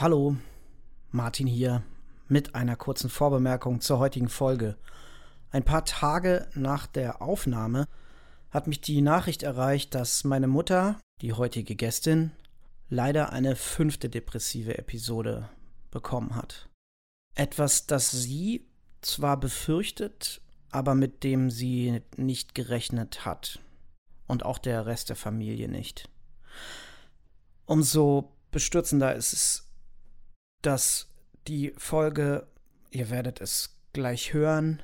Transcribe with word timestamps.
Hallo, 0.00 0.36
Martin 1.10 1.48
hier 1.48 1.82
mit 2.28 2.54
einer 2.54 2.76
kurzen 2.76 3.10
Vorbemerkung 3.10 3.80
zur 3.80 3.98
heutigen 3.98 4.28
Folge. 4.28 4.76
Ein 5.50 5.64
paar 5.64 5.84
Tage 5.84 6.46
nach 6.54 6.86
der 6.86 7.20
Aufnahme 7.20 7.88
hat 8.52 8.68
mich 8.68 8.80
die 8.80 9.02
Nachricht 9.02 9.42
erreicht, 9.42 9.96
dass 9.96 10.22
meine 10.22 10.46
Mutter, 10.46 11.00
die 11.20 11.32
heutige 11.32 11.74
Gästin, 11.74 12.30
leider 12.88 13.32
eine 13.32 13.56
fünfte 13.56 14.08
depressive 14.08 14.78
Episode 14.78 15.48
bekommen 15.90 16.36
hat. 16.36 16.68
Etwas, 17.34 17.88
das 17.88 18.12
sie 18.12 18.68
zwar 19.00 19.36
befürchtet, 19.36 20.40
aber 20.70 20.94
mit 20.94 21.24
dem 21.24 21.50
sie 21.50 22.02
nicht 22.16 22.54
gerechnet 22.54 23.24
hat. 23.24 23.58
Und 24.28 24.44
auch 24.44 24.58
der 24.58 24.86
Rest 24.86 25.08
der 25.08 25.16
Familie 25.16 25.68
nicht. 25.68 26.08
Umso 27.66 28.32
bestürzender 28.52 29.16
ist 29.16 29.32
es, 29.32 29.67
dass 30.62 31.08
die 31.46 31.72
Folge, 31.76 32.46
ihr 32.90 33.10
werdet 33.10 33.40
es 33.40 33.76
gleich 33.92 34.32
hören, 34.32 34.82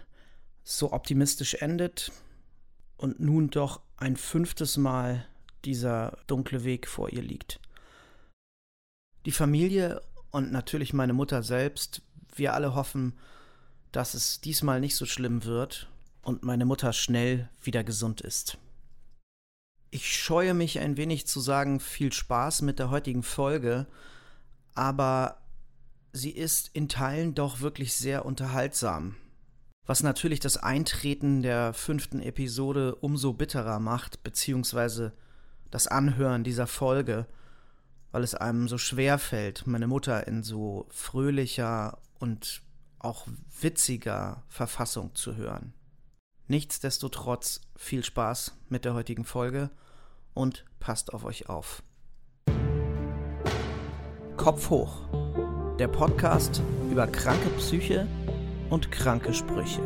so 0.63 0.93
optimistisch 0.93 1.55
endet 1.55 2.13
und 2.97 3.21
nun 3.21 3.51
doch 3.51 3.81
ein 3.97 4.17
fünftes 4.17 4.77
Mal 4.77 5.27
dieser 5.65 6.19
dunkle 6.27 6.65
Weg 6.65 6.89
vor 6.89 7.11
ihr 7.11 7.23
liegt. 7.23 7.61
Die 9.27 9.33
Familie 9.33 10.03
und 10.31 10.53
natürlich 10.53 10.93
meine 10.93 11.13
Mutter 11.13 11.43
selbst, 11.43 12.03
wir 12.35 12.55
alle 12.55 12.75
hoffen, 12.75 13.19
dass 13.93 14.15
es 14.15 14.41
diesmal 14.41 14.81
nicht 14.81 14.97
so 14.97 15.07
schlimm 15.07 15.45
wird 15.45 15.89
und 16.23 16.43
meine 16.43 16.65
Mutter 16.65 16.93
schnell 16.93 17.49
wieder 17.63 17.85
gesund 17.85 18.21
ist. 18.21 18.59
Ich 19.91 20.13
scheue 20.13 20.55
mich 20.55 20.81
ein 20.81 20.97
wenig 20.97 21.27
zu 21.27 21.41
sagen, 21.41 21.79
viel 21.79 22.13
Spaß 22.13 22.63
mit 22.63 22.81
der 22.81 22.91
heutigen 22.91 23.23
Folge, 23.23 23.87
aber 24.75 25.44
sie 26.15 26.31
ist 26.31 26.71
in 26.73 26.89
Teilen 26.89 27.35
doch 27.35 27.61
wirklich 27.61 27.93
sehr 27.95 28.25
unterhaltsam. 28.25 29.17
Was 29.85 30.03
natürlich 30.03 30.41
das 30.41 30.57
Eintreten 30.57 31.43
der 31.43 31.75
fünften 31.75 32.21
Episode 32.21 32.95
umso 32.95 33.35
bitterer 33.35 33.81
macht, 33.81 34.23
beziehungsweise 34.23 35.13
das 35.71 35.89
Anhören 35.89 36.45
dieser 36.45 36.67
Folge, 36.67 37.27
weil 38.13 38.23
es 38.23 38.35
einem 38.35 38.69
so 38.69 38.79
schwer 38.79 39.19
fällt, 39.19 39.67
meine 39.67 39.89
Mutter 39.89 40.27
in 40.27 40.43
so 40.43 40.87
fröhlicher 40.89 41.99
und 42.19 42.63
auch 43.01 43.27
witziger 43.61 44.45
Verfassung 44.49 45.15
zu 45.15 45.37
hören. 45.37 45.75
Nichtsdestotrotz 46.47 47.61
viel 47.77 48.05
Spaß 48.05 48.57
mit 48.69 48.85
der 48.85 48.95
heutigen 48.95 49.25
Folge 49.25 49.71
und 50.33 50.65
passt 50.79 51.13
auf 51.13 51.25
euch 51.25 51.49
auf. 51.49 51.83
Kopf 54.37 54.71
hoch. 54.71 55.34
Der 55.77 55.89
Podcast 55.89 56.63
über 56.89 57.09
kranke 57.09 57.49
Psyche 57.57 58.07
und 58.71 58.93
kranke 58.93 59.35
Sprüche. 59.35 59.83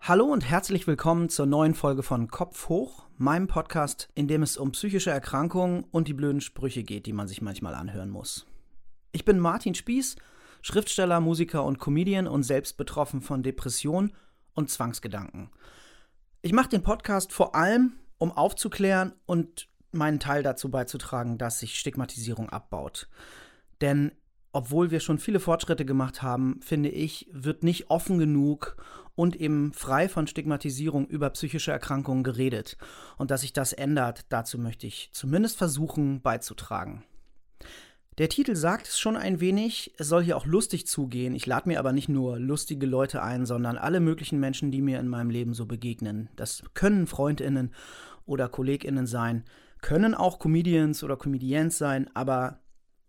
Hallo 0.00 0.24
und 0.24 0.48
herzlich 0.48 0.86
willkommen 0.86 1.28
zur 1.28 1.44
neuen 1.44 1.74
Folge 1.74 2.02
von 2.02 2.28
Kopf 2.28 2.70
hoch, 2.70 3.04
meinem 3.18 3.46
Podcast, 3.46 4.08
in 4.14 4.26
dem 4.26 4.42
es 4.42 4.56
um 4.56 4.72
psychische 4.72 5.10
Erkrankungen 5.10 5.84
und 5.90 6.08
die 6.08 6.14
blöden 6.14 6.40
Sprüche 6.40 6.82
geht, 6.82 7.04
die 7.04 7.12
man 7.12 7.28
sich 7.28 7.42
manchmal 7.42 7.74
anhören 7.74 8.08
muss. 8.08 8.46
Ich 9.12 9.26
bin 9.26 9.38
Martin 9.38 9.74
Spieß, 9.74 10.16
Schriftsteller, 10.62 11.20
Musiker 11.20 11.62
und 11.62 11.78
Comedian 11.78 12.26
und 12.26 12.44
selbst 12.44 12.78
betroffen 12.78 13.20
von 13.20 13.42
Depression 13.42 14.14
und 14.54 14.70
Zwangsgedanken. 14.70 15.50
Ich 16.42 16.54
mache 16.54 16.70
den 16.70 16.82
Podcast 16.82 17.34
vor 17.34 17.54
allem, 17.54 17.92
um 18.16 18.32
aufzuklären 18.32 19.12
und 19.26 19.68
meinen 19.92 20.20
Teil 20.20 20.42
dazu 20.42 20.70
beizutragen, 20.70 21.36
dass 21.36 21.58
sich 21.58 21.78
Stigmatisierung 21.78 22.48
abbaut. 22.48 23.10
Denn 23.82 24.12
obwohl 24.50 24.90
wir 24.90 25.00
schon 25.00 25.18
viele 25.18 25.38
Fortschritte 25.38 25.84
gemacht 25.84 26.22
haben, 26.22 26.60
finde 26.62 26.88
ich, 26.88 27.28
wird 27.30 27.62
nicht 27.62 27.90
offen 27.90 28.18
genug 28.18 28.76
und 29.14 29.36
eben 29.36 29.74
frei 29.74 30.08
von 30.08 30.26
Stigmatisierung 30.26 31.06
über 31.06 31.28
psychische 31.28 31.72
Erkrankungen 31.72 32.24
geredet. 32.24 32.78
Und 33.18 33.30
dass 33.30 33.42
sich 33.42 33.52
das 33.52 33.74
ändert, 33.74 34.24
dazu 34.30 34.58
möchte 34.58 34.86
ich 34.86 35.10
zumindest 35.12 35.58
versuchen 35.58 36.22
beizutragen. 36.22 37.04
Der 38.20 38.28
Titel 38.28 38.54
sagt 38.54 38.86
es 38.86 39.00
schon 39.00 39.16
ein 39.16 39.40
wenig, 39.40 39.94
es 39.96 40.08
soll 40.08 40.22
hier 40.22 40.36
auch 40.36 40.44
lustig 40.44 40.86
zugehen. 40.86 41.34
Ich 41.34 41.46
lade 41.46 41.66
mir 41.66 41.78
aber 41.78 41.94
nicht 41.94 42.10
nur 42.10 42.38
lustige 42.38 42.84
Leute 42.84 43.22
ein, 43.22 43.46
sondern 43.46 43.78
alle 43.78 43.98
möglichen 43.98 44.38
Menschen, 44.38 44.70
die 44.70 44.82
mir 44.82 45.00
in 45.00 45.08
meinem 45.08 45.30
Leben 45.30 45.54
so 45.54 45.64
begegnen. 45.64 46.28
Das 46.36 46.62
können 46.74 47.06
Freundinnen 47.06 47.72
oder 48.26 48.50
Kolleginnen 48.50 49.06
sein, 49.06 49.44
können 49.80 50.14
auch 50.14 50.38
Comedians 50.38 51.02
oder 51.02 51.16
Comedians 51.16 51.78
sein, 51.78 52.10
aber 52.12 52.60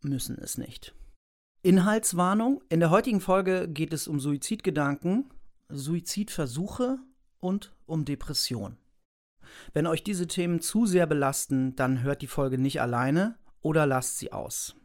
müssen 0.01 0.37
es 0.37 0.57
nicht. 0.57 0.95
Inhaltswarnung. 1.61 2.61
In 2.69 2.79
der 2.79 2.89
heutigen 2.89 3.19
Folge 3.19 3.67
geht 3.67 3.91
es 3.91 4.07
um 4.07 4.21
Suizidgedanken, 4.21 5.29
Suizidversuche 5.67 6.99
und 7.41 7.75
um 7.85 8.05
Depression. 8.05 8.77
Wenn 9.73 9.87
euch 9.87 10.05
diese 10.05 10.27
Themen 10.27 10.61
zu 10.61 10.85
sehr 10.85 11.05
belasten, 11.05 11.75
dann 11.75 12.01
hört 12.01 12.21
die 12.21 12.27
Folge 12.27 12.57
nicht 12.57 12.79
alleine 12.79 13.35
oder 13.59 13.85
lasst 13.85 14.17
sie 14.17 14.31
aus. 14.31 14.77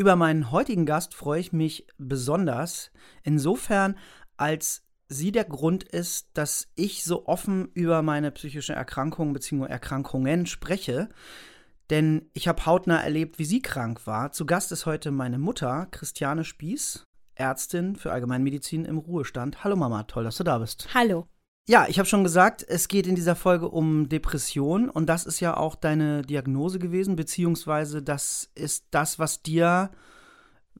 Über 0.00 0.16
meinen 0.16 0.50
heutigen 0.50 0.86
Gast 0.86 1.12
freue 1.12 1.40
ich 1.40 1.52
mich 1.52 1.86
besonders, 1.98 2.90
insofern, 3.22 3.98
als 4.38 4.82
sie 5.08 5.30
der 5.30 5.44
Grund 5.44 5.84
ist, 5.84 6.30
dass 6.32 6.68
ich 6.74 7.04
so 7.04 7.26
offen 7.26 7.68
über 7.74 8.00
meine 8.00 8.30
psychische 8.30 8.72
Erkrankung 8.72 9.34
bzw. 9.34 9.66
Erkrankungen 9.66 10.46
spreche. 10.46 11.10
Denn 11.90 12.30
ich 12.32 12.48
habe 12.48 12.64
hautnah 12.64 13.02
erlebt, 13.02 13.38
wie 13.38 13.44
sie 13.44 13.60
krank 13.60 14.06
war. 14.06 14.32
Zu 14.32 14.46
Gast 14.46 14.72
ist 14.72 14.86
heute 14.86 15.10
meine 15.10 15.38
Mutter, 15.38 15.86
Christiane 15.90 16.44
Spieß, 16.44 17.04
Ärztin 17.34 17.94
für 17.94 18.10
Allgemeinmedizin 18.10 18.86
im 18.86 18.96
Ruhestand. 18.96 19.64
Hallo 19.64 19.76
Mama, 19.76 20.04
toll, 20.04 20.24
dass 20.24 20.38
du 20.38 20.44
da 20.44 20.56
bist. 20.60 20.94
Hallo. 20.94 21.28
Ja, 21.68 21.86
ich 21.88 21.98
habe 21.98 22.08
schon 22.08 22.24
gesagt, 22.24 22.64
es 22.66 22.88
geht 22.88 23.06
in 23.06 23.14
dieser 23.14 23.36
Folge 23.36 23.68
um 23.68 24.08
Depression 24.08 24.90
und 24.90 25.06
das 25.06 25.24
ist 25.24 25.40
ja 25.40 25.56
auch 25.56 25.76
deine 25.76 26.22
Diagnose 26.22 26.78
gewesen, 26.78 27.16
beziehungsweise 27.16 28.02
das 28.02 28.50
ist 28.54 28.86
das, 28.90 29.18
was 29.18 29.42
dir, 29.42 29.90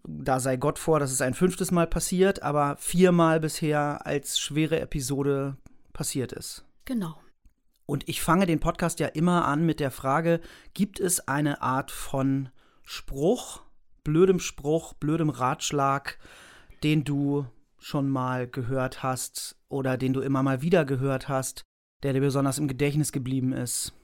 da 0.03 0.41
sei 0.41 0.57
Gott 0.57 0.79
vor, 0.79 0.99
dass 0.99 1.13
es 1.13 1.21
ein 1.21 1.35
fünftes 1.35 1.71
Mal 1.71 1.87
passiert, 1.87 2.43
aber 2.43 2.77
viermal 2.79 3.39
bisher 3.39 4.05
als 4.05 4.41
schwere 4.41 4.81
Episode 4.81 5.57
passiert 5.93 6.33
ist. 6.33 6.65
Genau. 6.87 7.21
Und 7.87 8.09
ich 8.09 8.23
fange 8.23 8.47
den 8.47 8.61
Podcast 8.61 9.01
ja 9.01 9.09
immer 9.09 9.47
an 9.47 9.67
mit 9.67 9.81
der 9.81 9.91
Frage, 9.91 10.41
gibt 10.75 10.99
es 10.99 11.29
eine 11.29 11.63
Art 11.63 11.91
von 11.91 12.49
Spruch, 12.83 13.63
blödem 14.03 14.41
Spruch, 14.41 14.95
blödem 14.95 15.31
Ratschlag, 15.31 16.19
den 16.83 17.05
du 17.05 17.47
schon 17.79 18.09
mal 18.09 18.49
gehört 18.49 19.03
hast 19.03 19.60
oder 19.71 19.97
den 19.97 20.13
du 20.13 20.21
immer 20.21 20.43
mal 20.43 20.61
wieder 20.61 20.85
gehört 20.85 21.29
hast, 21.29 21.63
der 22.03 22.13
dir 22.13 22.21
besonders 22.21 22.59
im 22.59 22.69
Gedächtnis 22.69 23.13
geblieben 23.13 23.53
ist? 23.53 23.95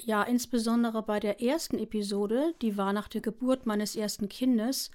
Ja, 0.00 0.24
insbesondere 0.24 1.04
bei 1.04 1.20
der 1.20 1.40
ersten 1.40 1.78
Episode, 1.78 2.54
die 2.60 2.76
war 2.76 2.92
nach 2.92 3.06
der 3.06 3.20
Geburt 3.20 3.66
meines 3.66 3.94
ersten 3.94 4.28
Kindes, 4.28 4.90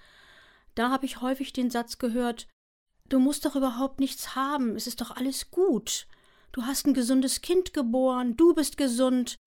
da 0.75 0.91
habe 0.91 1.05
ich 1.05 1.21
häufig 1.21 1.53
den 1.53 1.69
Satz 1.69 1.97
gehört, 1.97 2.47
Du 3.09 3.19
musst 3.19 3.45
doch 3.45 3.55
überhaupt 3.55 4.01
nichts 4.01 4.35
haben, 4.35 4.75
es 4.75 4.85
ist 4.85 4.99
doch 4.99 5.11
alles 5.15 5.49
gut 5.49 6.07
du 6.57 6.63
hast 6.63 6.87
ein 6.87 6.95
gesundes 6.95 7.41
Kind 7.41 7.73
geboren, 7.73 8.35
du 8.35 8.53
bist 8.53 8.77
gesund. 8.77 9.37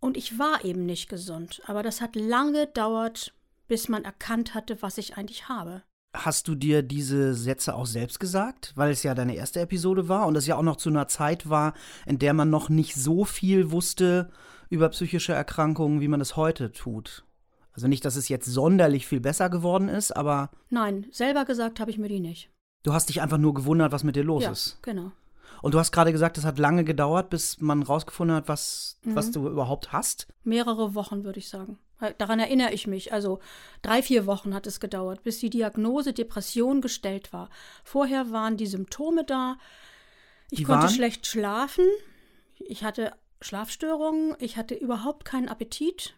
Und 0.00 0.18
ich 0.18 0.38
war 0.38 0.64
eben 0.64 0.84
nicht 0.84 1.08
gesund. 1.08 1.62
Aber 1.66 1.82
das 1.82 2.02
hat 2.02 2.14
lange 2.14 2.66
gedauert, 2.66 3.34
bis 3.66 3.88
man 3.88 4.04
erkannt 4.04 4.54
hatte, 4.54 4.82
was 4.82 4.98
ich 4.98 5.16
eigentlich 5.16 5.48
habe. 5.48 5.82
Hast 6.24 6.48
du 6.48 6.54
dir 6.54 6.82
diese 6.82 7.34
Sätze 7.34 7.74
auch 7.74 7.86
selbst 7.86 8.20
gesagt, 8.20 8.72
weil 8.74 8.90
es 8.90 9.02
ja 9.02 9.14
deine 9.14 9.36
erste 9.36 9.60
Episode 9.60 10.08
war 10.08 10.26
und 10.26 10.36
es 10.36 10.46
ja 10.46 10.56
auch 10.56 10.62
noch 10.62 10.76
zu 10.76 10.88
einer 10.88 11.08
Zeit 11.08 11.48
war, 11.48 11.74
in 12.06 12.18
der 12.18 12.32
man 12.32 12.50
noch 12.50 12.68
nicht 12.68 12.94
so 12.94 13.24
viel 13.24 13.70
wusste 13.70 14.30
über 14.70 14.88
psychische 14.88 15.32
Erkrankungen, 15.32 16.00
wie 16.00 16.08
man 16.08 16.20
es 16.20 16.36
heute 16.36 16.72
tut? 16.72 17.24
Also 17.72 17.88
nicht, 17.88 18.04
dass 18.04 18.16
es 18.16 18.28
jetzt 18.28 18.46
sonderlich 18.46 19.06
viel 19.06 19.20
besser 19.20 19.50
geworden 19.50 19.88
ist, 19.88 20.16
aber. 20.16 20.50
Nein, 20.70 21.06
selber 21.10 21.44
gesagt 21.44 21.78
habe 21.78 21.90
ich 21.90 21.98
mir 21.98 22.08
die 22.08 22.20
nicht. 22.20 22.50
Du 22.82 22.94
hast 22.94 23.08
dich 23.08 23.20
einfach 23.20 23.38
nur 23.38 23.52
gewundert, 23.52 23.92
was 23.92 24.04
mit 24.04 24.16
dir 24.16 24.24
los 24.24 24.44
ja, 24.44 24.50
ist. 24.50 24.78
Genau. 24.82 25.12
Und 25.60 25.74
du 25.74 25.78
hast 25.78 25.92
gerade 25.92 26.12
gesagt, 26.12 26.38
es 26.38 26.44
hat 26.44 26.58
lange 26.58 26.84
gedauert, 26.84 27.30
bis 27.30 27.60
man 27.60 27.82
rausgefunden 27.82 28.36
hat, 28.36 28.48
was, 28.48 28.98
mhm. 29.02 29.14
was 29.14 29.30
du 29.30 29.48
überhaupt 29.48 29.92
hast. 29.92 30.28
Mehrere 30.44 30.94
Wochen, 30.94 31.24
würde 31.24 31.38
ich 31.38 31.48
sagen. 31.48 31.78
Daran 32.18 32.40
erinnere 32.40 32.72
ich 32.72 32.86
mich. 32.86 33.12
Also 33.12 33.40
drei, 33.82 34.02
vier 34.02 34.26
Wochen 34.26 34.54
hat 34.54 34.66
es 34.66 34.80
gedauert, 34.80 35.22
bis 35.22 35.38
die 35.38 35.50
Diagnose 35.50 36.12
Depression 36.12 36.80
gestellt 36.80 37.32
war. 37.32 37.48
Vorher 37.84 38.30
waren 38.30 38.56
die 38.56 38.66
Symptome 38.66 39.24
da. 39.24 39.56
Ich 40.50 40.58
die 40.58 40.64
konnte 40.64 40.84
waren? 40.84 40.94
schlecht 40.94 41.26
schlafen. 41.26 41.86
Ich 42.58 42.84
hatte 42.84 43.12
Schlafstörungen. 43.40 44.36
Ich 44.40 44.56
hatte 44.56 44.74
überhaupt 44.74 45.24
keinen 45.24 45.48
Appetit 45.48 46.14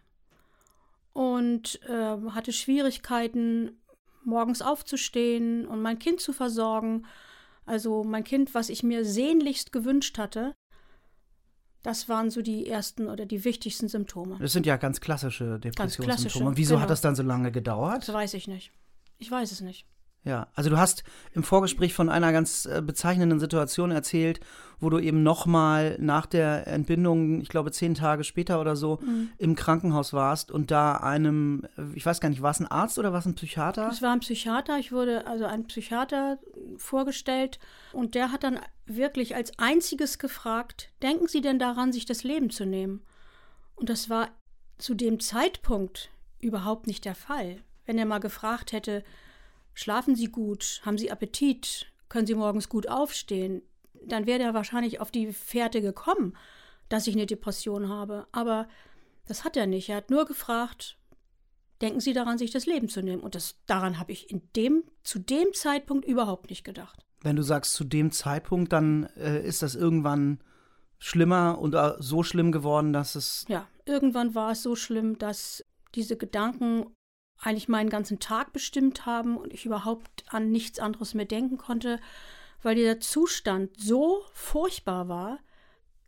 und 1.13 1.81
äh, 1.89 2.17
hatte 2.31 2.53
Schwierigkeiten, 2.53 3.81
morgens 4.25 4.63
aufzustehen 4.63 5.67
und 5.67 5.81
mein 5.81 5.99
Kind 5.99 6.21
zu 6.21 6.33
versorgen. 6.33 7.07
Also 7.67 8.03
mein 8.05 8.25
Kind, 8.25 8.55
was 8.55 8.69
ich 8.69 8.83
mir 8.83 9.05
sehnlichst 9.05 9.73
gewünscht 9.73 10.19
hatte, 10.19 10.55
das 11.89 12.07
waren 12.07 12.31
so 12.31 12.43
die 12.43 12.67
ersten 12.67 13.09
oder 13.09 13.25
die 13.25 13.45
wichtigsten 13.47 13.89
Symptome. 13.89 14.37
Das 14.41 14.53
sind 14.53 14.67
ja 14.67 14.77
ganz 14.77 15.01
klassische 15.01 15.59
Depressionssymptome. 15.59 16.09
Ganz 16.09 16.21
klassische, 16.21 16.57
Wieso 16.57 16.75
genau. 16.75 16.83
hat 16.83 16.91
das 16.91 17.01
dann 17.01 17.17
so 17.17 17.23
lange 17.23 17.51
gedauert? 17.51 18.07
Das 18.07 18.13
weiß 18.15 18.35
ich 18.35 18.47
nicht. 18.47 18.73
Ich 19.17 19.31
weiß 19.31 19.51
es 19.53 19.63
nicht. 19.63 19.87
Ja, 20.25 20.49
also 20.55 20.69
du 20.69 20.77
hast 20.77 21.05
im 21.33 21.43
Vorgespräch 21.43 21.95
von 21.95 22.09
einer 22.11 22.33
ganz 22.33 22.67
äh, 22.67 22.83
bezeichnenden 22.85 23.39
Situation 23.41 23.91
erzählt, 23.93 24.41
wo 24.81 24.91
du 24.91 24.99
eben 24.99 25.23
nochmal 25.23 25.97
nach 26.01 26.27
der 26.27 26.67
Entbindung, 26.67 27.41
ich 27.41 27.49
glaube 27.49 27.71
zehn 27.71 27.95
Tage 27.95 28.25
später 28.25 28.61
oder 28.61 28.77
so, 28.77 28.99
Mhm. 29.01 29.31
im 29.39 29.55
Krankenhaus 29.55 30.13
warst 30.13 30.51
und 30.51 30.71
da 30.71 30.97
einem, 30.97 31.67
äh, 31.79 31.83
ich 31.95 32.05
weiß 32.05 32.21
gar 32.21 32.29
nicht, 32.29 32.43
war 32.43 32.51
es 32.51 32.61
ein 32.61 32.67
Arzt 32.67 32.99
oder 32.99 33.13
war 33.13 33.21
es 33.21 33.27
ein 33.27 33.37
Psychiater? 33.37 33.89
Es 33.91 34.03
war 34.03 34.13
ein 34.13 34.21
Psychiater, 34.21 34.79
ich 34.79 34.93
wurde 34.93 35.27
also 35.27 35.45
ein 35.47 35.67
Psychiater 35.67 36.39
vorgestellt 36.77 37.59
und 37.93 38.15
der 38.15 38.33
hat 38.33 38.43
dann 38.45 38.59
wirklich 38.87 39.35
als 39.37 39.53
einziges 39.59 40.19
gefragt, 40.19 40.91
denken 41.01 41.29
Sie 41.29 41.41
denn 41.41 41.59
daran, 41.59 41.93
sich 41.93 42.07
das 42.07 42.25
Leben 42.25 42.51
zu 42.51 42.67
nehmen? 42.67 43.03
Und 43.77 43.89
das 43.89 44.11
war 44.11 44.29
zu 44.79 44.95
dem 44.95 45.21
Zeitpunkt 45.21 46.11
überhaupt 46.41 46.87
nicht 46.87 47.05
der 47.05 47.15
Fall. 47.15 47.59
Wenn 47.87 47.99
er 47.99 48.07
mal 48.07 48.19
gefragt 48.19 48.73
hätte, 48.73 49.05
schlafen 49.79 50.17
Sie 50.17 50.27
gut, 50.27 50.81
haben 50.85 50.99
Sie 50.99 51.13
Appetit, 51.13 51.87
können 52.09 52.27
Sie 52.27 52.35
morgens 52.35 52.69
gut 52.69 52.89
aufstehen, 52.89 53.63
dann 54.05 54.27
wäre 54.27 54.43
er 54.43 54.53
wahrscheinlich 54.53 55.01
auf 55.01 55.13
die 55.13 55.33
Fährte 55.33 55.81
gekommen, 55.81 56.37
dass 56.89 57.07
ich 57.07 57.15
eine 57.15 57.27
Depression 57.27 57.89
habe. 57.89 58.27
Aber 58.33 58.67
das 59.27 59.45
hat 59.45 59.57
er 59.57 59.69
nicht. 59.69 59.89
Er 59.89 59.99
hat 59.99 60.11
nur 60.11 60.25
gefragt, 60.25 60.99
denken 61.81 62.01
Sie 62.01 62.13
daran, 62.13 62.39
sich 62.39 62.51
das 62.51 62.67
Leben 62.67 62.89
zu 62.89 63.03
nehmen. 63.03 63.23
Und 63.23 63.37
das, 63.37 63.61
daran 63.67 64.01
habe 64.01 64.11
ich 64.11 64.31
in 64.31 64.43
dem, 64.57 64.83
zu 65.05 65.21
dem 65.21 65.53
Zeitpunkt 65.53 66.05
überhaupt 66.05 66.51
nicht 66.51 66.65
gedacht. 66.65 67.05
Wenn 67.21 67.37
du 67.37 67.43
sagst 67.43 67.75
zu 67.75 67.85
dem 67.85 68.11
Zeitpunkt, 68.11 68.73
dann 68.73 69.05
äh, 69.17 69.47
ist 69.47 69.63
das 69.63 69.77
irgendwann 69.77 70.41
schlimmer 70.99 71.59
und 71.61 71.75
äh, 71.75 71.93
so 72.01 72.25
schlimm 72.25 72.51
geworden, 72.51 72.93
dass 72.93 73.15
es. 73.15 73.45
Ja, 73.49 73.69
irgendwann 73.85 74.35
war 74.35 74.53
es 74.53 74.63
so 74.65 74.75
schlimm, 74.75 75.19
dass 75.19 75.65
diese 75.95 76.17
Gedanken 76.17 76.87
eigentlich 77.41 77.69
meinen 77.69 77.91
ganzen 77.91 78.19
Tag 78.19 78.53
bestimmt 78.53 79.07
haben 79.07 79.37
und 79.37 79.53
ich 79.53 79.65
überhaupt 79.65 80.25
an 80.29 80.51
nichts 80.51 80.79
anderes 80.79 81.15
mehr 81.15 81.25
denken 81.25 81.57
konnte, 81.57 82.01
weil 82.63 82.75
dieser 82.75 83.01
Zustand 83.01 83.71
so 83.79 84.23
furchtbar 84.33 85.09
war, 85.09 85.39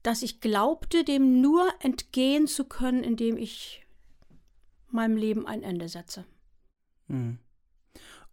dass 0.03 0.23
ich 0.23 0.41
glaubte, 0.41 1.05
dem 1.05 1.41
nur 1.41 1.69
entgehen 1.81 2.47
zu 2.47 2.65
können, 2.65 3.05
indem 3.05 3.37
ich 3.37 3.87
meinem 4.89 5.17
Leben 5.17 5.47
ein 5.47 5.63
Ende 5.63 5.89
setze. 5.89 6.25
Hm. 7.09 7.39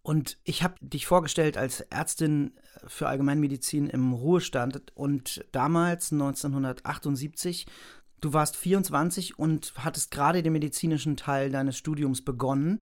Und 0.01 0.37
ich 0.45 0.63
habe 0.63 0.75
dich 0.79 1.05
vorgestellt 1.05 1.57
als 1.57 1.81
Ärztin 1.81 2.53
für 2.87 3.09
Allgemeinmedizin 3.09 3.87
im 3.87 4.13
Ruhestand 4.13 4.95
und 4.95 5.45
damals, 5.51 6.13
1978, 6.13 7.65
du 8.21 8.33
warst 8.33 8.55
24 8.55 9.37
und 9.39 9.73
hattest 9.77 10.11
gerade 10.11 10.43
den 10.43 10.53
medizinischen 10.53 11.17
Teil 11.17 11.49
deines 11.51 11.77
Studiums 11.77 12.23
begonnen, 12.23 12.79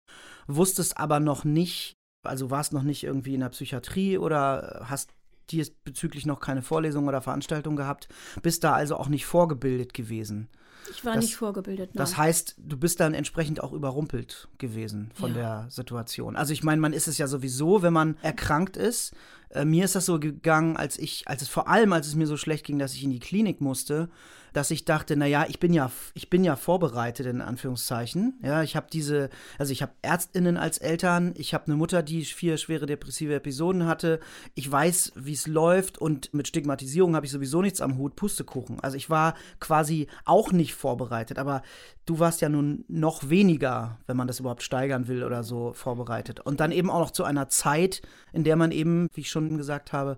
wusstest 0.47 0.97
aber 0.97 1.19
noch 1.19 1.43
nicht, 1.43 1.93
also 2.23 2.49
warst 2.49 2.73
noch 2.73 2.83
nicht 2.83 3.03
irgendwie 3.03 3.33
in 3.33 3.39
der 3.41 3.49
Psychiatrie 3.49 4.17
oder 4.17 4.85
hast 4.89 5.11
diesbezüglich 5.51 6.25
noch 6.25 6.39
keine 6.39 6.61
Vorlesung 6.61 7.07
oder 7.07 7.21
Veranstaltung 7.21 7.75
gehabt, 7.75 8.07
bist 8.41 8.63
da 8.63 8.73
also 8.73 8.95
auch 8.95 9.09
nicht 9.09 9.25
vorgebildet 9.25 9.93
gewesen. 9.93 10.49
Ich 10.91 11.03
war 11.05 11.15
Das- 11.15 11.23
nicht 11.25 11.35
vorgebildet. 11.35 11.91
Nein. 11.93 11.97
Das 11.97 12.17
heißt, 12.17 12.55
du 12.57 12.77
bist 12.77 12.99
dann 12.99 13.13
entsprechend 13.13 13.61
auch 13.61 13.71
überrumpelt 13.73 14.49
gewesen 14.57 15.11
von 15.13 15.31
Ja. 15.31 15.61
der 15.61 15.69
Situation. 15.69 16.35
Also 16.35 16.51
ich 16.53 16.63
meine, 16.63 16.81
man 16.81 16.93
ist 16.93 17.07
es 17.07 17.17
ja 17.17 17.27
sowieso, 17.27 17.81
wenn 17.81 17.93
man 17.93 18.17
erkrankt 18.21 18.75
ist. 18.77 19.13
Äh, 19.49 19.65
mir 19.65 19.85
ist 19.85 19.95
das 19.95 20.05
so 20.05 20.19
gegangen, 20.19 20.75
als 20.75 20.97
ich, 20.97 21.27
als 21.27 21.41
es 21.41 21.47
vor 21.49 21.67
allem, 21.69 21.93
als 21.93 22.07
es 22.07 22.15
mir 22.15 22.27
so 22.27 22.35
schlecht 22.37 22.65
ging, 22.65 22.79
dass 22.79 22.93
ich 22.93 23.03
in 23.03 23.11
die 23.11 23.19
Klinik 23.19 23.61
musste, 23.61 24.09
dass 24.53 24.71
ich 24.71 24.85
dachte, 24.85 25.17
naja, 25.17 25.45
ich 25.49 25.59
bin 25.59 25.73
ja, 25.73 25.91
ich 26.13 26.29
bin 26.29 26.43
ja 26.43 26.55
vorbereitet 26.55 27.25
in 27.25 27.41
Anführungszeichen. 27.41 28.39
Ja, 28.43 28.63
ich 28.63 28.75
habe 28.75 28.87
diese, 28.91 29.29
also 29.57 29.71
ich 29.71 29.81
habe 29.81 29.93
ÄrztInnen 30.01 30.57
als 30.57 30.77
Eltern, 30.77 31.33
ich 31.37 31.53
habe 31.53 31.65
eine 31.65 31.75
Mutter, 31.75 32.03
die 32.03 32.23
vier 32.23 32.57
schwere 32.57 32.85
depressive 32.85 33.33
Episoden 33.33 33.85
hatte. 33.85 34.19
Ich 34.55 34.71
weiß, 34.71 35.13
wie 35.15 35.33
es 35.33 35.47
läuft 35.47 35.97
und 35.97 36.33
mit 36.33 36.47
Stigmatisierung 36.47 37.15
habe 37.15 37.25
ich 37.25 37.31
sowieso 37.31 37.61
nichts 37.61 37.81
am 37.81 37.97
Hut, 37.97 38.15
Pustekuchen. 38.15 38.79
Also 38.79 38.95
ich 38.95 39.09
war 39.09 39.35
quasi 39.59 40.07
auch 40.25 40.51
nicht 40.51 40.75
vorbereitet, 40.75 41.39
aber 41.39 41.63
du 42.05 42.19
warst 42.19 42.41
ja 42.41 42.49
nun 42.49 42.85
noch 42.87 43.29
weniger, 43.29 43.97
wenn 44.07 44.17
man 44.17 44.27
das 44.27 44.39
überhaupt 44.39 44.63
steigern 44.63 45.07
will 45.07 45.23
oder 45.23 45.43
so, 45.43 45.73
vorbereitet. 45.73 46.39
Und 46.39 46.59
dann 46.59 46.71
eben 46.71 46.89
auch 46.89 46.99
noch 46.99 47.11
zu 47.11 47.23
einer 47.23 47.49
Zeit, 47.49 48.01
in 48.31 48.43
der 48.43 48.55
man 48.55 48.71
eben, 48.71 49.09
wie 49.13 49.21
ich 49.21 49.29
schon 49.29 49.57
gesagt 49.57 49.93
habe, 49.93 50.17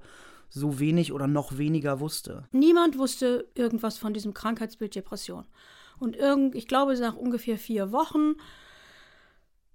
so 0.55 0.79
wenig 0.79 1.11
oder 1.11 1.27
noch 1.27 1.57
weniger 1.57 1.99
wusste. 1.99 2.47
Niemand 2.51 2.97
wusste 2.97 3.47
irgendwas 3.55 3.97
von 3.97 4.13
diesem 4.13 4.33
Krankheitsbild 4.33 4.95
Depression. 4.95 5.45
Und 5.99 6.15
irgend, 6.15 6.55
ich 6.55 6.67
glaube, 6.67 6.97
nach 6.99 7.15
ungefähr 7.15 7.57
vier 7.57 7.91
Wochen 7.91 8.35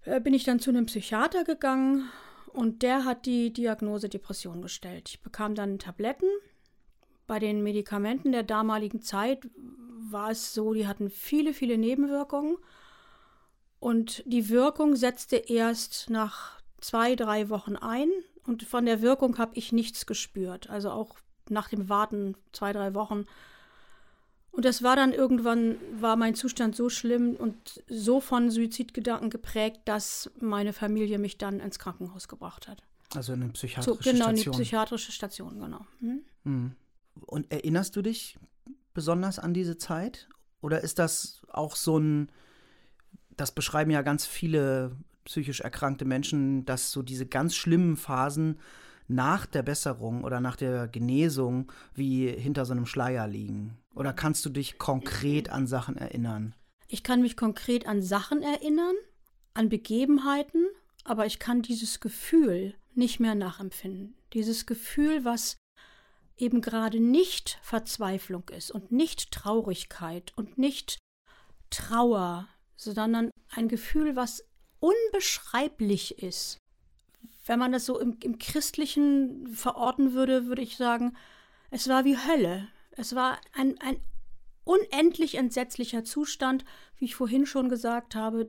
äh, 0.03 0.21
bin 0.21 0.35
ich 0.35 0.45
dann 0.45 0.59
zu 0.59 0.71
einem 0.71 0.87
Psychiater 0.87 1.45
gegangen 1.45 2.09
und 2.53 2.83
der 2.83 3.05
hat 3.05 3.27
die 3.27 3.53
Diagnose 3.53 4.09
Depression 4.09 4.63
gestellt. 4.63 5.11
Ich 5.11 5.23
bekam 5.23 5.55
dann 5.55 5.79
Tabletten. 5.79 6.29
Bei 7.27 7.39
den 7.39 7.63
Medikamenten 7.63 8.33
der 8.33 8.43
damaligen 8.43 9.03
Zeit 9.03 9.49
war 10.11 10.31
es 10.31 10.53
so, 10.53 10.73
die 10.73 10.89
hatten 10.89 11.11
viele, 11.11 11.53
viele 11.53 11.79
Nebenwirkungen. 11.79 12.57
Und 13.79 14.23
die 14.27 14.49
Wirkung 14.49 14.97
setzte 14.97 15.37
erst 15.37 16.11
nach 16.11 16.61
zwei, 16.81 17.15
drei 17.15 17.49
Wochen 17.49 17.77
ein. 17.77 18.11
Und 18.47 18.63
von 18.63 18.87
der 18.87 19.03
Wirkung 19.03 19.39
habe 19.39 19.53
ich 19.55 19.73
nichts 19.73 20.07
gespürt. 20.07 20.71
Also 20.71 20.91
auch 20.91 21.17
nach 21.49 21.69
dem 21.69 21.89
Warten 21.89 22.37
zwei, 22.53 22.73
drei 22.73 22.95
Wochen. 22.95 23.25
Und 24.53 24.65
das 24.65 24.83
war 24.83 24.97
dann 24.97 25.13
irgendwann, 25.13 25.77
war 26.01 26.17
mein 26.17 26.35
Zustand 26.35 26.75
so 26.75 26.89
schlimm 26.89 27.37
und 27.37 27.85
so 27.89 28.21
von 28.21 28.51
Suizidgedanken 28.51 29.31
geprägt, 29.31 29.83
dass 29.85 30.31
meine 30.41 30.73
Familie 30.73 31.19
mich 31.19 31.39
dann 31.39 31.61
ins 31.61 31.79
Krankenhaus 31.79 32.27
gebracht 32.27 32.67
hat. 32.67 32.83
Also 33.15 33.33
eine 33.33 33.47
So, 33.47 33.53
psychiatrische 33.53 34.13
genau, 34.13 34.29
in 34.29 34.37
die 34.37 34.43
Station. 34.43 34.61
psychiatrische 34.63 35.13
Station, 35.13 35.61
genau. 35.61 35.87
Hm. 36.45 36.75
Und 37.27 37.53
erinnerst 37.53 37.95
du 37.97 38.03
dich 38.03 38.39
besonders 38.95 39.39
an 39.39 39.55
diese 39.55 39.79
Zeit? 39.79 40.29
Oder 40.61 40.83
ist 40.83 40.99
das 40.99 41.43
auch 41.49 41.77
so 41.77 41.99
ein, 41.99 42.31
das 43.37 43.53
beschreiben 43.53 43.91
ja 43.91 44.03
ganz 44.03 44.27
viele 44.27 44.97
psychisch 45.31 45.61
erkrankte 45.61 46.05
Menschen, 46.05 46.65
dass 46.65 46.91
so 46.91 47.03
diese 47.03 47.25
ganz 47.25 47.55
schlimmen 47.55 47.97
Phasen 47.97 48.59
nach 49.07 49.47
der 49.47 49.63
Besserung 49.63 50.25
oder 50.25 50.41
nach 50.41 50.57
der 50.57 50.89
Genesung 50.89 51.71
wie 51.95 52.29
hinter 52.29 52.65
so 52.65 52.73
einem 52.73 52.87
Schleier 52.87 53.29
liegen? 53.29 53.79
Oder 53.95 54.13
kannst 54.13 54.45
du 54.45 54.51
dich 54.51 54.79
konkret 54.79 55.49
an 55.49 55.69
Sachen 55.69 55.97
erinnern? 55.97 56.57
Ich 56.89 57.05
kann 57.05 57.23
mich 57.23 57.37
konkret 57.37 57.87
an 57.87 58.03
Sachen 58.03 58.43
erinnern, 58.43 58.95
an 59.55 59.69
Begebenheiten, 59.69 60.67
aber 61.05 61.27
ich 61.27 61.39
kann 61.39 61.63
dieses 61.63 62.01
Gefühl 62.01 62.75
nicht 62.97 63.21
mehr 63.21 63.37
nachempfinden. 63.37 64.17
Dieses 64.33 64.67
Gefühl, 64.67 65.25
was 65.25 65.57
eben 66.37 66.61
gerade 66.61 66.99
nicht 66.99 67.61
Verzweiflung 67.63 68.49
ist 68.49 68.73
und 68.73 68.91
nicht 68.91 69.31
Traurigkeit 69.31 70.33
und 70.35 70.59
nicht 70.59 70.99
Trauer, 71.71 72.49
sondern 72.75 73.31
ein 73.51 73.69
Gefühl, 73.69 74.17
was 74.17 74.50
unbeschreiblich 74.81 76.23
ist. 76.23 76.59
Wenn 77.47 77.59
man 77.59 77.73
das 77.73 77.87
so 77.87 77.99
im, 77.99 78.19
im 78.23 78.39
Christlichen 78.39 79.49
verorten 79.49 80.13
würde, 80.13 80.47
würde 80.47 80.63
ich 80.63 80.77
sagen, 80.77 81.17
es 81.71 81.89
war 81.89 82.05
wie 82.05 82.17
Hölle. 82.17 82.69
Es 82.93 83.15
war 83.15 83.41
ein, 83.53 83.79
ein 83.81 84.01
unendlich 84.65 85.37
entsetzlicher 85.37 86.05
Zustand, 86.05 86.65
wie 86.97 87.07
ich 87.07 87.15
vorhin 87.15 87.47
schon 87.47 87.69
gesagt 87.69 88.15
habe, 88.15 88.49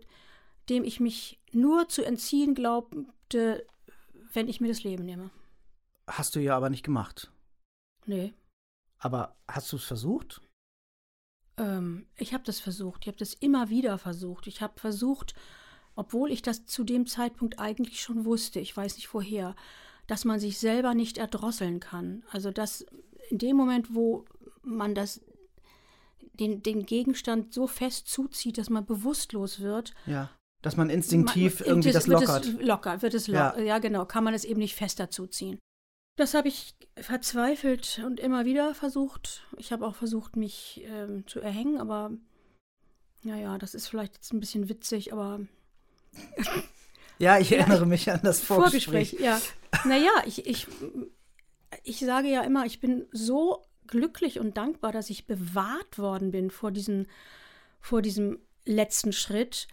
dem 0.69 0.83
ich 0.83 0.99
mich 0.99 1.39
nur 1.51 1.89
zu 1.89 2.03
entziehen 2.03 2.53
glaubte, 2.53 3.65
wenn 4.33 4.47
ich 4.47 4.61
mir 4.61 4.67
das 4.67 4.83
Leben 4.83 5.05
nehme. 5.05 5.31
Hast 6.07 6.35
du 6.35 6.39
ja 6.39 6.55
aber 6.55 6.69
nicht 6.69 6.83
gemacht. 6.83 7.31
Nee. 8.05 8.33
Aber 8.97 9.35
hast 9.47 9.71
du 9.71 9.77
es 9.77 9.83
versucht? 9.83 10.41
Ähm, 11.57 12.07
ich 12.15 12.33
habe 12.33 12.43
das 12.43 12.59
versucht. 12.59 13.03
Ich 13.03 13.07
habe 13.07 13.17
das 13.17 13.33
immer 13.33 13.69
wieder 13.69 13.97
versucht. 13.97 14.47
Ich 14.47 14.61
habe 14.61 14.79
versucht, 14.79 15.33
obwohl 15.95 16.31
ich 16.31 16.41
das 16.41 16.65
zu 16.65 16.83
dem 16.83 17.05
Zeitpunkt 17.07 17.59
eigentlich 17.59 18.01
schon 18.01 18.25
wusste, 18.25 18.59
ich 18.59 18.75
weiß 18.75 18.95
nicht 18.95 19.13
woher, 19.13 19.55
dass 20.07 20.25
man 20.25 20.39
sich 20.39 20.57
selber 20.57 20.93
nicht 20.93 21.17
erdrosseln 21.17 21.79
kann. 21.79 22.23
Also 22.31 22.51
dass 22.51 22.85
in 23.29 23.37
dem 23.37 23.55
Moment, 23.55 23.93
wo 23.95 24.25
man 24.63 24.95
das 24.95 25.21
den, 26.33 26.63
den 26.63 26.85
Gegenstand 26.85 27.53
so 27.53 27.67
fest 27.67 28.07
zuzieht, 28.07 28.57
dass 28.57 28.69
man 28.69 28.85
bewusstlos 28.85 29.59
wird. 29.59 29.93
Ja. 30.05 30.31
Dass 30.61 30.77
man 30.77 30.89
instinktiv 30.89 31.59
man, 31.59 31.69
irgendwie 31.69 31.91
das 31.91 32.07
wird 32.07 32.21
lockert. 32.21 32.45
Es 32.45 32.61
locker, 32.61 33.01
wird 33.01 33.13
es 33.13 33.27
Ja. 33.27 33.49
locker. 33.49 33.63
Ja. 33.63 33.79
genau, 33.79 34.05
kann 34.05 34.23
man 34.23 34.33
es 34.33 34.45
eben 34.45 34.59
nicht 34.59 34.75
fester 34.75 35.09
zuziehen. 35.09 35.59
Das 36.17 36.33
habe 36.33 36.49
ich 36.49 36.75
verzweifelt 36.97 38.01
und 38.05 38.19
immer 38.19 38.45
wieder 38.45 38.75
versucht. 38.75 39.47
Ich 39.57 39.71
habe 39.71 39.85
auch 39.87 39.95
versucht, 39.95 40.35
mich 40.35 40.83
ähm, 40.85 41.25
zu 41.25 41.39
erhängen, 41.39 41.79
aber 41.79 42.11
naja, 43.23 43.57
das 43.57 43.73
ist 43.73 43.87
vielleicht 43.87 44.15
jetzt 44.15 44.33
ein 44.33 44.39
bisschen 44.39 44.67
witzig, 44.67 45.13
aber 45.13 45.39
Ja, 47.19 47.37
ich 47.37 47.51
erinnere 47.51 47.85
mich 47.85 48.09
an 48.11 48.19
das 48.23 48.39
Vorgespräch. 48.41 49.11
Vorgespräch, 49.11 49.19
ja. 49.19 49.39
Naja, 49.85 50.09
ich, 50.25 50.47
ich, 50.47 50.65
ich 51.83 51.99
sage 51.99 52.29
ja 52.29 52.41
immer, 52.41 52.65
ich 52.65 52.79
bin 52.79 53.05
so 53.11 53.63
glücklich 53.85 54.39
und 54.39 54.57
dankbar, 54.57 54.91
dass 54.91 55.11
ich 55.11 55.27
bewahrt 55.27 55.99
worden 55.99 56.31
bin 56.31 56.49
vor, 56.49 56.71
diesen, 56.71 57.07
vor 57.79 58.01
diesem 58.01 58.39
letzten 58.65 59.13
Schritt. 59.13 59.67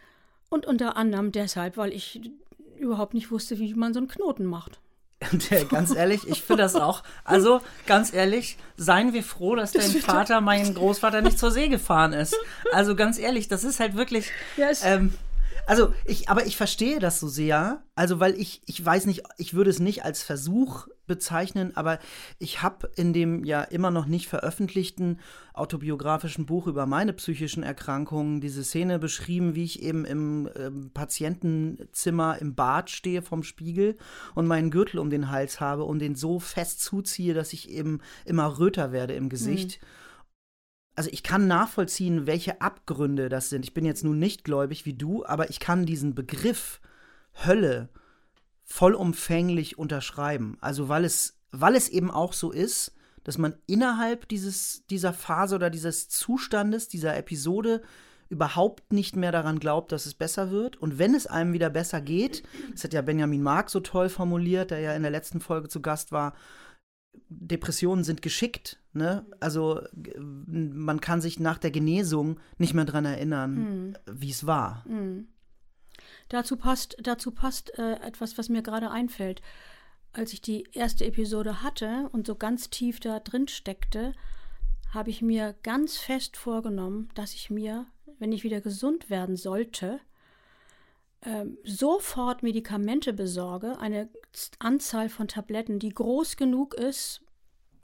Und 0.51 0.67
unter 0.67 0.99
anderem 0.99 1.33
deshalb, 1.33 1.79
weil 1.79 1.95
ich 1.95 2.21
überhaupt 2.77 3.15
nicht 3.15 3.31
wusste, 3.31 3.59
wie 3.59 3.73
man 3.73 3.95
so 3.95 4.01
einen 4.01 4.09
Knoten 4.09 4.45
macht. 4.45 4.79
Und, 5.33 5.51
äh, 5.51 5.65
ganz 5.65 5.95
ehrlich, 5.95 6.29
ich 6.29 6.43
finde 6.43 6.63
das 6.65 6.75
auch. 6.77 7.03
Also, 7.25 7.61
ganz 7.87 8.13
ehrlich, 8.13 8.59
seien 8.77 9.15
wir 9.15 9.23
froh, 9.25 9.57
dass 9.57 9.73
dein 9.73 9.91
Vater, 9.91 10.41
mein 10.43 10.75
Großvater, 10.75 11.23
nicht 11.23 11.39
zur 11.39 11.51
See 11.51 11.69
gefahren 11.69 12.13
ist. 12.13 12.37
Also, 12.73 12.95
ganz 12.95 13.19
ehrlich, 13.19 13.49
das 13.49 13.65
ist 13.65 13.81
halt 13.81 13.97
wirklich. 13.97 14.31
Ja, 14.59 14.69
es- 14.69 14.85
ähm, 14.85 15.15
also, 15.69 15.93
ich, 16.07 16.31
aber 16.31 16.47
ich 16.47 16.57
verstehe 16.57 16.99
das 16.99 17.21
so 17.21 17.29
sehr. 17.29 17.83
Also, 17.95 18.21
weil 18.21 18.35
ich, 18.41 18.63
ich 18.65 18.83
weiß 18.83 19.05
nicht, 19.05 19.25
ich 19.37 19.53
würde 19.53 19.69
es 19.69 19.81
nicht 19.81 20.03
als 20.03 20.23
Versuch 20.23 20.89
bezeichnen, 21.07 21.77
aber 21.77 21.99
ich 22.39 22.63
habe 22.63 22.91
in 22.97 23.13
dem 23.13 23.45
ja 23.45 23.63
immer 23.63 23.91
noch 23.91 24.07
nicht 24.07 24.29
veröffentlichten 24.29 25.21
autobiografischen 25.53 26.47
Buch 26.47 26.69
über 26.69 26.87
meine 26.87 27.13
psychischen 27.13 27.63
Erkrankungen 27.63 28.41
diese 28.41 28.65
Szene 28.65 28.99
beschrieben, 28.99 29.55
wie 29.55 29.65
ich 29.65 29.83
eben 29.83 30.07
im 30.07 30.49
ähm, 30.57 30.91
Patientenzimmer 30.95 32.39
im 32.41 32.55
Bad 32.55 32.89
stehe 32.89 33.21
vom 33.21 33.43
Spiegel 33.43 33.99
und 34.35 34.47
meinen 34.47 34.71
Gürtel 34.71 34.99
um 34.99 35.11
den 35.11 35.31
Hals 35.31 35.61
habe 35.61 35.85
und 35.85 35.99
den 35.99 36.15
so 36.15 36.41
fest 36.41 36.81
zuziehe, 36.81 37.35
dass 37.35 37.53
ich 37.53 37.69
eben 37.69 38.01
immer 38.25 38.59
röter 38.59 38.91
werde 38.91 39.13
im 39.13 39.29
Gesicht. 39.29 39.81
Also 40.99 41.11
ich 41.13 41.23
kann 41.23 41.47
nachvollziehen, 41.47 42.27
welche 42.27 42.61
Abgründe 42.61 43.29
das 43.29 43.51
sind. 43.51 43.65
Ich 43.65 43.73
bin 43.73 43.85
jetzt 43.85 44.03
nun 44.03 44.19
nicht 44.19 44.43
gläubig 44.43 44.85
wie 44.85 44.95
du, 44.95 45.25
aber 45.25 45.49
ich 45.49 45.61
kann 45.61 45.87
diesen 45.87 46.17
Begriff 46.17 46.81
Hölle 47.47 47.89
vollumfänglich 48.65 49.79
unterschreiben. 49.79 50.59
Also 50.61 50.89
weil 50.89 51.05
es, 51.05 51.39
weil 51.53 51.77
es 51.77 51.89
eben 51.89 52.11
auch 52.11 52.33
so 52.33 52.51
ist, 52.51 52.97
dass 53.23 53.39
man 53.39 53.55
innerhalb 53.67 54.27
dieses, 54.27 54.87
dieser 54.87 55.13
Phase 55.13 55.55
oder 55.55 55.71
dieses 55.71 56.09
Zustandes, 56.09 56.89
dieser 56.89 57.17
Episode 57.17 57.81
überhaupt 58.29 58.93
nicht 58.93 59.15
mehr 59.15 59.31
daran 59.31 59.61
glaubt, 59.61 59.93
dass 59.93 60.05
es 60.05 60.15
besser 60.15 60.51
wird. 60.51 60.79
Und 60.79 60.99
wenn 60.99 61.15
es 61.15 61.29
einem 61.29 61.53
wieder 61.53 61.71
besser 61.71 62.01
geht, 62.01 62.43
das 62.73 62.83
hat 62.83 62.93
ja 62.93 63.03
Benjamin 63.03 63.43
Mark 63.43 63.71
so 63.71 63.79
toll 63.79 64.09
formuliert, 64.09 64.73
der 64.73 64.81
ja 64.81 64.95
in 64.95 65.03
der 65.03 65.13
letzten 65.13 65.41
Folge 65.41 65.69
zu 65.69 65.81
Gast 65.81 66.11
war, 66.11 66.35
Depressionen 67.29 68.05
sind 68.05 68.23
geschickt. 68.23 68.79
Ne? 68.93 69.27
Also 69.41 69.83
man 70.15 71.01
kann 71.01 71.21
sich 71.21 71.41
nach 71.41 71.59
der 71.59 71.71
Genesung 71.71 72.41
nicht 72.59 72.75
mehr 72.75 72.85
daran 72.85 73.05
erinnern, 73.05 73.97
wie 74.07 74.31
es 74.31 74.47
war. 74.47 74.85
Dazu 76.29 76.57
passt, 76.57 76.97
dazu 77.03 77.31
passt 77.31 77.77
äh, 77.79 77.95
etwas, 78.01 78.39
was 78.39 78.49
mir 78.49 78.63
gerade 78.63 78.91
einfällt. 78.91 79.43
Als 80.13 80.33
ich 80.33 80.41
die 80.41 80.65
erste 80.73 81.05
Episode 81.05 81.63
hatte 81.63 82.09
und 82.13 82.27
so 82.27 82.35
ganz 82.35 82.71
tief 82.71 83.01
da 83.01 83.21
drin 83.21 83.49
steckte, 83.49 84.15
habe 84.93 85.11
ich 85.11 85.23
mir 85.23 85.55
ganz 85.63 85.99
fest 85.99 86.37
vorgenommen, 86.37 87.09
dass 87.15 87.35
ich 87.35 87.51
mir, 87.51 87.87
wenn 88.19 88.33
ich 88.33 88.43
wieder 88.43 88.61
gesund 88.61 89.11
werden 89.11 89.37
sollte, 89.37 90.01
sofort 91.65 92.43
Medikamente 92.43 93.13
besorge, 93.13 93.79
eine 93.79 94.09
Anzahl 94.61 95.09
von 95.09 95.27
Tabletten, 95.27 95.79
die 95.79 95.93
groß 95.93 96.37
genug 96.37 96.75
ist, 96.75 97.23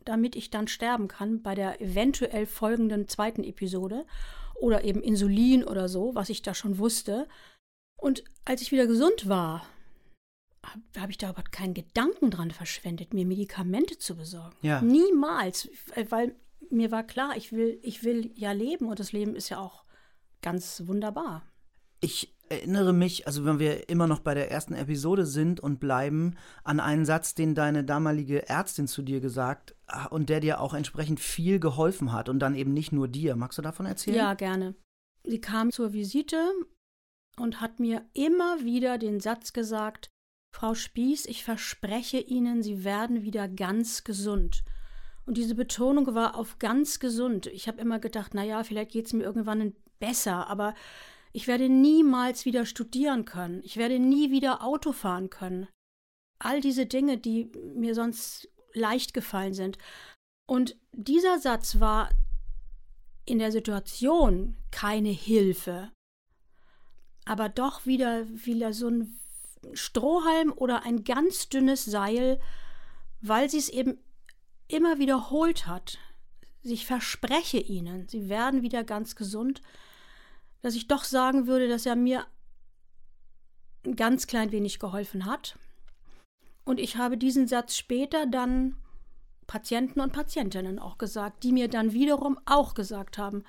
damit 0.04 0.36
ich 0.36 0.50
dann 0.50 0.68
sterben 0.68 1.08
kann 1.08 1.42
bei 1.42 1.54
der 1.54 1.80
eventuell 1.80 2.46
folgenden 2.46 3.08
zweiten 3.08 3.42
Episode 3.42 4.06
oder 4.54 4.84
eben 4.84 5.02
Insulin 5.02 5.64
oder 5.64 5.88
so, 5.88 6.14
was 6.14 6.28
ich 6.28 6.42
da 6.42 6.54
schon 6.54 6.78
wusste. 6.78 7.26
Und 7.96 8.22
als 8.44 8.62
ich 8.62 8.70
wieder 8.70 8.86
gesund 8.86 9.28
war, 9.28 9.66
habe 10.64 10.82
hab 10.98 11.10
ich 11.10 11.18
da 11.18 11.30
überhaupt 11.30 11.52
keinen 11.52 11.74
Gedanken 11.74 12.30
dran 12.30 12.50
verschwendet, 12.50 13.14
mir 13.14 13.26
Medikamente 13.26 13.98
zu 13.98 14.16
besorgen. 14.16 14.56
Ja. 14.62 14.80
Niemals, 14.80 15.68
weil 16.08 16.36
mir 16.70 16.90
war 16.90 17.02
klar, 17.02 17.36
ich 17.36 17.52
will, 17.52 17.78
ich 17.82 18.04
will 18.04 18.30
ja 18.34 18.52
leben 18.52 18.86
und 18.86 18.98
das 18.98 19.12
Leben 19.12 19.34
ist 19.34 19.48
ja 19.48 19.58
auch 19.58 19.84
ganz 20.40 20.82
wunderbar. 20.86 21.42
Ich 22.04 22.34
erinnere 22.50 22.92
mich, 22.92 23.26
also 23.26 23.46
wenn 23.46 23.58
wir 23.58 23.88
immer 23.88 24.06
noch 24.06 24.20
bei 24.20 24.34
der 24.34 24.50
ersten 24.50 24.74
Episode 24.74 25.24
sind 25.24 25.58
und 25.58 25.80
bleiben, 25.80 26.36
an 26.62 26.78
einen 26.78 27.06
Satz, 27.06 27.34
den 27.34 27.54
deine 27.54 27.82
damalige 27.82 28.46
Ärztin 28.46 28.86
zu 28.86 29.00
dir 29.00 29.20
gesagt 29.20 29.74
ah, 29.86 30.06
und 30.06 30.28
der 30.28 30.40
dir 30.40 30.60
auch 30.60 30.74
entsprechend 30.74 31.18
viel 31.18 31.58
geholfen 31.58 32.12
hat 32.12 32.28
und 32.28 32.40
dann 32.40 32.54
eben 32.54 32.74
nicht 32.74 32.92
nur 32.92 33.08
dir. 33.08 33.36
Magst 33.36 33.56
du 33.56 33.62
davon 33.62 33.86
erzählen? 33.86 34.18
Ja, 34.18 34.34
gerne. 34.34 34.74
Sie 35.24 35.40
kam 35.40 35.72
zur 35.72 35.94
Visite 35.94 36.52
und 37.38 37.62
hat 37.62 37.80
mir 37.80 38.04
immer 38.12 38.62
wieder 38.62 38.98
den 38.98 39.20
Satz 39.20 39.54
gesagt, 39.54 40.10
Frau 40.54 40.74
Spieß, 40.74 41.24
ich 41.24 41.42
verspreche 41.42 42.18
Ihnen, 42.18 42.62
Sie 42.62 42.84
werden 42.84 43.22
wieder 43.22 43.48
ganz 43.48 44.04
gesund. 44.04 44.62
Und 45.24 45.38
diese 45.38 45.54
Betonung 45.54 46.14
war 46.14 46.36
auf 46.36 46.58
ganz 46.58 47.00
gesund. 47.00 47.46
Ich 47.46 47.66
habe 47.66 47.80
immer 47.80 47.98
gedacht, 47.98 48.34
naja, 48.34 48.62
vielleicht 48.62 48.92
geht 48.92 49.06
es 49.06 49.14
mir 49.14 49.22
irgendwann 49.24 49.72
besser, 49.98 50.48
aber 50.48 50.74
ich 51.34 51.48
werde 51.48 51.68
niemals 51.68 52.44
wieder 52.44 52.64
studieren 52.64 53.24
können. 53.24 53.60
Ich 53.64 53.76
werde 53.76 53.98
nie 53.98 54.30
wieder 54.30 54.62
Auto 54.62 54.92
fahren 54.92 55.30
können. 55.30 55.66
All 56.38 56.60
diese 56.60 56.86
Dinge, 56.86 57.18
die 57.18 57.50
mir 57.74 57.96
sonst 57.96 58.48
leicht 58.72 59.14
gefallen 59.14 59.52
sind. 59.52 59.76
Und 60.46 60.76
dieser 60.92 61.40
Satz 61.40 61.80
war 61.80 62.08
in 63.26 63.40
der 63.40 63.50
Situation 63.50 64.56
keine 64.70 65.08
Hilfe, 65.08 65.90
aber 67.24 67.48
doch 67.48 67.84
wieder, 67.84 68.28
wieder 68.28 68.72
so 68.72 68.88
ein 68.88 69.18
Strohhalm 69.72 70.52
oder 70.52 70.84
ein 70.84 71.02
ganz 71.02 71.48
dünnes 71.48 71.84
Seil, 71.84 72.40
weil 73.22 73.50
sie 73.50 73.58
es 73.58 73.70
eben 73.70 73.98
immer 74.68 75.00
wiederholt 75.00 75.66
hat. 75.66 75.98
Ich 76.62 76.86
verspreche 76.86 77.58
Ihnen, 77.58 78.06
Sie 78.08 78.28
werden 78.28 78.62
wieder 78.62 78.84
ganz 78.84 79.16
gesund, 79.16 79.62
dass 80.64 80.74
ich 80.74 80.88
doch 80.88 81.04
sagen 81.04 81.46
würde, 81.46 81.68
dass 81.68 81.84
er 81.84 81.94
mir 81.94 82.24
ein 83.84 83.96
ganz 83.96 84.26
klein 84.26 84.50
wenig 84.50 84.78
geholfen 84.78 85.26
hat. 85.26 85.58
Und 86.64 86.80
ich 86.80 86.96
habe 86.96 87.18
diesen 87.18 87.46
Satz 87.46 87.76
später 87.76 88.24
dann 88.24 88.74
Patienten 89.46 90.00
und 90.00 90.14
Patientinnen 90.14 90.78
auch 90.78 90.96
gesagt, 90.96 91.42
die 91.42 91.52
mir 91.52 91.68
dann 91.68 91.92
wiederum 91.92 92.38
auch 92.46 92.72
gesagt 92.72 93.18
haben, 93.18 93.44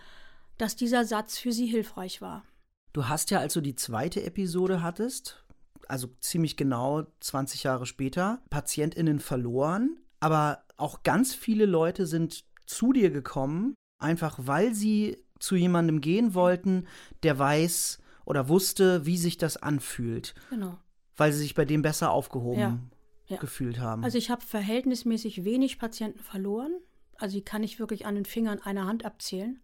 dass 0.58 0.76
dieser 0.76 1.06
Satz 1.06 1.38
für 1.38 1.54
sie 1.54 1.68
hilfreich 1.68 2.22
war. 2.22 2.44
Du 2.92 3.08
hast 3.08 3.32
ja, 3.32 3.40
als 3.40 3.54
du 3.54 3.62
die 3.62 3.78
zweite 3.78 4.22
Episode 4.24 4.82
hattest, 4.82 5.42
also 5.88 6.10
ziemlich 6.20 6.58
genau 6.58 7.04
20 7.22 7.64
Jahre 7.64 7.86
später, 7.86 8.42
PatientInnen 8.50 9.22
verloren, 9.22 10.02
aber 10.20 10.66
auch 10.76 11.02
ganz 11.04 11.34
viele 11.34 11.66
Leute 11.66 12.08
sind 12.08 12.44
zu 12.66 12.92
dir 12.92 13.10
gekommen, 13.10 13.74
einfach 14.00 14.38
weil 14.42 14.74
sie 14.74 15.25
zu 15.46 15.56
jemandem 15.56 16.02
gehen 16.02 16.34
wollten, 16.34 16.88
der 17.24 17.40
weiß 17.40 18.00
oder 18.26 18.50
wusste, 18.50 19.06
wie 19.06 19.18
sich 19.18 19.38
das 19.38 19.56
anfühlt, 19.58 20.34
Genau. 20.50 20.78
weil 21.16 21.32
sie 21.32 21.40
sich 21.40 21.56
bei 21.56 21.64
dem 21.66 21.82
besser 21.82 22.12
aufgehoben 22.12 22.60
Ja, 22.60 22.80
ja. 23.28 23.38
gefühlt 23.38 23.80
haben. 23.80 24.04
Also 24.04 24.18
ich 24.18 24.30
habe 24.30 24.42
verhältnismäßig 24.42 25.46
wenig 25.46 25.80
Patienten 25.80 26.20
verloren. 26.20 26.74
Also 27.18 27.38
die 27.38 27.44
kann 27.46 27.64
ich 27.64 27.80
wirklich 27.80 28.06
an 28.06 28.16
den 28.16 28.26
Fingern 28.26 28.60
einer 28.62 28.86
Hand 28.86 29.06
abzählen. 29.06 29.62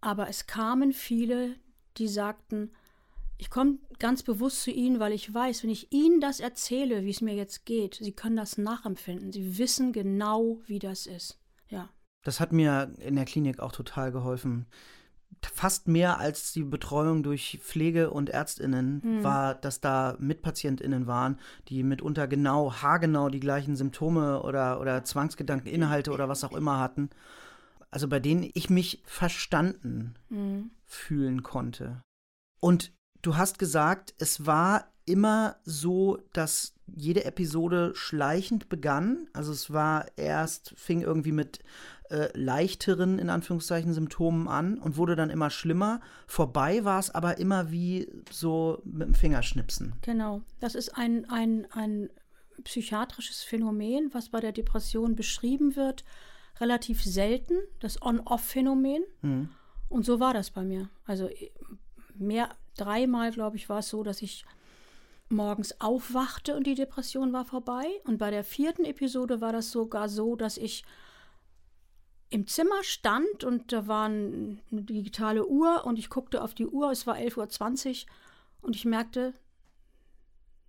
Aber 0.00 0.28
es 0.28 0.46
kamen 0.46 0.92
viele, 0.92 1.56
die 1.96 2.08
sagten, 2.08 2.70
ich 3.38 3.50
komme 3.50 3.78
ganz 3.98 4.22
bewusst 4.22 4.62
zu 4.62 4.70
Ihnen, 4.70 5.00
weil 5.00 5.12
ich 5.12 5.32
weiß, 5.32 5.62
wenn 5.64 5.70
ich 5.70 5.92
Ihnen 5.92 6.20
das 6.20 6.38
erzähle, 6.38 7.04
wie 7.04 7.10
es 7.10 7.20
mir 7.20 7.34
jetzt 7.34 7.64
geht, 7.66 7.94
Sie 8.00 8.12
können 8.12 8.36
das 8.36 8.58
nachempfinden. 8.58 9.32
Sie 9.32 9.58
wissen 9.58 9.92
genau, 9.92 10.60
wie 10.66 10.78
das 10.78 11.06
ist. 11.06 11.38
Ja. 11.68 11.88
Das 12.22 12.40
hat 12.40 12.52
mir 12.52 12.92
in 12.98 13.16
der 13.16 13.24
Klinik 13.24 13.60
auch 13.60 13.72
total 13.72 14.12
geholfen. 14.12 14.66
Fast 15.42 15.88
mehr 15.88 16.18
als 16.18 16.52
die 16.52 16.62
Betreuung 16.62 17.22
durch 17.22 17.58
Pflege- 17.62 18.10
und 18.10 18.30
Ärztinnen 18.30 19.24
war, 19.24 19.54
dass 19.54 19.80
da 19.80 20.14
Mitpatientinnen 20.20 21.06
waren, 21.06 21.38
die 21.68 21.82
mitunter 21.82 22.28
genau, 22.28 22.72
haargenau 22.72 23.28
die 23.28 23.40
gleichen 23.40 23.74
Symptome 23.74 24.42
oder, 24.42 24.80
oder 24.80 25.02
Zwangsgedanken, 25.04 25.68
Inhalte 25.68 26.12
oder 26.12 26.28
was 26.28 26.44
auch 26.44 26.52
immer 26.52 26.78
hatten. 26.78 27.10
Also 27.90 28.08
bei 28.08 28.20
denen 28.20 28.48
ich 28.54 28.70
mich 28.70 29.02
verstanden 29.04 30.14
fühlen 30.84 31.42
konnte. 31.42 32.02
Und 32.60 32.92
du 33.22 33.36
hast 33.36 33.58
gesagt, 33.58 34.14
es 34.18 34.46
war 34.46 34.92
immer 35.04 35.56
so, 35.64 36.18
dass 36.32 36.74
jede 36.86 37.24
Episode 37.24 37.92
schleichend 37.94 38.68
begann. 38.68 39.28
Also 39.32 39.52
es 39.52 39.72
war 39.72 40.06
erst, 40.16 40.74
fing 40.76 41.02
irgendwie 41.02 41.32
mit 41.32 41.60
äh, 42.12 42.30
leichteren, 42.34 43.18
in 43.18 43.30
Anführungszeichen, 43.30 43.94
Symptomen 43.94 44.46
an 44.46 44.78
und 44.78 44.98
wurde 44.98 45.16
dann 45.16 45.30
immer 45.30 45.48
schlimmer. 45.48 46.00
Vorbei 46.26 46.84
war 46.84 46.98
es 46.98 47.10
aber 47.10 47.38
immer 47.38 47.70
wie 47.70 48.06
so 48.30 48.82
mit 48.84 49.08
dem 49.08 49.14
Fingerschnipsen. 49.14 49.94
Genau. 50.02 50.42
Das 50.60 50.74
ist 50.74 50.90
ein, 50.90 51.28
ein, 51.30 51.66
ein 51.72 52.10
psychiatrisches 52.64 53.42
Phänomen, 53.42 54.10
was 54.12 54.28
bei 54.28 54.40
der 54.40 54.52
Depression 54.52 55.16
beschrieben 55.16 55.74
wird. 55.74 56.04
Relativ 56.60 57.02
selten, 57.02 57.54
das 57.80 58.02
On-Off-Phänomen. 58.02 59.02
Und 59.88 60.04
so 60.04 60.20
war 60.20 60.34
das 60.34 60.50
bei 60.50 60.64
mir. 60.64 60.90
Also 61.06 61.28
eh, 61.28 61.50
mehr, 62.14 62.50
dreimal, 62.76 63.32
glaube 63.32 63.56
ich, 63.56 63.68
war 63.70 63.78
es 63.78 63.88
so, 63.88 64.02
dass 64.02 64.20
ich 64.20 64.44
morgens 65.30 65.80
aufwachte 65.80 66.54
und 66.54 66.66
die 66.66 66.74
Depression 66.74 67.32
war 67.32 67.46
vorbei. 67.46 67.86
Und 68.04 68.18
bei 68.18 68.30
der 68.30 68.44
vierten 68.44 68.84
Episode 68.84 69.40
war 69.40 69.52
das 69.52 69.70
sogar 69.70 70.10
so, 70.10 70.36
dass 70.36 70.58
ich 70.58 70.84
im 72.32 72.46
Zimmer 72.46 72.82
stand 72.82 73.44
und 73.44 73.72
da 73.72 73.86
war 73.86 74.06
eine 74.06 74.58
digitale 74.70 75.46
Uhr 75.46 75.84
und 75.84 75.98
ich 75.98 76.08
guckte 76.08 76.42
auf 76.42 76.54
die 76.54 76.66
Uhr, 76.66 76.90
es 76.90 77.06
war 77.06 77.16
11.20 77.16 78.06
Uhr 78.06 78.12
und 78.62 78.74
ich 78.74 78.86
merkte, 78.86 79.34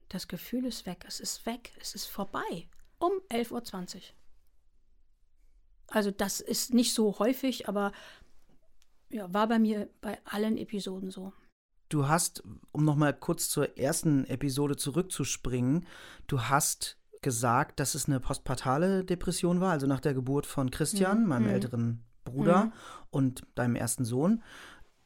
das 0.10 0.27
Gefühl 0.27 0.65
ist 0.65 0.86
weg, 0.86 1.05
es 1.08 1.22
ist 1.22 1.46
weg, 1.46 1.72
es 1.79 1.96
ist 1.96 2.05
vorbei. 2.05 2.67
Um 3.00 3.12
11.20 3.29 3.96
Uhr. 3.96 4.01
Also 5.88 6.12
das 6.12 6.41
ist 6.41 6.74
nicht 6.74 6.93
so 6.93 7.17
häufig, 7.20 7.70
aber 7.70 7.93
ja, 9.10 9.34
war 9.34 9.48
bei 9.48 9.60
mir 9.60 9.89
bei 10.01 10.20
allen 10.25 10.58
Episoden 10.58 11.12
so. 11.12 11.32
Du 11.88 12.08
hast, 12.08 12.43
um 12.72 12.84
nochmal 12.84 13.13
kurz 13.17 13.50
zur 13.50 13.77
ersten 13.77 14.25
Episode 14.25 14.75
zurückzuspringen, 14.75 15.86
du 16.27 16.41
hast 16.41 16.98
gesagt, 17.24 17.80
dass 17.80 17.96
es 17.96 18.08
eine 18.08 18.20
postpartale 18.20 19.03
Depression 19.03 19.60
war, 19.60 19.72
also 19.72 19.88
nach 19.88 20.00
der 20.00 20.13
Geburt 20.13 20.46
von 20.46 20.70
Christian, 20.70 21.24
mhm. 21.24 21.27
meinem 21.27 21.44
mhm. 21.44 21.53
älteren 21.53 22.03
Bruder, 22.24 22.65
mhm. 22.65 22.72
und 23.10 23.44
deinem 23.56 23.75
ersten 23.75 24.06
Sohn. 24.06 24.44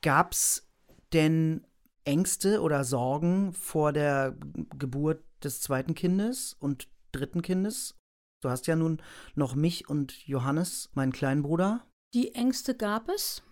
Gab 0.01 0.33
es 0.33 0.67
denn 1.13 1.65
Ängste 2.03 2.61
oder 2.61 2.83
Sorgen 2.83 3.53
vor 3.53 3.93
der 3.93 4.35
Geburt 4.77 5.23
des 5.43 5.61
zweiten 5.61 5.95
Kindes 5.95 6.55
und 6.59 6.87
dritten 7.11 7.41
Kindes? 7.41 7.95
Du 8.41 8.49
hast 8.49 8.67
ja 8.67 8.75
nun 8.75 9.01
noch 9.35 9.55
mich 9.55 9.89
und 9.89 10.25
Johannes, 10.27 10.89
meinen 10.93 11.11
kleinen 11.11 11.41
Bruder. 11.41 11.85
Die 12.13 12.35
Ängste 12.35 12.75
gab 12.75 13.09
es. 13.09 13.43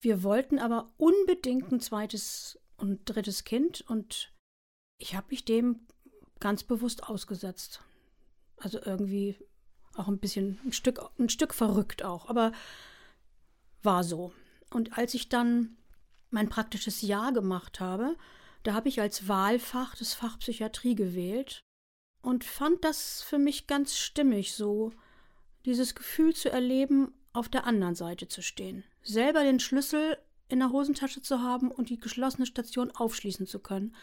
Wir 0.00 0.22
wollten 0.22 0.58
aber 0.58 0.92
unbedingt 0.96 1.72
ein 1.72 1.80
zweites 1.80 2.58
und 2.76 3.00
drittes 3.06 3.44
Kind 3.44 3.80
und 3.88 4.32
ich 4.98 5.14
habe 5.14 5.28
mich 5.30 5.44
dem 5.44 5.86
ganz 6.40 6.64
bewusst 6.64 7.04
ausgesetzt. 7.04 7.82
Also 8.56 8.78
irgendwie 8.82 9.36
auch 9.94 10.08
ein 10.08 10.18
bisschen 10.18 10.60
ein 10.64 10.72
Stück, 10.72 11.00
ein 11.18 11.28
Stück 11.28 11.54
verrückt 11.54 12.04
auch, 12.04 12.28
aber 12.28 12.52
war 13.82 14.04
so. 14.04 14.32
Und 14.70 14.98
als 14.98 15.14
ich 15.14 15.28
dann 15.28 15.76
mein 16.30 16.48
praktisches 16.48 17.02
Jahr 17.02 17.32
gemacht 17.32 17.80
habe, 17.80 18.16
da 18.64 18.74
habe 18.74 18.88
ich 18.88 19.00
als 19.00 19.28
Wahlfach 19.28 19.94
das 19.94 20.14
Fach 20.14 20.38
Psychiatrie 20.38 20.94
gewählt 20.94 21.60
und 22.22 22.44
fand 22.44 22.82
das 22.84 23.22
für 23.22 23.38
mich 23.38 23.66
ganz 23.66 23.96
stimmig, 23.96 24.54
so 24.54 24.92
dieses 25.64 25.94
Gefühl 25.94 26.34
zu 26.34 26.50
erleben, 26.50 27.12
auf 27.32 27.48
der 27.48 27.66
anderen 27.66 27.94
Seite 27.94 28.28
zu 28.28 28.42
stehen, 28.42 28.84
selber 29.02 29.42
den 29.42 29.60
Schlüssel 29.60 30.18
in 30.48 30.60
der 30.60 30.70
Hosentasche 30.70 31.20
zu 31.20 31.40
haben 31.40 31.70
und 31.70 31.90
die 31.90 31.98
geschlossene 31.98 32.46
Station 32.46 32.90
aufschließen 32.90 33.46
zu 33.46 33.58
können 33.58 33.94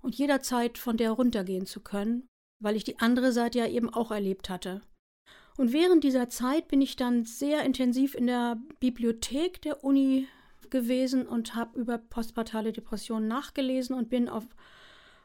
und 0.00 0.14
jederzeit 0.14 0.78
von 0.78 0.96
der 0.96 1.12
runtergehen 1.12 1.66
zu 1.66 1.80
können, 1.80 2.26
weil 2.60 2.76
ich 2.76 2.84
die 2.84 2.98
andere 3.00 3.32
Seite 3.32 3.58
ja 3.58 3.66
eben 3.66 3.90
auch 3.92 4.10
erlebt 4.10 4.48
hatte. 4.48 4.82
Und 5.56 5.72
während 5.72 6.04
dieser 6.04 6.28
Zeit 6.28 6.68
bin 6.68 6.80
ich 6.80 6.96
dann 6.96 7.24
sehr 7.24 7.64
intensiv 7.64 8.14
in 8.14 8.26
der 8.26 8.56
Bibliothek 8.78 9.60
der 9.62 9.84
Uni 9.84 10.28
gewesen 10.70 11.26
und 11.26 11.54
habe 11.54 11.78
über 11.78 11.98
postpartale 11.98 12.72
Depressionen 12.72 13.28
nachgelesen 13.28 13.96
und 13.96 14.08
bin 14.08 14.28
auf 14.28 14.44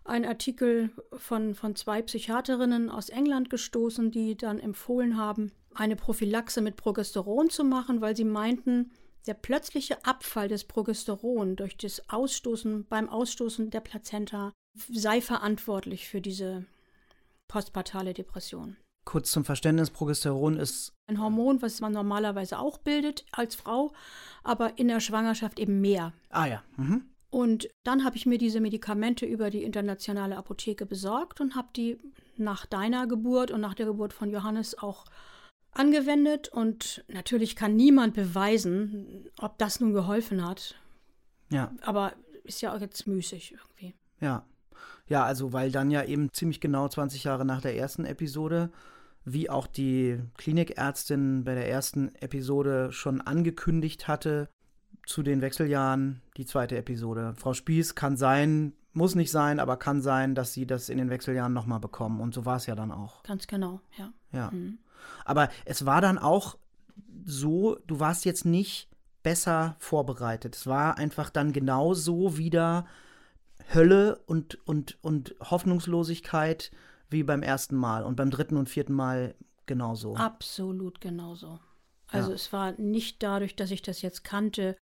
einen 0.04 0.26
Artikel 0.26 0.92
von, 1.14 1.56
von 1.56 1.76
zwei 1.76 2.02
Psychiaterinnen 2.02 2.90
aus 2.90 3.10
England 3.10 3.50
gestoßen, 3.50 4.12
die 4.12 4.36
dann 4.36 4.60
empfohlen 4.60 5.18
haben, 5.18 5.52
eine 5.74 5.96
Prophylaxe 5.96 6.62
mit 6.62 6.76
Progesteron 6.76 7.50
zu 7.50 7.64
machen, 7.64 8.02
weil 8.02 8.16
sie 8.16 8.26
meinten, 8.26 8.92
der 9.28 9.34
plötzliche 9.34 10.06
Abfall 10.06 10.48
des 10.48 10.66
Progesteron 10.66 11.56
durch 11.56 11.78
das 11.78 12.10
Ausstoßen 12.10 12.86
beim 12.86 13.10
Ausstoßen 13.10 13.72
der 13.72 13.82
Plazenta 13.82 14.54
sei 14.92 15.22
verantwortlich 15.22 16.08
für 16.08 16.22
diese 16.22 16.66
postpartale 17.48 18.14
Depression. 18.14 18.78
Kurz 19.06 19.32
zum 19.32 19.46
Verständnis, 19.46 19.92
Progesteron 19.92 20.58
ist 20.58 20.94
ein 21.08 21.22
Hormon, 21.22 21.62
was 21.62 21.80
man 21.80 21.94
normalerweise 21.94 22.58
auch 22.58 22.80
bildet 22.80 23.26
als 23.32 23.54
Frau, 23.54 23.94
aber 24.44 24.80
in 24.80 24.88
der 24.88 25.00
Schwangerschaft 25.00 25.60
eben 25.60 25.80
mehr. 25.80 26.14
Ah 26.30 26.48
ja. 26.48 26.64
Mhm. 26.78 27.06
Und 27.30 27.70
dann 27.84 28.04
habe 28.04 28.16
ich 28.16 28.26
mir 28.26 28.38
diese 28.38 28.62
Medikamente 28.62 29.26
über 29.26 29.50
die 29.50 29.64
internationale 29.64 30.38
Apotheke 30.38 30.86
besorgt 30.86 31.42
und 31.42 31.56
habe 31.56 31.68
die 31.76 32.00
nach 32.38 32.66
deiner 32.66 33.08
Geburt 33.08 33.52
und 33.52 33.62
nach 33.62 33.74
der 33.74 33.86
Geburt 33.86 34.14
von 34.14 34.32
Johannes 34.32 34.78
auch 34.78 35.06
angewendet. 35.72 36.48
Und 36.48 37.04
natürlich 37.10 37.56
kann 37.56 37.76
niemand 37.76 38.14
beweisen, 38.14 39.30
ob 39.38 39.58
das 39.58 39.80
nun 39.80 39.94
geholfen 39.94 40.48
hat. 40.48 40.76
Ja. 41.52 41.74
Aber 41.82 42.14
ist 42.44 42.62
ja 42.62 42.74
auch 42.74 42.80
jetzt 42.80 43.06
müßig 43.06 43.52
irgendwie. 43.52 43.96
Ja. 44.22 44.46
Ja, 45.08 45.24
also 45.24 45.54
weil 45.54 45.72
dann 45.72 45.92
ja 45.92 46.04
eben 46.04 46.34
ziemlich 46.34 46.60
genau 46.60 46.88
20 46.88 47.24
Jahre 47.24 47.46
nach 47.46 47.62
der 47.62 47.78
ersten 47.78 48.06
Episode 48.06 48.72
wie 49.26 49.50
auch 49.50 49.66
die 49.68 50.20
Klinikärztin 50.38 51.44
bei 51.44 51.56
der 51.56 51.70
ersten 51.70 52.14
Episode 52.16 52.92
schon 52.92 53.22
angekündigt 53.22 54.08
hatte, 54.08 54.48
zu 55.06 55.24
den 55.24 55.42
Wechseljahren 55.42 56.22
die 56.38 56.46
zweite 56.46 56.78
Episode. 56.78 57.34
Frau 57.38 57.54
Spieß 57.54 57.96
kann 57.96 58.18
sein, 58.18 58.74
muss 58.94 59.16
nicht 59.16 59.32
sein, 59.32 59.60
aber 59.60 59.78
kann 59.78 60.02
sein, 60.02 60.36
dass 60.36 60.54
sie 60.54 60.66
das 60.66 60.90
in 60.90 60.98
den 60.98 61.10
Wechseljahren 61.10 61.54
nochmal 61.54 61.80
bekommen. 61.80 62.22
Und 62.22 62.34
so 62.34 62.46
war 62.46 62.58
es 62.58 62.68
ja 62.68 62.76
dann 62.76 62.92
auch. 62.92 63.24
Ganz 63.24 63.48
genau, 63.48 63.82
ja. 63.98 64.12
Ja. 64.32 64.52
Mhm. 64.52 64.78
Aber 65.26 65.50
es 65.66 65.86
war 65.86 66.02
dann 66.02 66.18
auch 66.18 66.58
so, 67.26 67.78
du 67.88 68.00
warst 68.00 68.26
jetzt 68.26 68.46
nicht 68.46 68.90
besser 69.22 69.76
vorbereitet. 69.80 70.56
Es 70.56 70.68
war 70.68 70.98
einfach 70.98 71.30
dann 71.30 71.52
genauso 71.52 72.38
wieder 72.38 72.86
Hölle 73.74 74.22
und, 74.26 74.56
und, 74.68 74.98
und 75.02 75.36
Hoffnungslosigkeit 75.40 76.72
wie 77.10 77.24
beim 77.24 77.44
ersten 77.44 77.76
Mal 77.76 78.04
und 78.04 78.16
beim 78.16 78.32
dritten 78.32 78.58
und 78.58 78.70
vierten 78.70 78.94
Mal 78.94 79.36
genauso. 79.66 80.16
Absolut 80.16 81.02
genauso. 81.02 81.60
Also 82.08 82.30
ja. 82.30 82.36
es 82.36 82.54
war 82.54 82.74
nicht 82.74 83.24
dadurch, 83.24 83.56
dass 83.56 83.72
ich 83.72 83.82
das 83.82 84.02
jetzt 84.02 84.24
kannte, 84.24 84.78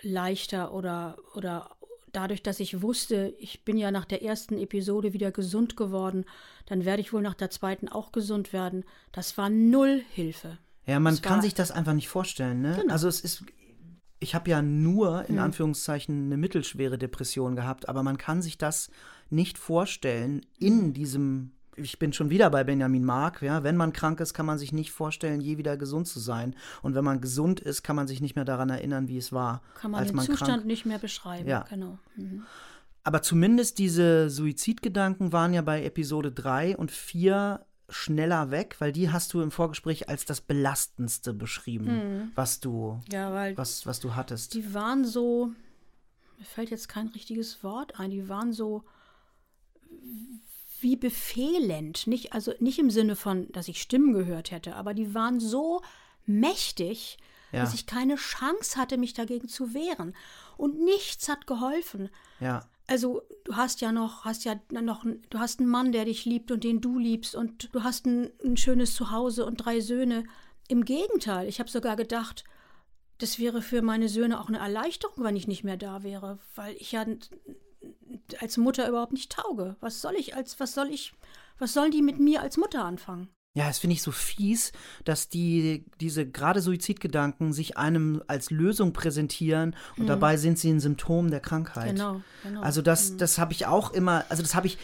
leichter 0.00 0.72
oder, 0.72 1.18
oder 1.34 1.76
dadurch, 2.12 2.42
dass 2.42 2.60
ich 2.60 2.82
wusste, 2.82 3.34
ich 3.38 3.64
bin 3.64 3.76
ja 3.76 3.90
nach 3.90 4.04
der 4.04 4.22
ersten 4.22 4.58
Episode 4.58 5.12
wieder 5.12 5.32
gesund 5.32 5.76
geworden, 5.76 6.24
dann 6.66 6.84
werde 6.84 7.02
ich 7.02 7.12
wohl 7.12 7.22
nach 7.22 7.34
der 7.34 7.50
zweiten 7.50 7.88
auch 7.88 8.12
gesund 8.12 8.52
werden. 8.52 8.84
Das 9.12 9.36
war 9.38 9.50
null 9.50 10.02
Hilfe. 10.12 10.58
Ja, 10.86 10.98
man 10.98 11.14
das 11.14 11.22
kann 11.22 11.42
sich 11.42 11.54
das 11.54 11.70
einfach 11.70 11.94
nicht 11.94 12.08
vorstellen, 12.08 12.60
ne? 12.60 12.76
Genau. 12.80 12.92
Also 12.92 13.08
es 13.08 13.20
ist, 13.20 13.44
ich 14.22 14.34
habe 14.34 14.50
ja 14.50 14.62
nur 14.62 15.28
in 15.28 15.36
hm. 15.36 15.44
Anführungszeichen 15.44 16.26
eine 16.26 16.36
mittelschwere 16.36 16.96
Depression 16.98 17.56
gehabt, 17.56 17.88
aber 17.88 18.02
man 18.02 18.18
kann 18.18 18.40
sich 18.40 18.56
das 18.56 18.90
nicht 19.30 19.58
vorstellen 19.58 20.42
in 20.58 20.92
diesem 20.92 21.52
ich 21.74 21.98
bin 21.98 22.12
schon 22.12 22.28
wieder 22.28 22.50
bei 22.50 22.64
Benjamin 22.64 23.02
Mark, 23.02 23.40
ja, 23.40 23.62
wenn 23.62 23.78
man 23.78 23.94
krank 23.94 24.20
ist, 24.20 24.34
kann 24.34 24.44
man 24.44 24.58
sich 24.58 24.72
nicht 24.72 24.92
vorstellen, 24.92 25.40
je 25.40 25.56
wieder 25.56 25.78
gesund 25.78 26.06
zu 26.06 26.20
sein. 26.20 26.54
Und 26.82 26.94
wenn 26.94 27.02
man 27.02 27.22
gesund 27.22 27.60
ist, 27.60 27.82
kann 27.82 27.96
man 27.96 28.06
sich 28.06 28.20
nicht 28.20 28.36
mehr 28.36 28.44
daran 28.44 28.68
erinnern, 28.68 29.08
wie 29.08 29.16
es 29.16 29.32
war. 29.32 29.62
Kann 29.80 29.90
man 29.90 30.00
als 30.00 30.10
den 30.10 30.16
man 30.16 30.26
Zustand 30.26 30.50
krank. 30.50 30.66
nicht 30.66 30.84
mehr 30.84 30.98
beschreiben, 30.98 31.48
ja. 31.48 31.64
genau. 31.70 31.98
Mhm. 32.14 32.42
Aber 33.04 33.22
zumindest 33.22 33.78
diese 33.78 34.28
Suizidgedanken 34.28 35.32
waren 35.32 35.54
ja 35.54 35.62
bei 35.62 35.82
Episode 35.82 36.30
3 36.30 36.76
und 36.76 36.90
4 36.90 37.64
schneller 37.92 38.50
weg, 38.50 38.76
weil 38.78 38.92
die 38.92 39.10
hast 39.10 39.32
du 39.34 39.40
im 39.40 39.50
Vorgespräch 39.50 40.08
als 40.08 40.24
das 40.24 40.40
belastendste 40.40 41.32
beschrieben, 41.32 41.86
mhm. 41.86 42.32
was 42.34 42.60
du 42.60 43.00
ja, 43.10 43.56
was, 43.56 43.86
was 43.86 44.00
du 44.00 44.14
hattest. 44.14 44.54
Die 44.54 44.74
waren 44.74 45.04
so, 45.04 45.50
mir 46.38 46.44
fällt 46.44 46.70
jetzt 46.70 46.88
kein 46.88 47.08
richtiges 47.08 47.62
Wort 47.62 48.00
ein, 48.00 48.10
die 48.10 48.28
waren 48.28 48.52
so 48.52 48.84
wie 50.80 50.96
befehlend, 50.96 52.06
nicht 52.06 52.32
also 52.32 52.52
nicht 52.58 52.78
im 52.78 52.90
Sinne 52.90 53.14
von, 53.14 53.50
dass 53.52 53.68
ich 53.68 53.80
Stimmen 53.80 54.12
gehört 54.12 54.50
hätte, 54.50 54.74
aber 54.74 54.94
die 54.94 55.14
waren 55.14 55.38
so 55.38 55.82
mächtig, 56.26 57.18
ja. 57.52 57.60
dass 57.60 57.74
ich 57.74 57.86
keine 57.86 58.16
Chance 58.16 58.78
hatte, 58.78 58.98
mich 58.98 59.14
dagegen 59.14 59.48
zu 59.48 59.74
wehren 59.74 60.16
und 60.56 60.80
nichts 60.80 61.28
hat 61.28 61.46
geholfen. 61.46 62.10
Ja. 62.40 62.68
Also 62.92 63.22
du 63.44 63.56
hast 63.56 63.80
ja 63.80 63.90
noch, 63.90 64.26
hast 64.26 64.44
ja 64.44 64.54
noch, 64.68 65.06
du 65.30 65.38
hast 65.38 65.60
einen 65.60 65.70
Mann, 65.70 65.92
der 65.92 66.04
dich 66.04 66.26
liebt 66.26 66.50
und 66.50 66.62
den 66.62 66.82
du 66.82 66.98
liebst 66.98 67.34
und 67.34 67.74
du 67.74 67.84
hast 67.84 68.04
ein, 68.04 68.30
ein 68.44 68.58
schönes 68.58 68.94
Zuhause 68.94 69.46
und 69.46 69.56
drei 69.56 69.80
Söhne. 69.80 70.24
Im 70.68 70.84
Gegenteil, 70.84 71.48
ich 71.48 71.58
habe 71.58 71.70
sogar 71.70 71.96
gedacht, 71.96 72.44
das 73.16 73.38
wäre 73.38 73.62
für 73.62 73.80
meine 73.80 74.10
Söhne 74.10 74.38
auch 74.38 74.48
eine 74.48 74.58
Erleichterung, 74.58 75.24
wenn 75.24 75.36
ich 75.36 75.48
nicht 75.48 75.64
mehr 75.64 75.78
da 75.78 76.02
wäre, 76.02 76.38
weil 76.54 76.74
ich 76.74 76.92
ja 76.92 77.06
als 78.40 78.58
Mutter 78.58 78.86
überhaupt 78.86 79.14
nicht 79.14 79.32
tauge. 79.32 79.76
Was 79.80 80.02
soll 80.02 80.16
ich 80.16 80.36
als, 80.36 80.60
was 80.60 80.74
soll 80.74 80.90
ich, 80.90 81.14
was 81.58 81.72
sollen 81.72 81.92
die 81.92 82.02
mit 82.02 82.18
mir 82.18 82.42
als 82.42 82.58
Mutter 82.58 82.84
anfangen? 82.84 83.30
Ja, 83.54 83.66
das 83.66 83.78
finde 83.78 83.94
ich 83.94 84.02
so 84.02 84.12
fies, 84.12 84.72
dass 85.04 85.28
die 85.28 85.84
diese 86.00 86.26
gerade 86.26 86.62
Suizidgedanken 86.62 87.52
sich 87.52 87.76
einem 87.76 88.22
als 88.26 88.50
Lösung 88.50 88.94
präsentieren 88.94 89.76
und 89.98 90.04
mhm. 90.04 90.08
dabei 90.08 90.38
sind 90.38 90.58
sie 90.58 90.70
ein 90.70 90.80
Symptom 90.80 91.30
der 91.30 91.40
Krankheit. 91.40 91.90
Genau, 91.90 92.22
genau. 92.42 92.62
Also 92.62 92.80
das, 92.80 93.10
mhm. 93.10 93.18
das 93.18 93.38
habe 93.38 93.52
ich 93.52 93.66
auch 93.66 93.92
immer, 93.92 94.24
also 94.30 94.42
das 94.42 94.54
habe 94.54 94.66
ich 94.66 94.78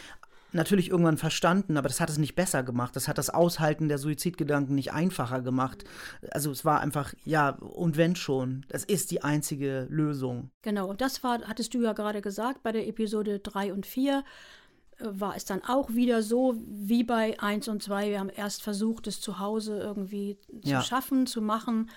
natürlich 0.51 0.89
irgendwann 0.89 1.17
verstanden, 1.17 1.77
aber 1.77 1.87
das 1.87 1.99
hat 1.99 2.09
es 2.09 2.17
nicht 2.17 2.35
besser 2.35 2.63
gemacht. 2.63 2.95
Das 2.95 3.07
hat 3.07 3.17
das 3.17 3.29
Aushalten 3.29 3.87
der 3.87 3.97
Suizidgedanken 3.97 4.75
nicht 4.75 4.93
einfacher 4.93 5.41
gemacht. 5.41 5.83
Also 6.31 6.51
es 6.51 6.65
war 6.65 6.81
einfach, 6.81 7.13
ja, 7.25 7.49
und 7.49 7.97
wenn 7.97 8.15
schon, 8.15 8.65
das 8.69 8.83
ist 8.83 9.11
die 9.11 9.23
einzige 9.23 9.87
Lösung. 9.89 10.51
Genau, 10.61 10.87
und 10.87 11.01
das 11.01 11.23
war, 11.23 11.41
hattest 11.47 11.73
du 11.73 11.81
ja 11.81 11.93
gerade 11.93 12.21
gesagt, 12.21 12.63
bei 12.63 12.71
der 12.71 12.87
Episode 12.87 13.39
3 13.39 13.73
und 13.73 13.85
4 13.85 14.23
war 15.01 15.35
es 15.35 15.45
dann 15.45 15.63
auch 15.63 15.89
wieder 15.93 16.21
so 16.23 16.55
wie 16.67 17.03
bei 17.03 17.39
1 17.39 17.67
und 17.67 17.81
2. 17.83 18.09
Wir 18.09 18.19
haben 18.19 18.29
erst 18.29 18.61
versucht, 18.61 19.07
es 19.07 19.21
zu 19.21 19.39
Hause 19.39 19.79
irgendwie 19.79 20.37
zu 20.61 20.69
Ja. 20.69 20.81
schaffen, 20.81 21.25
zu 21.27 21.41
machen. 21.41 21.89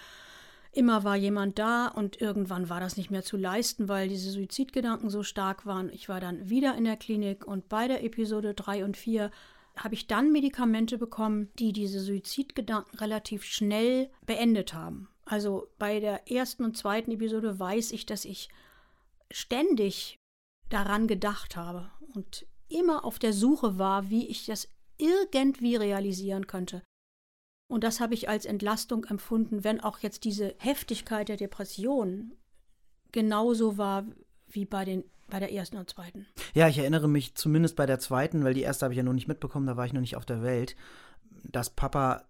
Immer 0.75 1.05
war 1.05 1.17
jemand 1.17 1.59
da 1.59 1.89
und 1.89 2.21
irgendwann 2.21 2.71
war 2.71 2.81
das 2.81 2.97
nicht 2.97 3.11
mehr 3.11 3.23
zu 3.23 3.37
leisten, 3.37 3.89
weil 3.89 4.09
diese 4.09 4.31
Suizidgedanken 4.31 5.11
so 5.11 5.23
stark 5.23 5.67
waren. 5.67 5.91
Ich 5.93 6.09
war 6.09 6.19
dann 6.21 6.49
wieder 6.49 6.75
in 6.77 6.85
der 6.85 6.97
Klinik 6.97 7.47
und 7.47 7.69
bei 7.69 7.89
der 7.89 8.03
Episode 8.05 8.55
3 8.55 8.85
und 8.85 8.97
4 8.97 9.31
habe 9.77 9.95
ich 9.95 10.07
dann 10.07 10.33
Medikamente 10.33 10.97
bekommen, 10.99 11.51
die 11.59 11.73
diese 11.73 12.01
Suizidgedanken 12.01 12.99
relativ 12.99 13.45
schnell 13.45 14.11
beendet 14.27 14.73
haben. 14.75 15.09
Also 15.25 15.69
bei 15.79 16.01
der 16.01 16.31
ersten 16.31 16.65
und 16.65 16.77
zweiten 16.77 17.11
Episode 17.11 17.59
weiß 17.59 17.93
ich, 17.93 18.07
dass 18.07 18.25
ich 18.25 18.49
ständig 19.31 20.19
daran 20.69 21.07
gedacht 21.07 21.57
habe 21.57 21.91
und 22.15 22.47
immer 22.79 23.05
auf 23.05 23.19
der 23.19 23.33
Suche 23.33 23.79
war, 23.79 24.11
wie 24.11 24.27
ich 24.27 24.47
das 24.47 24.69
irgendwie 24.99 25.77
realisieren 25.77 26.47
könnte. 26.47 26.83
Und 27.69 27.85
das 27.85 28.01
habe 28.01 28.15
ich 28.15 28.29
als 28.29 28.45
Entlastung 28.45 29.05
empfunden, 29.05 29.65
wenn 29.65 29.81
auch 29.81 30.01
jetzt 30.01 30.25
diese 30.25 30.55
Heftigkeit 30.59 31.29
der 31.29 31.37
Depression 31.37 32.33
genauso 33.13 33.79
war 33.79 34.05
wie 34.49 34.67
bei, 34.67 34.85
den, 34.85 35.05
bei 35.29 35.41
der 35.41 35.53
ersten 35.53 35.79
und 35.79 35.89
zweiten. 35.89 36.27
Ja, 36.55 36.69
ich 36.69 36.79
erinnere 36.79 37.09
mich 37.09 37.35
zumindest 37.35 37.77
bei 37.77 37.87
der 37.87 37.99
zweiten, 37.99 38.45
weil 38.45 38.55
die 38.55 38.61
erste 38.63 38.85
habe 38.85 38.93
ich 38.93 38.99
ja 38.99 39.03
noch 39.03 39.15
nicht 39.15 39.29
mitbekommen, 39.29 39.67
da 39.67 39.77
war 39.77 39.87
ich 39.87 39.95
noch 39.95 40.01
nicht 40.03 40.17
auf 40.17 40.27
der 40.27 40.43
Welt, 40.43 40.77
dass 41.45 41.71
Papa 41.71 42.25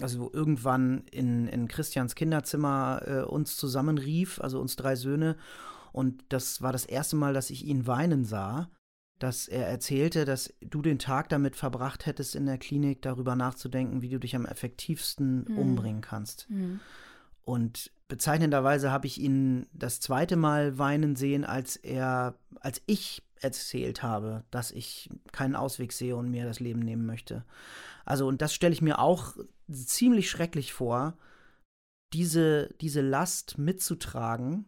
also 0.00 0.30
irgendwann 0.32 1.04
in, 1.10 1.48
in 1.48 1.68
Christians 1.68 2.14
Kinderzimmer 2.14 3.02
äh, 3.04 3.22
uns 3.22 3.56
zusammenrief, 3.56 4.40
also 4.40 4.60
uns 4.60 4.76
drei 4.76 4.96
Söhne. 4.96 5.36
Und 5.92 6.24
das 6.28 6.62
war 6.62 6.72
das 6.72 6.84
erste 6.84 7.16
Mal, 7.16 7.34
dass 7.34 7.50
ich 7.50 7.66
ihn 7.66 7.86
weinen 7.86 8.24
sah, 8.24 8.70
dass 9.18 9.48
er 9.48 9.66
erzählte, 9.66 10.24
dass 10.24 10.54
du 10.60 10.82
den 10.82 10.98
Tag 10.98 11.28
damit 11.28 11.56
verbracht 11.56 12.06
hättest, 12.06 12.34
in 12.34 12.46
der 12.46 12.58
Klinik 12.58 13.02
darüber 13.02 13.36
nachzudenken, 13.36 14.02
wie 14.02 14.10
du 14.10 14.18
dich 14.18 14.36
am 14.36 14.46
effektivsten 14.46 15.44
Mhm. 15.48 15.58
umbringen 15.58 16.00
kannst. 16.00 16.48
Mhm. 16.50 16.80
Und 17.42 17.90
bezeichnenderweise 18.08 18.90
habe 18.90 19.06
ich 19.06 19.18
ihn 19.18 19.66
das 19.72 20.00
zweite 20.00 20.36
Mal 20.36 20.78
weinen 20.78 21.16
sehen, 21.16 21.44
als 21.44 21.76
er, 21.76 22.34
als 22.60 22.82
ich 22.86 23.22
erzählt 23.40 24.02
habe, 24.02 24.44
dass 24.50 24.70
ich 24.70 25.08
keinen 25.32 25.56
Ausweg 25.56 25.92
sehe 25.92 26.16
und 26.16 26.30
mir 26.30 26.44
das 26.44 26.60
Leben 26.60 26.80
nehmen 26.80 27.06
möchte. 27.06 27.44
Also, 28.04 28.26
und 28.26 28.42
das 28.42 28.52
stelle 28.54 28.72
ich 28.72 28.82
mir 28.82 28.98
auch 28.98 29.36
ziemlich 29.70 30.28
schrecklich 30.28 30.72
vor, 30.72 31.16
diese, 32.12 32.74
diese 32.80 33.00
Last 33.00 33.58
mitzutragen, 33.58 34.66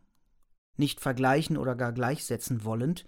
nicht 0.76 1.00
vergleichen 1.00 1.56
oder 1.56 1.74
gar 1.74 1.92
gleichsetzen 1.92 2.64
wollend, 2.64 3.04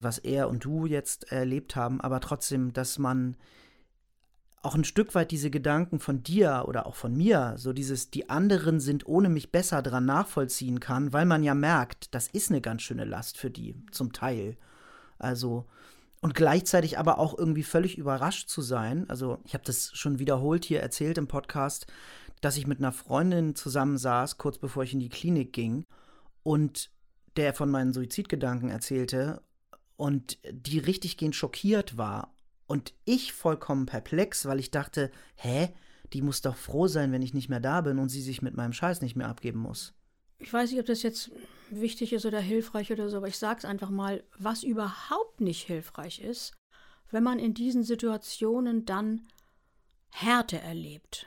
was 0.00 0.18
er 0.18 0.48
und 0.48 0.64
du 0.64 0.86
jetzt 0.86 1.30
erlebt 1.30 1.76
haben, 1.76 2.00
aber 2.00 2.20
trotzdem, 2.20 2.72
dass 2.72 2.98
man 2.98 3.36
auch 4.62 4.74
ein 4.74 4.84
Stück 4.84 5.14
weit 5.14 5.30
diese 5.30 5.50
Gedanken 5.50 6.00
von 6.00 6.22
dir 6.22 6.64
oder 6.66 6.86
auch 6.86 6.94
von 6.94 7.16
mir, 7.16 7.54
so 7.56 7.72
dieses, 7.72 8.10
die 8.10 8.28
anderen 8.28 8.80
sind 8.80 9.06
ohne 9.06 9.30
mich 9.30 9.52
besser 9.52 9.80
dran 9.80 10.04
nachvollziehen 10.04 10.80
kann, 10.80 11.12
weil 11.12 11.24
man 11.24 11.42
ja 11.42 11.54
merkt, 11.54 12.14
das 12.14 12.28
ist 12.28 12.50
eine 12.50 12.60
ganz 12.60 12.82
schöne 12.82 13.04
Last 13.04 13.38
für 13.38 13.50
die, 13.50 13.74
zum 13.90 14.12
Teil. 14.12 14.56
Also, 15.18 15.66
und 16.20 16.34
gleichzeitig 16.34 16.98
aber 16.98 17.18
auch 17.18 17.38
irgendwie 17.38 17.62
völlig 17.62 17.96
überrascht 17.96 18.50
zu 18.50 18.60
sein. 18.60 19.08
Also, 19.08 19.38
ich 19.44 19.54
habe 19.54 19.64
das 19.64 19.92
schon 19.94 20.18
wiederholt 20.18 20.66
hier 20.66 20.80
erzählt 20.80 21.16
im 21.16 21.26
Podcast, 21.26 21.86
dass 22.42 22.58
ich 22.58 22.66
mit 22.66 22.78
einer 22.78 22.92
Freundin 22.92 23.54
zusammensaß, 23.54 24.36
kurz 24.36 24.58
bevor 24.58 24.82
ich 24.82 24.92
in 24.92 25.00
die 25.00 25.08
Klinik 25.08 25.54
ging, 25.54 25.84
und 26.42 26.90
der 27.36 27.54
von 27.54 27.70
meinen 27.70 27.92
Suizidgedanken 27.92 28.68
erzählte 28.68 29.40
und 30.00 30.38
die 30.50 30.78
richtiggehend 30.78 31.36
schockiert 31.36 31.98
war 31.98 32.34
und 32.66 32.94
ich 33.04 33.34
vollkommen 33.34 33.84
perplex, 33.84 34.46
weil 34.46 34.58
ich 34.58 34.70
dachte, 34.70 35.10
hä, 35.34 35.74
die 36.14 36.22
muss 36.22 36.40
doch 36.40 36.56
froh 36.56 36.86
sein, 36.86 37.12
wenn 37.12 37.20
ich 37.20 37.34
nicht 37.34 37.50
mehr 37.50 37.60
da 37.60 37.82
bin 37.82 37.98
und 37.98 38.08
sie 38.08 38.22
sich 38.22 38.40
mit 38.40 38.56
meinem 38.56 38.72
Scheiß 38.72 39.02
nicht 39.02 39.14
mehr 39.14 39.28
abgeben 39.28 39.58
muss. 39.58 39.92
Ich 40.38 40.50
weiß 40.50 40.70
nicht, 40.70 40.80
ob 40.80 40.86
das 40.86 41.02
jetzt 41.02 41.30
wichtig 41.68 42.14
ist 42.14 42.24
oder 42.24 42.40
hilfreich 42.40 42.90
oder 42.90 43.10
so, 43.10 43.18
aber 43.18 43.28
ich 43.28 43.36
sage 43.36 43.58
es 43.58 43.64
einfach 43.66 43.90
mal, 43.90 44.24
was 44.38 44.62
überhaupt 44.62 45.42
nicht 45.42 45.66
hilfreich 45.66 46.20
ist, 46.20 46.54
wenn 47.10 47.22
man 47.22 47.38
in 47.38 47.52
diesen 47.52 47.82
Situationen 47.82 48.86
dann 48.86 49.28
Härte 50.08 50.58
erlebt. 50.58 51.26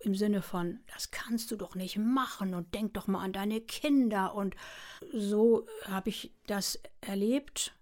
Im 0.00 0.14
Sinne 0.14 0.42
von, 0.42 0.80
das 0.92 1.12
kannst 1.12 1.50
du 1.50 1.56
doch 1.56 1.76
nicht 1.76 1.96
machen 1.96 2.52
und 2.52 2.74
denk 2.74 2.92
doch 2.92 3.06
mal 3.06 3.24
an 3.24 3.32
deine 3.32 3.62
Kinder. 3.62 4.34
Und 4.34 4.54
so 5.14 5.66
habe 5.86 6.10
ich 6.10 6.34
das 6.46 6.78
erlebt 7.00 7.72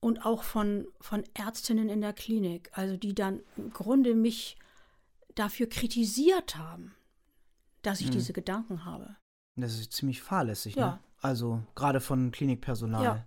und 0.00 0.24
auch 0.24 0.42
von, 0.42 0.86
von 1.00 1.24
Ärztinnen 1.34 1.88
in 1.88 2.00
der 2.00 2.12
Klinik, 2.12 2.70
also 2.72 2.96
die 2.96 3.14
dann 3.14 3.40
im 3.56 3.70
Grunde 3.72 4.14
mich 4.14 4.56
dafür 5.34 5.68
kritisiert 5.68 6.56
haben, 6.56 6.94
dass 7.82 8.00
ich 8.00 8.08
Mhm. 8.08 8.12
diese 8.12 8.32
Gedanken 8.32 8.84
habe. 8.84 9.16
Das 9.56 9.72
ist 9.78 9.92
ziemlich 9.92 10.22
fahrlässig, 10.22 10.74
Ja. 10.76 10.86
ne? 10.92 10.98
Also 11.22 11.62
gerade 11.74 12.00
von 12.00 12.30
Klinikpersonal. 12.30 13.02
Ja. 13.02 13.26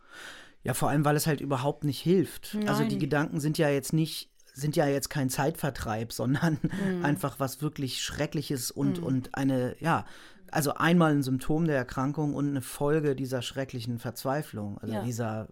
Ja. 0.64 0.74
vor 0.74 0.90
allem, 0.90 1.06
weil 1.06 1.16
es 1.16 1.26
halt 1.26 1.40
überhaupt 1.42 1.84
nicht 1.86 2.02
hilft. 2.02 2.58
Also 2.68 2.84
die 2.84 2.90
Nein. 2.92 3.00
Gedanken 3.00 3.40
sind 3.40 3.58
ja 3.58 3.70
jetzt 3.70 3.94
nicht, 3.94 4.30
sind 4.54 4.76
ja 4.76 4.88
jetzt 4.88 5.10
kein 5.10 5.30
Zeitvertreib, 5.30 6.12
sondern 6.14 6.60
Mhm. 6.62 7.04
einfach 7.06 7.40
was 7.40 7.62
wirklich 7.62 8.02
Schreckliches 8.04 8.70
und, 8.70 9.00
und 9.00 9.36
eine, 9.36 9.76
ja, 9.80 10.06
also 10.52 10.74
einmal 10.74 11.12
ein 11.14 11.24
Symptom 11.24 11.66
der 11.66 11.78
Erkrankung 11.78 12.34
und 12.36 12.50
eine 12.50 12.62
Folge 12.62 13.16
dieser 13.16 13.42
schrecklichen 13.42 14.00
Verzweiflung, 14.00 14.78
also 14.80 14.94
Ja. 14.96 15.04
dieser, 15.04 15.48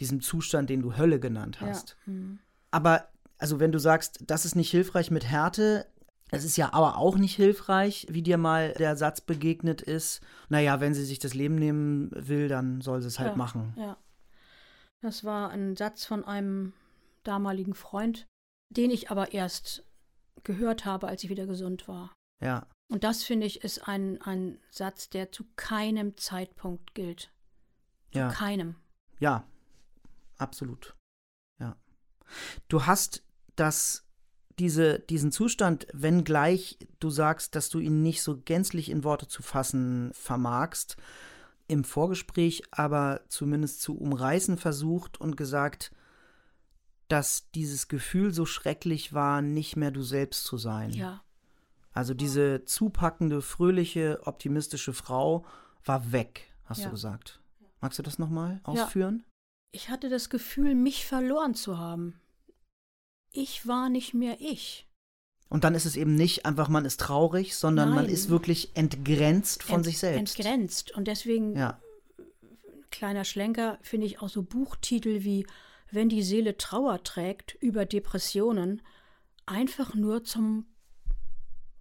diesem 0.00 0.20
Zustand, 0.20 0.70
den 0.70 0.82
du 0.82 0.96
Hölle 0.96 1.20
genannt 1.20 1.58
Ja. 1.60 1.68
hast. 1.68 1.96
Mhm. 2.06 2.38
Aber, 2.70 3.08
also 3.38 3.60
wenn 3.60 3.72
du 3.72 3.78
sagst, 3.78 4.18
das 4.26 4.44
ist 4.44 4.56
nicht 4.56 4.70
hilfreich 4.70 5.10
mit 5.10 5.24
Härte, 5.24 5.86
es 6.32 6.44
ist 6.44 6.56
ja 6.56 6.72
aber 6.72 6.96
auch 6.98 7.16
nicht 7.16 7.36
hilfreich, 7.36 8.06
wie 8.10 8.22
dir 8.22 8.36
mal 8.36 8.72
der 8.72 8.96
Satz 8.96 9.20
begegnet 9.20 9.80
ist, 9.80 10.20
naja, 10.48 10.80
wenn 10.80 10.92
sie 10.92 11.04
sich 11.04 11.20
das 11.20 11.34
Leben 11.34 11.54
nehmen 11.54 12.10
will, 12.12 12.48
dann 12.48 12.80
soll 12.80 13.00
sie 13.00 13.08
es 13.08 13.18
halt 13.20 13.30
Ja. 13.32 13.36
machen. 13.36 13.74
Ja. 13.76 13.96
Das 15.02 15.22
war 15.24 15.50
ein 15.50 15.76
Satz 15.76 16.04
von 16.04 16.24
einem 16.24 16.72
damaligen 17.22 17.74
Freund, 17.74 18.26
den 18.70 18.90
ich 18.90 19.10
aber 19.10 19.32
erst 19.32 19.84
gehört 20.42 20.84
habe, 20.84 21.06
als 21.06 21.22
ich 21.22 21.30
wieder 21.30 21.46
gesund 21.46 21.86
war. 21.86 22.12
Ja, 22.42 22.66
Und 22.88 23.04
das, 23.04 23.22
finde 23.24 23.46
ich, 23.46 23.62
ist 23.64 23.86
ein, 23.88 24.20
ein 24.22 24.58
Satz, 24.70 25.08
der 25.08 25.32
zu 25.32 25.44
keinem 25.56 26.16
Zeitpunkt 26.16 26.94
gilt. 26.94 27.30
Zu 28.12 28.18
ja, 28.18 28.28
keinem. 28.28 28.76
ja, 29.18 29.44
absolut. 30.38 30.94
Ja. 31.58 31.76
Du 32.68 32.86
hast 32.86 33.22
das, 33.56 34.04
diese, 34.58 35.00
diesen 35.00 35.32
Zustand, 35.32 35.86
wenngleich 35.92 36.78
du 36.98 37.10
sagst, 37.10 37.54
dass 37.54 37.68
du 37.68 37.78
ihn 37.78 38.02
nicht 38.02 38.22
so 38.22 38.38
gänzlich 38.38 38.90
in 38.90 39.04
Worte 39.04 39.28
zu 39.28 39.42
fassen 39.42 40.10
vermagst, 40.12 40.96
im 41.68 41.84
Vorgespräch 41.84 42.62
aber 42.70 43.22
zumindest 43.28 43.80
zu 43.82 43.96
umreißen 43.96 44.56
versucht 44.56 45.20
und 45.20 45.36
gesagt, 45.36 45.90
dass 47.08 47.50
dieses 47.52 47.88
Gefühl 47.88 48.32
so 48.32 48.46
schrecklich 48.46 49.12
war, 49.12 49.42
nicht 49.42 49.76
mehr 49.76 49.90
du 49.90 50.02
selbst 50.02 50.44
zu 50.44 50.58
sein. 50.58 50.90
Ja. 50.90 51.22
Also 51.92 52.14
diese 52.14 52.64
zupackende, 52.64 53.40
fröhliche, 53.42 54.20
optimistische 54.24 54.92
Frau 54.92 55.46
war 55.84 56.12
weg, 56.12 56.52
hast 56.64 56.78
Ja. 56.80 56.86
du 56.86 56.90
gesagt. 56.92 57.40
Magst 57.80 57.98
du 57.98 58.02
das 58.02 58.18
nochmal 58.18 58.60
ausführen? 58.64 59.24
Ich 59.76 59.90
hatte 59.90 60.08
das 60.08 60.30
Gefühl, 60.30 60.74
mich 60.74 61.04
verloren 61.04 61.54
zu 61.54 61.76
haben. 61.76 62.18
Ich 63.30 63.66
war 63.66 63.90
nicht 63.90 64.14
mehr 64.14 64.40
ich. 64.40 64.88
Und 65.50 65.64
dann 65.64 65.74
ist 65.74 65.84
es 65.84 65.96
eben 65.96 66.14
nicht 66.14 66.46
einfach, 66.46 66.70
man 66.70 66.86
ist 66.86 66.98
traurig, 66.98 67.54
sondern 67.54 67.90
man 67.90 68.04
Nein. 68.06 68.14
ist 68.14 68.30
wirklich 68.30 68.74
entgrenzt 68.74 69.62
von 69.62 69.76
Ent- 69.76 69.84
sich 69.84 69.98
selbst. 69.98 70.38
Entgrenzt. 70.38 70.96
Und 70.96 71.06
deswegen 71.08 71.54
Ja, 71.54 71.78
kleiner 72.90 73.26
Schlenker, 73.26 73.78
finde 73.82 74.06
ich 74.06 74.22
auch 74.22 74.30
so 74.30 74.42
Buchtitel 74.42 75.24
wie 75.24 75.46
Wenn 75.90 76.08
die 76.08 76.22
Seele 76.22 76.56
Trauer 76.56 77.04
trägt 77.04 77.54
über 77.60 77.84
Depressionen 77.84 78.80
einfach 79.44 79.94
nur 79.94 80.24
zum 80.24 80.64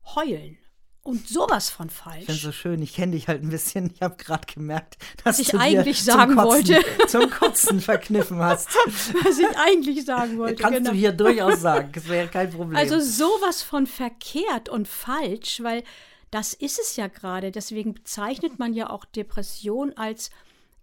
Heulen. 0.04 0.58
Und 1.06 1.30
sowas 1.30 1.70
von 1.70 1.88
ich 1.90 1.94
finde 1.94 2.24
falsch. 2.26 2.42
so 2.42 2.52
schön. 2.52 2.82
Ich 2.82 2.96
kenne 2.96 3.12
dich 3.12 3.28
halt 3.28 3.44
ein 3.44 3.50
bisschen. 3.50 3.92
Ich 3.94 4.02
habe 4.02 4.16
gerade 4.16 4.52
gemerkt, 4.52 4.98
dass 5.24 5.38
ich 5.38 5.50
du 5.50 5.60
eigentlich 5.60 5.98
zum 5.98 6.06
sagen 6.06 6.36
Kotzen, 6.36 6.68
wollte. 6.76 6.86
zum 7.08 7.30
Kotzen 7.30 7.80
verkniffen 7.80 8.40
hast. 8.40 8.70
Was 9.24 9.38
ich 9.38 9.56
eigentlich 9.56 10.04
sagen 10.04 10.40
wollte. 10.40 10.64
Kannst 10.64 10.80
genau. 10.80 10.90
du 10.90 10.98
hier 10.98 11.12
durchaus 11.12 11.62
sagen. 11.62 11.92
Das 11.94 12.10
wäre 12.10 12.28
kein 12.28 12.50
Problem. 12.50 12.76
Also 12.76 13.00
sowas 13.00 13.62
von 13.62 13.86
verkehrt 13.86 14.68
und 14.68 14.88
falsch, 14.88 15.62
weil 15.62 15.84
das 16.32 16.56
ist 16.56 16.80
es 16.80 16.96
ja 16.96 17.06
gerade. 17.06 17.52
Deswegen 17.52 17.94
bezeichnet 17.94 18.58
man 18.58 18.74
ja 18.74 18.90
auch 18.90 19.06
Depression 19.06 19.94
als 19.94 20.32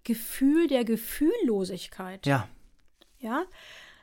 Gefühl 0.05 0.69
der 0.69 0.85
Gefühllosigkeit. 0.85 2.27
ja, 2.27 2.49
Ja, 3.19 3.45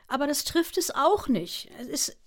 aber 0.06 0.26
das 0.26 0.44
trifft 0.44 0.76
es 0.76 0.90
auch 0.90 1.28
nicht. 1.28 1.70
Es 1.80 1.88
ist, 1.88 2.19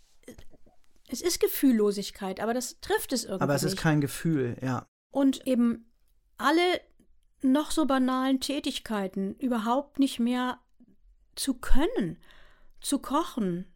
es 1.13 1.21
ist 1.21 1.39
Gefühllosigkeit, 1.39 2.39
aber 2.39 2.53
das 2.53 2.79
trifft 2.81 3.13
es 3.13 3.23
irgendwie 3.23 3.43
aber 3.43 3.55
es 3.55 3.63
ist 3.63 3.73
nicht. 3.73 3.81
kein 3.83 4.01
Gefühl. 4.01 4.57
Ja, 4.61 4.87
Und 5.11 5.45
eben 5.47 5.89
alle 6.37 6.81
noch 7.41 7.71
so 7.71 7.85
banalen 7.85 8.39
Tätigkeiten 8.39 9.35
überhaupt 9.35 9.99
nicht 9.99 10.19
mehr 10.19 10.59
zu 11.35 11.53
können, 11.55 12.17
zu 12.81 12.99
kochen, 12.99 13.71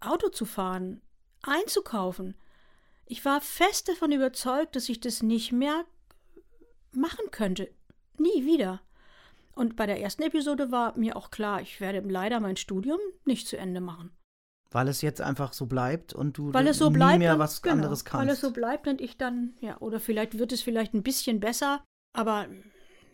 Auto 0.00 0.28
zu 0.28 0.44
fahren, 0.44 1.00
einzukaufen. 1.42 2.36
Ich 3.06 3.24
war 3.24 3.40
fest 3.40 3.88
davon 3.88 4.12
überzeugt, 4.12 4.74
dass 4.76 4.88
ich 4.88 5.00
das 5.00 5.22
nicht 5.22 5.52
mehr 5.52 5.84
machen 6.92 7.30
könnte. 7.30 7.70
Nie 8.18 8.44
wieder. 8.44 8.80
Und 9.54 9.76
bei 9.76 9.86
der 9.86 10.00
ersten 10.00 10.22
Episode 10.22 10.70
war 10.70 10.96
mir 10.96 11.16
auch 11.16 11.30
klar, 11.30 11.60
ich 11.60 11.80
werde 11.80 12.00
leider 12.08 12.40
mein 12.40 12.56
Studium 12.56 12.98
nicht 13.24 13.46
zu 13.46 13.56
Ende 13.56 13.80
machen. 13.80 14.10
Weil 14.72 14.88
es 14.88 15.02
jetzt 15.02 15.20
einfach 15.20 15.52
so 15.52 15.66
bleibt 15.66 16.14
und 16.14 16.38
du 16.38 16.52
weil 16.54 16.66
es 16.66 16.78
so 16.78 16.88
nie 16.88 16.94
bleibt 16.94 17.18
mehr 17.18 17.34
und, 17.34 17.38
was 17.38 17.62
genau, 17.62 17.74
anderes 17.74 18.04
kannst. 18.04 18.26
Weil 18.26 18.32
es 18.32 18.40
so 18.40 18.52
bleibt 18.52 18.88
und 18.88 19.00
ich 19.00 19.16
dann, 19.16 19.54
ja, 19.60 19.76
oder 19.78 20.00
vielleicht 20.00 20.38
wird 20.38 20.52
es 20.52 20.62
vielleicht 20.62 20.94
ein 20.94 21.02
bisschen 21.02 21.40
besser, 21.40 21.84
aber 22.14 22.46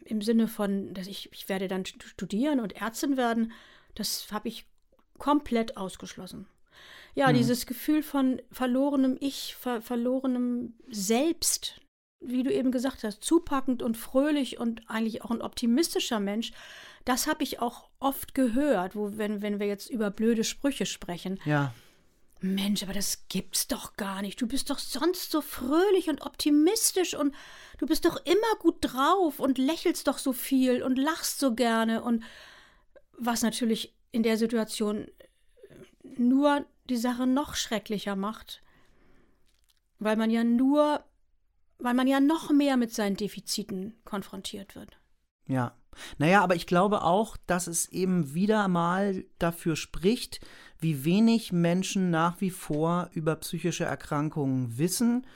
im 0.04 0.22
Sinne 0.22 0.48
von, 0.48 0.94
dass 0.94 1.06
ich, 1.06 1.30
ich 1.32 1.48
werde 1.48 1.68
dann 1.68 1.84
studieren 1.84 2.60
und 2.60 2.80
Ärztin 2.80 3.16
werden, 3.16 3.52
das 3.94 4.28
habe 4.30 4.48
ich 4.48 4.66
komplett 5.18 5.76
ausgeschlossen. 5.76 6.46
Ja, 7.14 7.28
Hm. 7.28 7.34
dieses 7.34 7.66
Gefühl 7.66 8.02
von 8.02 8.40
verlorenem 8.50 9.16
Ich, 9.20 9.56
ver 9.56 9.82
verlorenem 9.82 10.74
Selbst, 10.88 11.80
wie 12.20 12.42
du 12.42 12.52
eben 12.52 12.72
gesagt 12.72 13.04
hast, 13.04 13.22
zupackend 13.22 13.82
und 13.82 13.96
fröhlich 13.96 14.58
und 14.58 14.88
eigentlich 14.88 15.22
auch 15.22 15.30
ein 15.30 15.42
optimistischer 15.42 16.20
Mensch, 16.20 16.52
das 17.08 17.26
habe 17.26 17.42
ich 17.42 17.60
auch 17.60 17.88
oft 18.00 18.34
gehört, 18.34 18.94
wo, 18.94 19.16
wenn, 19.16 19.40
wenn 19.40 19.58
wir 19.58 19.66
jetzt 19.66 19.88
über 19.88 20.10
blöde 20.10 20.44
Sprüche 20.44 20.86
sprechen. 20.86 21.40
ja, 21.44 21.72
Mensch, 22.40 22.84
aber 22.84 22.92
das 22.92 23.26
gibt's 23.28 23.66
doch 23.66 23.96
gar 23.96 24.22
nicht. 24.22 24.40
Du 24.40 24.46
bist 24.46 24.70
doch 24.70 24.78
sonst 24.78 25.32
so 25.32 25.40
fröhlich 25.40 26.08
und 26.08 26.22
optimistisch 26.22 27.14
und 27.14 27.34
du 27.78 27.86
bist 27.86 28.04
doch 28.04 28.24
immer 28.24 28.60
gut 28.60 28.76
drauf 28.80 29.40
und 29.40 29.58
lächelst 29.58 30.06
doch 30.06 30.18
so 30.18 30.32
viel 30.32 30.82
und 30.82 30.96
lachst 30.96 31.40
so 31.40 31.54
gerne 31.54 32.02
und 32.02 32.22
was 33.12 33.42
natürlich 33.42 33.96
in 34.12 34.22
der 34.22 34.36
Situation 34.36 35.08
nur 36.04 36.64
die 36.88 36.96
Sache 36.96 37.26
noch 37.26 37.56
schrecklicher 37.56 38.14
macht, 38.14 38.62
weil 39.98 40.16
man 40.16 40.30
ja 40.30 40.44
nur, 40.44 41.02
weil 41.78 41.94
man 41.94 42.06
ja 42.06 42.20
noch 42.20 42.50
mehr 42.50 42.76
mit 42.76 42.94
seinen 42.94 43.16
Defiziten 43.16 43.98
konfrontiert 44.04 44.76
wird. 44.76 44.98
ja. 45.46 45.74
Naja, 46.18 46.42
aber 46.42 46.56
ich 46.56 46.66
glaube 46.66 47.02
auch, 47.02 47.36
dass 47.46 47.66
es 47.66 47.88
eben 47.88 48.34
wieder 48.34 48.68
mal 48.68 49.24
dafür 49.38 49.76
spricht, 49.76 50.40
wie 50.80 51.04
wenig 51.04 51.52
Menschen 51.52 52.10
nach 52.10 52.40
wie 52.40 52.50
vor 52.50 53.10
über 53.12 53.36
psychische 53.36 53.84
Erkrankungen 53.84 54.78
wissen 54.78 55.26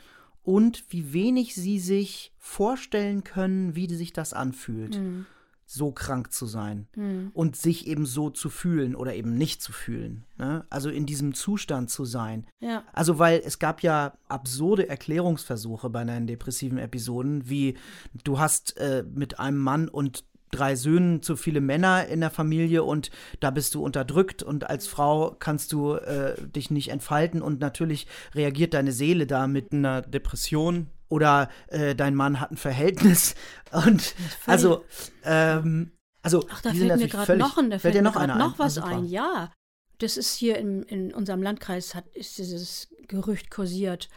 und 0.45 0.85
wie 0.89 1.13
wenig 1.13 1.55
sie 1.55 1.79
sich 1.79 2.33
vorstellen 2.39 3.25
können, 3.25 3.75
wie 3.75 3.93
sich 3.93 4.13
das 4.13 4.33
anfühlt, 4.33 4.97
Hm. 4.97 5.27
so 5.65 5.91
krank 5.93 6.33
zu 6.33 6.47
sein 6.47 6.87
und 7.33 7.57
sich 7.57 7.87
eben 7.87 8.05
so 8.05 8.29
zu 8.29 8.51
fühlen 8.51 8.95
oder 8.95 9.15
eben 9.15 9.37
nicht 9.37 9.63
zu 9.63 9.73
fühlen. 9.73 10.25
Ne? 10.37 10.67
Also 10.69 10.91
in 10.91 11.07
diesem 11.07 11.33
Zustand 11.35 11.91
zu 11.91 12.05
sein. 12.05 12.47
Ja. 12.61 12.83
Also, 12.93 13.19
weil 13.19 13.41
es 13.45 13.59
gab 13.59 13.83
ja 13.83 14.13
absurde 14.29 14.89
Erklärungsversuche 14.89 15.89
bei 15.89 16.05
deinen 16.05 16.27
depressiven 16.27 16.79
Episoden, 16.79 17.49
wie 17.49 17.77
du 18.25 18.39
hast 18.39 18.77
äh, 18.77 19.05
mit 19.15 19.39
einem 19.39 19.59
Mann 19.59 19.89
und 19.89 20.25
drei 20.53 20.77
Söhnen 20.77 21.23
zu 21.23 21.35
viele 21.35 21.61
Männer 21.61 22.07
in 22.07 22.21
der 22.21 22.31
Familie 22.31 22.85
und 22.85 23.11
da 23.41 23.51
bist 23.51 23.75
du 23.75 23.83
unterdrückt 23.83 24.43
und 24.43 24.69
als 24.71 24.87
Frau 24.87 25.35
kannst 25.39 25.73
du 25.73 25.95
äh, 25.95 26.35
dich 26.49 26.71
nicht 26.71 26.89
entfalten 26.91 27.43
und 27.43 27.59
natürlich 27.61 28.07
reagiert 28.35 28.75
deine 28.75 28.93
Seele 28.93 29.27
da 29.27 29.47
mit 29.49 29.73
einer 29.73 30.03
Depression 30.03 30.87
oder 31.09 31.49
äh, 31.69 31.95
dein 31.95 32.15
Mann 32.15 32.39
hat 32.41 32.53
ein 32.53 32.57
Verhältnis 32.57 33.35
und 33.73 34.15
also 34.47 34.85
ähm, 35.25 35.91
also 36.23 36.47
Ach, 36.51 36.61
da 36.61 36.71
die 36.71 36.79
sind 36.79 36.89
fällt 36.89 37.01
mir 37.01 37.09
gerade 37.09 37.37
noch, 37.37 37.57
ein- 37.59 37.71
da 37.71 37.79
fällt 37.79 37.95
mir 37.95 38.03
noch 38.03 38.17
einer 38.17 38.37
noch 38.37 38.53
ein? 38.53 38.59
was 38.59 38.79
Ah, 38.79 38.83
super. 38.83 38.97
ein. 38.97 39.05
Ja, 39.07 39.51
das 39.99 40.17
ist 40.17 40.35
hier 40.35 40.57
in, 40.59 40.83
in 40.85 41.13
unserem 41.15 41.43
Landkreis 41.43 41.95
hat 41.95 42.07
ist 42.15 42.39
dieses 42.39 42.89
Gerücht 43.09 43.51
kursiert. 43.51 44.09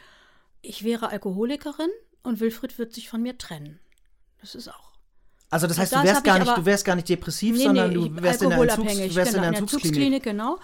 Ich 0.61 0.83
wäre 0.83 1.09
Alkoholikerin 1.09 1.89
und 2.23 2.39
Wilfried 2.39 2.77
wird 2.77 2.93
sich 2.93 3.07
von 3.09 3.21
mir 3.21 3.37
trennen. 3.37 3.79
Das 4.41 4.53
ist 4.55 4.67
auch. 4.67 4.94
Also 5.49 5.67
das 5.67 5.77
heißt, 5.77 5.91
du 5.91 5.95
Das 5.97 6.05
wärst 6.05 6.17
hab 6.17 6.23
gar 6.23 6.35
ich 6.37 6.39
nicht, 6.41 6.49
aber- 6.51 6.61
du 6.61 6.65
wärst 6.65 6.85
gar 6.85 6.95
nicht 6.95 7.07
depressiv, 7.09 7.55
Nee, 7.57 7.63
sondern 7.63 7.89
nee, 7.89 7.95
du 7.95 8.21
wärst 8.21 8.41
in 8.41 8.49
der, 8.49 8.59
Entzugs, 8.59 8.93
du 8.97 9.15
wärst 9.15 9.31
genau, 9.33 9.45
in 9.45 9.51
der 9.51 9.59
Entzugsklinik. 9.61 9.61
Entzugsklinik, 9.61 10.23
genau. 10.23 10.59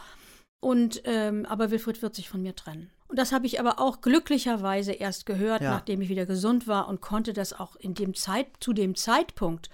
Und 0.60 1.02
ähm, 1.06 1.46
aber 1.48 1.72
Wilfried 1.72 2.02
wird 2.02 2.16
sich 2.16 2.30
von 2.30 2.42
mir 2.42 2.56
trennen. 2.56 2.90
Und 3.08 3.18
das 3.18 3.32
habe 3.32 3.46
ich 3.46 3.60
aber 3.60 3.80
auch 3.80 4.02
glücklicherweise 4.02 4.92
erst 4.94 5.26
gehört, 5.26 5.62
Ja. 5.62 5.72
nachdem 5.72 6.02
ich 6.02 6.10
wieder 6.10 6.26
gesund 6.26 6.68
war 6.68 6.88
und 6.88 7.02
konnte 7.02 7.34
das 7.34 7.52
auch 7.54 7.76
in 7.78 7.94
dem 7.94 8.14
Zeit 8.14 8.48
zu 8.60 8.74
dem 8.74 8.96
Zeitpunkt 8.96 9.70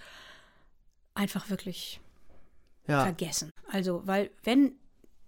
einfach 1.13 1.49
wirklich 1.49 1.99
Ja. 2.87 3.03
vergessen. 3.03 3.49
Also, 3.69 4.01
weil 4.05 4.29
wenn 4.43 4.73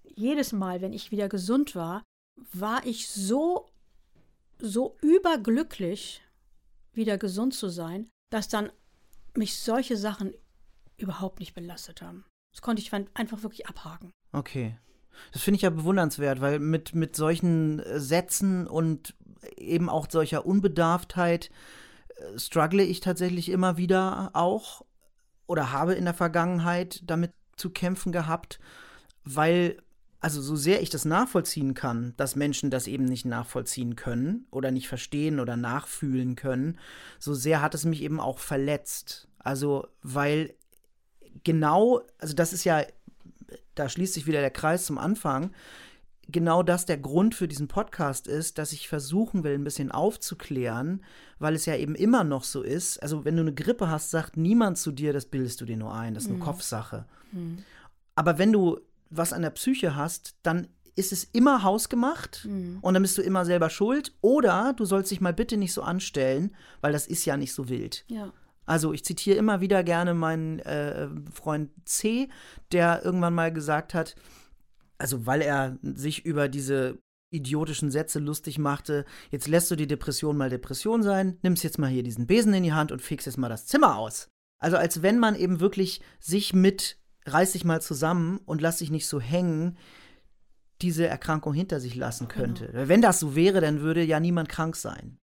jedes 0.04 0.52
Mal, 0.54 0.82
wenn 0.82 0.94
ich 0.94 1.12
wieder 1.12 1.28
gesund 1.30 1.76
war, 1.76 2.04
war 2.54 2.86
ich 2.86 3.10
so, 3.10 3.68
so 4.60 4.96
überglücklich, 5.02 6.22
wieder 6.94 7.18
gesund 7.18 7.54
zu 7.54 7.70
sein, 7.70 8.10
dass 8.32 8.48
dann 8.48 8.72
mich 9.38 9.58
solche 9.58 9.98
Sachen 9.98 10.34
überhaupt 10.98 11.40
nicht 11.40 11.54
belastet 11.54 12.02
haben. 12.02 12.26
Das 12.52 12.62
konnte 12.62 12.82
ich 12.82 12.92
einfach 12.94 13.44
wirklich 13.44 13.68
abhaken. 13.68 14.12
Okay. 14.32 14.78
Das 15.34 15.42
finde 15.42 15.58
ich 15.58 15.62
ja 15.64 15.70
bewundernswert, 15.70 16.42
weil 16.42 16.60
mit, 16.60 16.96
mit 16.96 17.16
solchen 17.16 17.80
äh, 17.80 18.00
Sätzen 18.00 18.68
und 18.68 19.16
eben 19.58 19.90
auch 19.90 20.08
solcher 20.10 20.46
Unbedarftheit 20.46 21.52
äh, 22.16 22.40
struggle 22.40 22.84
ich 22.84 23.00
tatsächlich 23.00 23.50
immer 23.50 23.78
wieder 23.78 24.32
auch 24.34 24.86
oder 25.48 25.72
habe 25.72 25.94
in 25.94 26.06
der 26.06 26.14
Vergangenheit 26.14 27.02
damit 27.06 27.32
zu 27.58 27.70
kämpfen 27.70 28.12
gehabt, 28.12 28.60
weil, 29.24 29.78
also 30.22 30.42
so 30.42 30.56
sehr 30.56 30.82
ich 30.82 30.90
das 30.90 31.06
nachvollziehen 31.06 31.74
kann, 31.74 32.14
dass 32.18 32.36
Menschen 32.36 32.70
das 32.70 32.88
eben 32.88 33.06
nicht 33.06 33.26
nachvollziehen 33.26 33.96
können 33.96 34.48
oder 34.52 34.72
nicht 34.72 34.88
verstehen 34.88 35.40
oder 35.40 35.56
nachfühlen 35.56 36.36
können, 36.36 36.78
so 37.20 37.34
sehr 37.34 37.62
hat 37.62 37.74
es 37.76 37.86
mich 37.86 38.02
eben 38.02 38.20
auch 38.20 38.40
verletzt. 38.40 39.28
Also, 39.40 39.88
weil 40.02 40.54
genau, 41.44 42.02
also 42.20 42.34
das 42.34 42.52
ist 42.52 42.66
ja 42.66 42.84
da 43.80 43.90
schließt 43.90 44.14
sich 44.14 44.28
wieder 44.28 44.42
der 44.42 44.52
Kreis 44.52 44.86
zum 44.86 44.98
Anfang, 44.98 45.52
genau 46.28 46.64
das 46.64 46.86
der 46.86 46.98
Grund 46.98 47.34
für 47.34 47.48
diesen 47.48 47.68
Podcast 47.68 48.28
ist, 48.28 48.58
dass 48.58 48.74
ich 48.74 48.88
versuchen 48.88 49.44
will, 49.44 49.54
ein 49.54 49.64
bisschen 49.64 49.92
aufzuklären, 49.92 51.04
weil 51.40 51.56
es 51.56 51.66
ja 51.66 51.76
eben 51.76 51.96
immer 51.96 52.24
noch 52.24 52.44
so 52.44 52.62
ist. 52.62 53.02
Also, 53.02 53.26
wenn 53.26 53.36
du 53.36 53.42
eine 53.42 53.54
Grippe 53.54 53.90
hast, 53.90 54.12
sagt 54.12 54.38
niemand 54.38 54.78
zu 54.78 54.92
dir, 54.92 55.14
das 55.14 55.26
bildest 55.26 55.62
du 55.62 55.66
dir 55.66 55.78
nur 55.78 55.94
ein, 55.94 56.14
das 56.14 56.26
ist 56.26 56.30
eine 56.30 56.40
Kopfsache. 56.40 57.06
Aber 58.16 58.38
wenn 58.38 58.52
du 58.52 58.80
was 59.10 59.34
an 59.34 59.42
der 59.42 59.50
Psyche 59.52 59.96
hast, 59.96 60.36
dann 60.44 60.68
ist 60.96 61.14
es 61.14 61.24
immer 61.24 61.64
hausgemacht 61.64 62.46
und 62.82 62.94
dann 62.94 63.02
bist 63.02 63.18
du 63.18 63.22
immer 63.22 63.46
selber 63.46 63.70
schuld. 63.70 64.14
Oder 64.22 64.74
du 64.74 64.86
sollst 64.86 65.12
dich 65.12 65.22
mal 65.22 65.34
bitte 65.34 65.56
nicht 65.56 65.74
so 65.74 65.82
anstellen, 65.82 66.56
weil 66.82 66.92
das 66.92 67.08
ist 67.08 67.26
ja 67.26 67.38
nicht 67.38 67.54
so 67.54 67.70
wild. 67.70 68.04
Ja. 68.08 68.34
Also 68.66 68.94
ich 68.94 69.04
zitiere 69.04 69.38
immer 69.38 69.62
wieder 69.62 69.84
gerne 69.84 70.14
meinen 70.14 70.60
äh, 70.60 71.08
Freund 71.32 71.72
C, 71.86 72.30
der 72.72 73.04
irgendwann 73.04 73.34
mal 73.34 73.52
gesagt 73.52 73.94
hat, 73.94 74.16
also 75.00 75.26
weil 75.26 75.42
er 75.42 75.80
sich 75.82 76.26
über 76.26 76.50
diese 76.50 77.00
idiotischen 77.32 77.90
Sätze 77.90 78.20
lustig 78.20 78.60
machte, 78.60 79.06
jetzt 79.32 79.48
lässt 79.48 79.72
du 79.72 79.76
die 79.76 79.88
Depression 79.88 80.38
mal 80.38 80.50
Depression 80.50 81.02
sein, 81.02 81.38
nimmst 81.42 81.64
jetzt 81.64 81.80
mal 81.80 81.90
hier 81.90 82.04
diesen 82.04 82.28
Besen 82.28 82.54
in 82.54 82.64
die 82.64 82.74
Hand 82.74 82.92
und 82.92 83.02
fegst 83.02 83.26
jetzt 83.26 83.38
mal 83.38 83.50
das 83.50 83.66
Zimmer 83.66 83.98
aus. 83.98 84.30
Also 84.60 84.78
als 84.78 85.02
wenn 85.02 85.18
man 85.18 85.36
eben 85.36 85.60
wirklich 85.60 86.02
sich 86.20 86.54
mit, 86.54 86.99
reiß 87.34 87.54
dich 87.54 87.66
mal 87.66 87.82
zusammen 87.82 88.40
und 88.46 88.62
lass 88.62 88.78
dich 88.78 88.92
nicht 88.92 89.08
so 89.08 89.20
hängen, 89.20 89.78
diese 90.82 91.08
Erkrankung 91.08 91.54
hinter 91.54 91.80
sich 91.80 91.96
lassen 91.96 92.28
könnte. 92.28 92.70
Wenn 92.74 93.02
das 93.02 93.20
so 93.20 93.36
wäre, 93.36 93.60
dann 93.62 93.82
würde 93.82 94.04
ja 94.04 94.20
niemand 94.20 94.50
krank 94.50 94.76
sein 94.76 95.20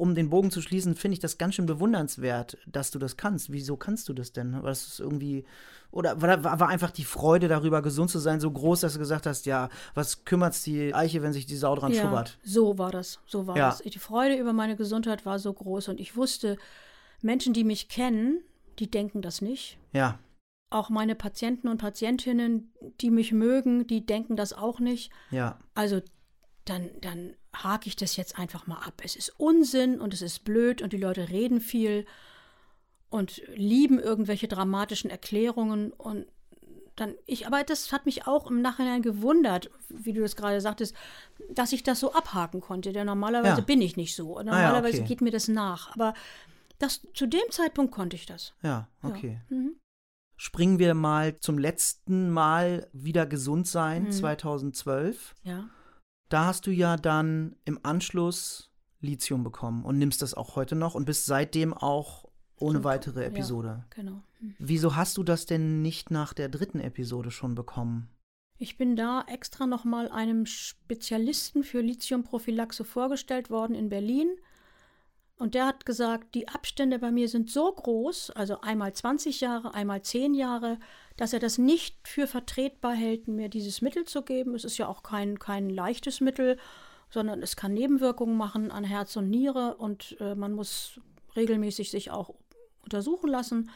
um 0.00 0.14
den 0.14 0.30
Bogen 0.30 0.50
zu 0.50 0.62
schließen, 0.62 0.94
finde 0.94 1.14
ich 1.14 1.18
das 1.18 1.36
ganz 1.36 1.56
schön 1.56 1.66
bewundernswert, 1.66 2.56
dass 2.66 2.90
du 2.90 2.98
das 2.98 3.16
kannst. 3.16 3.52
Wieso 3.52 3.76
kannst 3.76 4.08
du 4.08 4.14
das 4.14 4.32
denn? 4.32 4.62
Was 4.62 4.86
ist 4.86 5.00
irgendwie 5.00 5.44
oder 5.90 6.22
war, 6.22 6.60
war 6.60 6.68
einfach 6.68 6.92
die 6.92 7.04
Freude 7.04 7.48
darüber, 7.48 7.82
gesund 7.82 8.08
zu 8.10 8.20
sein, 8.20 8.40
so 8.40 8.50
groß, 8.50 8.80
dass 8.80 8.94
du 8.94 8.98
gesagt 9.00 9.26
hast, 9.26 9.44
ja, 9.46 9.68
was 9.94 10.24
kümmert's 10.24 10.62
die 10.62 10.94
Eiche, 10.94 11.22
wenn 11.22 11.32
sich 11.32 11.44
die 11.44 11.56
Sau 11.56 11.74
dran 11.74 11.92
ja, 11.92 12.02
schubbert? 12.02 12.38
so 12.42 12.78
war 12.78 12.92
das. 12.92 13.18
So 13.26 13.46
war 13.46 13.56
Ja. 13.56 13.68
das. 13.70 13.78
Die 13.80 13.98
Freude 13.98 14.36
über 14.36 14.52
meine 14.52 14.76
Gesundheit 14.76 15.26
war 15.26 15.38
so 15.38 15.52
groß 15.52 15.88
und 15.88 16.00
ich 16.00 16.16
wusste, 16.16 16.56
Menschen, 17.20 17.52
die 17.52 17.64
mich 17.64 17.88
kennen, 17.88 18.40
die 18.78 18.90
denken 18.90 19.20
das 19.20 19.42
nicht. 19.42 19.76
Ja, 19.92 20.18
Auch 20.70 20.88
meine 20.88 21.14
Patienten 21.16 21.68
und 21.68 21.78
Patientinnen, 21.78 22.72
die 23.00 23.10
mich 23.10 23.32
mögen, 23.32 23.86
die 23.86 24.06
denken 24.06 24.36
das 24.36 24.52
auch 24.52 24.78
nicht. 24.80 25.10
ja, 25.30 25.58
Also 25.74 26.00
dann, 26.64 26.90
dann 27.00 27.34
hake 27.54 27.88
ich 27.88 27.96
das 27.96 28.16
jetzt 28.16 28.38
einfach 28.38 28.66
mal 28.68 28.78
ab. 28.78 29.02
Es 29.04 29.16
ist 29.16 29.30
Unsinn 29.40 30.00
und 30.00 30.14
es 30.14 30.22
ist 30.22 30.44
blöd 30.44 30.80
und 30.82 30.92
die 30.92 30.96
Leute 30.98 31.28
reden 31.28 31.60
viel 31.60 32.06
und 33.08 33.42
lieben 33.54 33.98
irgendwelche 33.98 34.46
dramatischen 34.46 35.10
Erklärungen 35.10 35.90
und 35.92 36.26
dann 36.96 37.14
ich, 37.26 37.46
aber 37.46 37.64
das 37.64 37.92
hat 37.92 38.04
mich 38.04 38.26
auch 38.26 38.48
im 38.50 38.60
Nachhinein 38.62 39.00
gewundert, 39.02 39.70
wie 39.88 40.12
du 40.12 40.20
das 40.20 40.36
gerade 40.36 40.60
sagtest, 40.60 40.94
dass 41.50 41.72
ich 41.72 41.82
das 41.82 41.98
so 41.98 42.12
abhaken 42.12 42.60
konnte. 42.60 42.92
Denn 42.92 43.06
normalerweise 43.06 43.60
Ja. 43.60 43.64
bin 43.64 43.80
ich 43.80 43.96
nicht 43.96 44.14
so. 44.14 44.36
ja, 44.38 44.44
Normalerweise 44.44 44.98
okay. 44.98 45.08
geht 45.08 45.20
mir 45.22 45.30
das 45.30 45.48
nach. 45.48 45.92
Aber 45.94 46.14
das, 46.78 47.00
zu 47.14 47.26
dem 47.26 47.50
Zeitpunkt 47.50 47.92
konnte 47.92 48.16
ich 48.16 48.26
das. 48.26 48.52
ja, 48.62 48.86
okay. 49.02 49.40
Mhm. 49.48 49.76
Springen 50.40 50.78
wir 50.78 50.94
mal 50.94 51.38
zum 51.38 51.58
letzten 51.58 52.30
Mal 52.30 52.88
wieder 52.94 53.26
gesund 53.26 53.66
sein, 53.66 54.04
Mhm. 54.04 54.10
2012. 54.12 55.34
Ja. 55.42 55.68
Da 56.30 56.46
hast 56.46 56.66
du 56.66 56.70
ja 56.70 56.96
dann 56.96 57.56
im 57.66 57.78
Anschluss 57.82 58.72
Lithium 59.00 59.44
bekommen 59.44 59.84
und 59.84 59.98
nimmst 59.98 60.22
das 60.22 60.32
auch 60.32 60.56
heute 60.56 60.76
noch 60.76 60.94
und 60.94 61.04
bist 61.04 61.26
seitdem 61.26 61.74
auch 61.74 62.24
ohne 62.56 62.84
weitere 62.84 63.20
ja. 63.20 63.26
Episode. 63.26 63.84
Genau. 63.90 64.22
Hm. 64.38 64.54
Wieso 64.58 64.96
hast 64.96 65.18
du 65.18 65.24
das 65.24 65.44
denn 65.44 65.82
nicht 65.82 66.10
nach 66.10 66.32
der 66.32 66.48
dritten 66.48 66.80
Episode 66.80 67.30
schon 67.30 67.54
bekommen? 67.54 68.08
Ich 68.56 68.78
bin 68.78 68.96
da 68.96 69.24
extra 69.26 69.66
nochmal 69.66 70.08
einem 70.08 70.46
Spezialisten 70.46 71.64
für 71.64 71.82
Lithiumprophylaxe 71.82 72.84
vorgestellt 72.84 73.50
worden 73.50 73.74
in 73.74 73.90
Berlin. 73.90 74.30
Und 75.40 75.54
der 75.54 75.64
hat 75.64 75.86
gesagt, 75.86 76.34
die 76.34 76.48
Abstände 76.48 76.98
bei 76.98 77.10
mir 77.10 77.26
sind 77.26 77.48
so 77.48 77.72
groß, 77.72 78.28
also 78.32 78.60
einmal 78.60 78.92
20 78.92 79.40
Jahre, 79.40 79.72
einmal 79.72 80.02
10 80.02 80.34
Jahre, 80.34 80.78
dass 81.16 81.32
er 81.32 81.38
das 81.40 81.56
nicht 81.56 81.96
für 82.06 82.26
vertretbar 82.26 82.92
hält, 82.92 83.26
mir 83.26 83.48
dieses 83.48 83.80
Mittel 83.80 84.04
zu 84.04 84.20
geben. 84.20 84.54
Es 84.54 84.64
ist 84.64 84.76
ja 84.76 84.86
auch 84.86 85.02
kein, 85.02 85.38
kein 85.38 85.70
leichtes 85.70 86.20
Mittel, 86.20 86.58
sondern 87.08 87.42
es 87.42 87.56
kann 87.56 87.72
Nebenwirkungen 87.72 88.36
machen 88.36 88.70
an 88.70 88.84
Herz 88.84 89.16
und 89.16 89.30
Niere 89.30 89.76
und 89.78 90.14
äh, 90.20 90.34
man 90.34 90.52
muss 90.52 91.00
regelmäßig 91.34 91.90
sich 91.90 92.10
auch 92.10 92.34
untersuchen 92.82 93.30
lassen. 93.30 93.70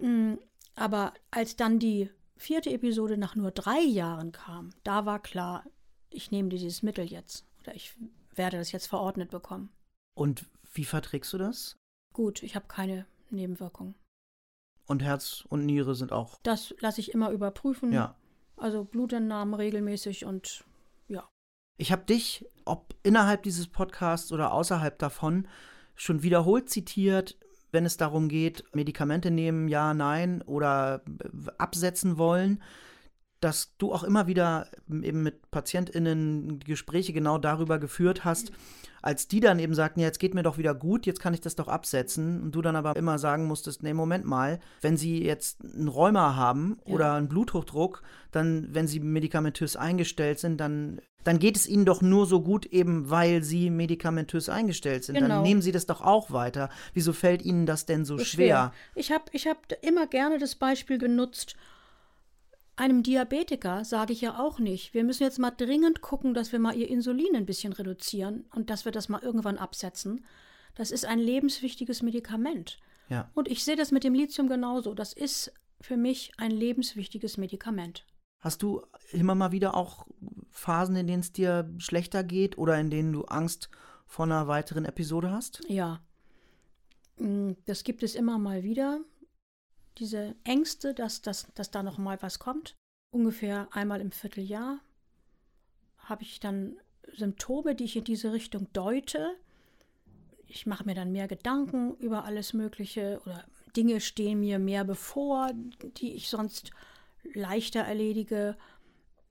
Mm, 0.00 0.34
Aber 0.74 1.14
als 1.30 1.56
dann 1.56 1.78
die 1.78 2.10
vierte 2.36 2.68
Episode 2.68 3.16
nach 3.16 3.36
nur 3.36 3.52
drei 3.52 3.80
Jahren 3.80 4.32
kam, 4.32 4.74
da 4.82 5.06
war 5.06 5.22
klar, 5.22 5.64
ich 6.10 6.30
nehme 6.30 6.50
dieses 6.50 6.82
Mittel 6.82 7.06
jetzt 7.06 7.46
oder 7.62 7.74
ich 7.74 7.94
werde 8.34 8.58
das 8.58 8.70
jetzt 8.70 8.88
verordnet 8.88 9.30
bekommen. 9.30 9.70
Und 10.12 10.44
wie 10.74 10.84
verträgst 10.84 11.32
du 11.32 11.38
das? 11.38 11.76
Gut, 12.12 12.42
ich 12.42 12.54
habe 12.54 12.66
keine 12.68 13.06
Nebenwirkungen. 13.30 13.94
Und 14.86 15.02
Herz 15.02 15.44
und 15.48 15.64
Niere 15.64 15.94
sind 15.94 16.12
auch. 16.12 16.38
Das 16.42 16.74
lasse 16.80 17.00
ich 17.00 17.12
immer 17.14 17.30
überprüfen. 17.30 17.92
Ja. 17.92 18.14
Also 18.56 18.84
Blutentnahmen 18.84 19.54
regelmäßig 19.54 20.26
und 20.26 20.64
Ich 21.76 21.90
habe 21.90 22.04
dich, 22.04 22.46
ob 22.64 22.94
innerhalb 23.02 23.42
dieses 23.42 23.66
Podcasts 23.66 24.32
oder 24.32 24.52
außerhalb 24.52 24.98
davon, 24.98 25.48
schon 25.96 26.22
wiederholt 26.22 26.70
zitiert, 26.70 27.36
wenn 27.72 27.84
es 27.84 27.96
darum 27.96 28.28
geht, 28.28 28.64
Medikamente 28.74 29.30
nehmen, 29.30 29.68
ja, 29.68 29.94
nein 29.94 30.42
oder 30.42 31.02
äh, 31.06 31.50
absetzen 31.58 32.18
wollen, 32.18 32.62
dass 33.44 33.76
du 33.76 33.92
auch 33.92 34.04
immer 34.04 34.26
wieder 34.26 34.68
eben 34.88 35.22
mit 35.22 35.50
PatientInnen 35.50 36.60
Gespräche 36.60 37.12
genau 37.12 37.36
darüber 37.38 37.78
geführt 37.78 38.24
hast, 38.24 38.52
als 39.02 39.28
die 39.28 39.40
dann 39.40 39.58
eben 39.58 39.74
sagten, 39.74 40.00
ja, 40.00 40.06
jetzt 40.06 40.18
geht 40.18 40.32
mir 40.32 40.42
doch 40.42 40.56
wieder 40.56 40.74
gut, 40.74 41.04
jetzt 41.04 41.20
kann 41.20 41.34
ich 41.34 41.42
das 41.42 41.56
doch 41.56 41.68
absetzen. 41.68 42.42
Und 42.42 42.52
du 42.54 42.62
dann 42.62 42.74
aber 42.74 42.96
immer 42.96 43.18
sagen 43.18 43.44
musstest, 43.44 43.82
nee, 43.82 43.92
Moment 43.92 44.24
mal, 44.24 44.60
wenn 44.80 44.96
sie 44.96 45.22
jetzt 45.22 45.62
ein 45.62 45.88
Rheuma 45.88 46.36
haben 46.36 46.78
Ja. 46.86 46.94
oder 46.94 47.12
einen 47.12 47.28
Bluthochdruck, 47.28 48.02
dann, 48.30 48.68
wenn 48.72 48.86
sie 48.88 49.00
medikamentös 49.00 49.76
eingestellt 49.76 50.38
sind, 50.38 50.58
dann, 50.58 51.02
dann 51.22 51.38
geht 51.38 51.56
es 51.56 51.68
ihnen 51.68 51.84
doch 51.84 52.00
nur 52.00 52.24
so 52.24 52.40
gut, 52.40 52.64
eben 52.64 53.10
weil 53.10 53.42
sie 53.42 53.68
medikamentös 53.68 54.48
eingestellt 54.48 55.04
sind. 55.04 55.16
Dann 55.16 55.24
Genau. 55.24 55.42
nehmen 55.42 55.60
sie 55.60 55.72
das 55.72 55.84
doch 55.84 56.00
auch 56.00 56.30
weiter. 56.30 56.70
Wieso 56.94 57.12
fällt 57.12 57.42
ihnen 57.42 57.66
das 57.66 57.84
denn 57.84 58.06
so 58.06 58.16
schwer? 58.16 58.72
Ich 58.94 59.12
habe 59.12 59.24
ich 59.32 59.46
hab 59.46 59.58
immer 59.82 60.06
gerne 60.06 60.38
das 60.38 60.54
Beispiel 60.54 60.96
genutzt. 60.96 61.56
Einem 62.76 63.02
Diabetiker 63.04 63.84
sage 63.84 64.12
ich 64.12 64.20
ja 64.20 64.38
auch 64.38 64.58
nicht, 64.58 64.94
wir 64.94 65.04
müssen 65.04 65.22
jetzt 65.22 65.38
mal 65.38 65.52
dringend 65.52 66.00
gucken, 66.00 66.34
dass 66.34 66.50
wir 66.50 66.58
mal 66.58 66.74
ihr 66.76 66.88
Insulin 66.88 67.36
ein 67.36 67.46
bisschen 67.46 67.72
reduzieren 67.72 68.46
und 68.54 68.68
dass 68.68 68.84
wir 68.84 68.90
das 68.92 69.08
mal 69.08 69.22
irgendwann 69.22 69.58
absetzen. 69.58 70.24
Das 70.74 70.90
ist 70.90 71.04
ein 71.04 71.20
lebenswichtiges 71.20 72.02
Medikament. 72.02 72.78
Ja. 73.08 73.30
Und 73.34 73.46
ich 73.48 73.62
sehe 73.62 73.76
das 73.76 73.92
mit 73.92 74.02
dem 74.02 74.14
Lithium 74.14 74.48
genauso. 74.48 74.92
Das 74.94 75.12
ist 75.12 75.52
für 75.80 75.96
mich 75.96 76.32
ein 76.36 76.50
lebenswichtiges 76.50 77.36
Medikament. 77.36 78.06
Hast 78.40 78.62
du 78.62 78.82
immer 79.12 79.34
mal 79.34 79.52
wieder 79.52 79.74
auch 79.74 80.06
Phasen, 80.50 80.96
in 80.96 81.06
denen 81.06 81.20
es 81.20 81.32
dir 81.32 81.70
schlechter 81.78 82.24
geht 82.24 82.58
oder 82.58 82.78
in 82.78 82.90
denen 82.90 83.12
du 83.12 83.24
Angst 83.24 83.70
vor 84.06 84.24
einer 84.24 84.48
weiteren 84.48 84.84
Episode 84.84 85.30
hast? 85.30 85.62
Ja. 85.68 86.00
Mm, 87.18 87.52
Das 87.66 87.84
gibt 87.84 88.02
es 88.02 88.14
immer 88.14 88.38
mal 88.38 88.62
wieder. 88.62 89.00
Diese 89.98 90.34
Ängste, 90.44 90.94
dass, 90.94 91.22
dass, 91.22 91.46
dass 91.54 91.70
da 91.70 91.82
noch 91.82 91.98
mal 91.98 92.20
was 92.20 92.38
kommt. 92.38 92.74
Ungefähr 93.10 93.68
einmal 93.72 94.00
im 94.00 94.10
Vierteljahr 94.10 94.80
habe 95.98 96.22
ich 96.22 96.40
dann 96.40 96.76
Symptome, 97.12 97.74
die 97.74 97.84
ich 97.84 97.96
in 97.96 98.04
diese 98.04 98.32
Richtung 98.32 98.72
deute. 98.72 99.36
Ich 100.46 100.66
mache 100.66 100.84
mir 100.84 100.94
dann 100.94 101.12
mehr 101.12 101.28
Gedanken 101.28 101.94
über 101.96 102.24
alles 102.24 102.52
Mögliche 102.52 103.20
oder 103.24 103.44
Dinge 103.76 104.00
stehen 104.00 104.40
mir 104.40 104.58
mehr 104.58 104.84
bevor, 104.84 105.52
die 105.96 106.14
ich 106.14 106.28
sonst 106.28 106.70
leichter 107.32 107.80
erledige. 107.80 108.56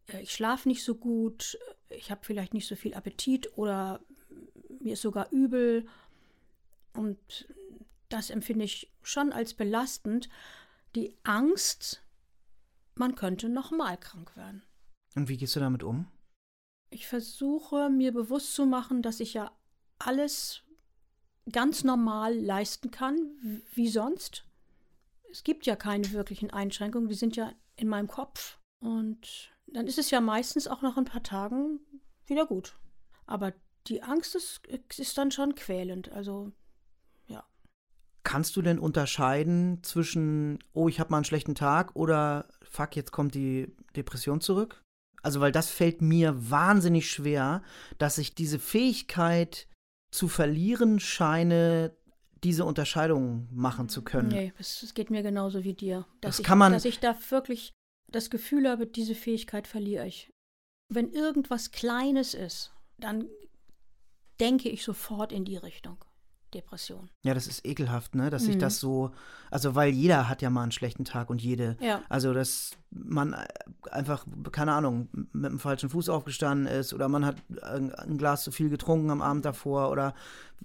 Äh, 0.08 0.22
Ich 0.22 0.34
schlafe 0.34 0.68
nicht 0.68 0.84
so 0.84 0.96
gut, 0.96 1.58
ich 1.90 2.12
habe 2.12 2.22
vielleicht 2.24 2.54
nicht 2.54 2.68
so 2.68 2.76
viel 2.76 2.94
Appetit 2.94 3.58
oder 3.58 4.00
mir 4.80 4.94
ist 4.94 5.02
sogar 5.02 5.32
übel. 5.32 5.86
Und 6.94 7.48
das 8.14 8.30
empfinde 8.30 8.66
ich 8.66 8.92
schon 9.02 9.34
als 9.34 9.54
belastend. 9.54 10.30
Die 10.96 11.18
Angst, 11.24 12.04
man 12.96 13.16
könnte 13.16 13.50
nochmal 13.50 13.98
krank 13.98 14.36
werden. 14.36 14.64
Und 15.16 15.30
wie 15.30 15.38
gehst 15.38 15.56
du 15.56 15.60
damit 15.60 15.84
um? 15.84 16.08
Ich 16.92 17.08
versuche 17.08 17.90
mir 17.90 18.14
bewusst 18.14 18.54
zu 18.54 18.68
machen, 18.68 19.02
dass 19.02 19.20
ich 19.20 19.34
ja 19.34 19.52
alles 19.98 20.62
ganz 21.52 21.84
normal 21.84 22.36
leisten 22.36 22.92
kann, 22.92 23.64
wie 23.74 23.90
sonst. 23.90 24.46
Es 25.32 25.44
gibt 25.44 25.66
ja 25.66 25.76
keine 25.76 26.12
wirklichen 26.12 26.52
Einschränkungen, 26.52 27.10
die 27.10 27.16
sind 27.16 27.36
ja 27.36 27.52
in 27.76 27.88
meinem 27.88 28.08
Kopf. 28.08 28.60
Und 28.80 29.52
dann 29.66 29.88
ist 29.88 29.98
es 29.98 30.12
ja 30.12 30.22
meistens 30.22 30.68
auch 30.68 30.84
nach 30.84 30.98
ein 30.98 31.06
paar 31.06 31.24
Tagen 31.24 31.80
wieder 32.28 32.46
gut. 32.46 32.76
Aber 33.26 33.54
die 33.88 34.04
Angst 34.04 34.36
ist, 34.36 34.62
ist 34.68 35.18
dann 35.18 35.32
schon 35.32 35.56
quälend. 35.56 36.12
Also 36.12 36.52
Kannst 38.34 38.56
du 38.56 38.64
denn 38.64 38.80
unterscheiden 38.80 39.84
zwischen, 39.84 40.58
oh, 40.74 40.88
ich 40.90 41.00
habe 41.00 41.12
mal 41.12 41.18
einen 41.18 41.24
schlechten 41.24 41.54
Tag 41.54 41.96
oder 41.96 42.48
fuck, 42.64 42.96
jetzt 42.96 43.12
kommt 43.12 43.36
die 43.36 43.72
Depression 43.96 44.42
zurück? 44.42 44.82
Also, 45.22 45.40
weil 45.40 45.52
das 45.52 45.70
fällt 45.70 46.02
mir 46.02 46.50
wahnsinnig 46.50 47.12
schwer, 47.12 47.62
dass 48.00 48.18
ich 48.18 48.34
diese 48.34 48.58
Fähigkeit 48.58 49.68
zu 50.10 50.28
verlieren 50.28 51.00
scheine, 51.00 51.96
diese 52.44 52.66
Unterscheidung 52.66 53.50
machen 53.52 53.88
zu 53.88 54.02
können. 54.02 54.30
Nee, 54.30 54.52
es, 54.58 54.96
geht 54.96 55.12
mir 55.12 55.22
genauso 55.22 55.64
wie 55.64 55.76
dir. 55.76 56.08
Dass 56.20 56.38
Das 56.38 56.40
ich, 56.40 56.46
kann 56.48 56.58
man- 56.58 56.74
Dass 56.74 56.86
ich 56.86 57.00
da 57.00 57.16
wirklich 57.30 57.72
das 58.12 58.32
Gefühl 58.32 58.68
habe, 58.68 58.88
diese 58.88 59.14
Fähigkeit 59.14 59.68
verliere 59.68 60.08
ich. 60.08 60.32
Wenn 60.92 61.12
irgendwas 61.12 61.70
Kleines 61.70 62.34
ist, 62.34 62.74
dann 62.98 63.28
denke 64.40 64.70
ich 64.70 64.84
sofort 64.84 65.32
in 65.32 65.46
die 65.46 65.58
Richtung. 65.58 66.04
Depression. 66.54 67.10
Ja, 67.24 67.34
das 67.34 67.48
ist 67.48 67.66
ekelhaft, 67.66 68.16
ne? 68.16 68.30
Dass 68.30 68.44
sich 68.44 68.56
Mhm. 68.56 68.60
das 68.60 68.80
so, 68.80 69.12
also 69.52 69.76
weil 69.76 69.90
jeder 69.92 70.30
hat 70.30 70.42
ja 70.42 70.50
mal 70.50 70.64
einen 70.64 70.72
schlechten 70.72 71.06
Tag 71.06 71.30
und 71.30 71.42
jede. 71.42 71.76
Ja. 71.82 72.02
Also, 72.10 72.34
dass 72.34 72.72
man 72.92 73.36
einfach, 73.92 74.26
keine 74.52 74.74
Ahnung, 74.74 75.10
mit 75.34 75.52
dem 75.52 75.60
falschen 75.60 75.90
Fuß 75.90 76.10
aufgestanden 76.10 76.68
ist 76.68 76.94
oder 76.94 77.10
man 77.10 77.26
hat 77.26 77.38
ein 77.64 78.18
Glas 78.18 78.44
zu 78.44 78.52
viel 78.52 78.70
getrunken 78.70 79.10
am 79.10 79.22
Abend 79.22 79.46
davor 79.46 79.92
oder 79.92 80.14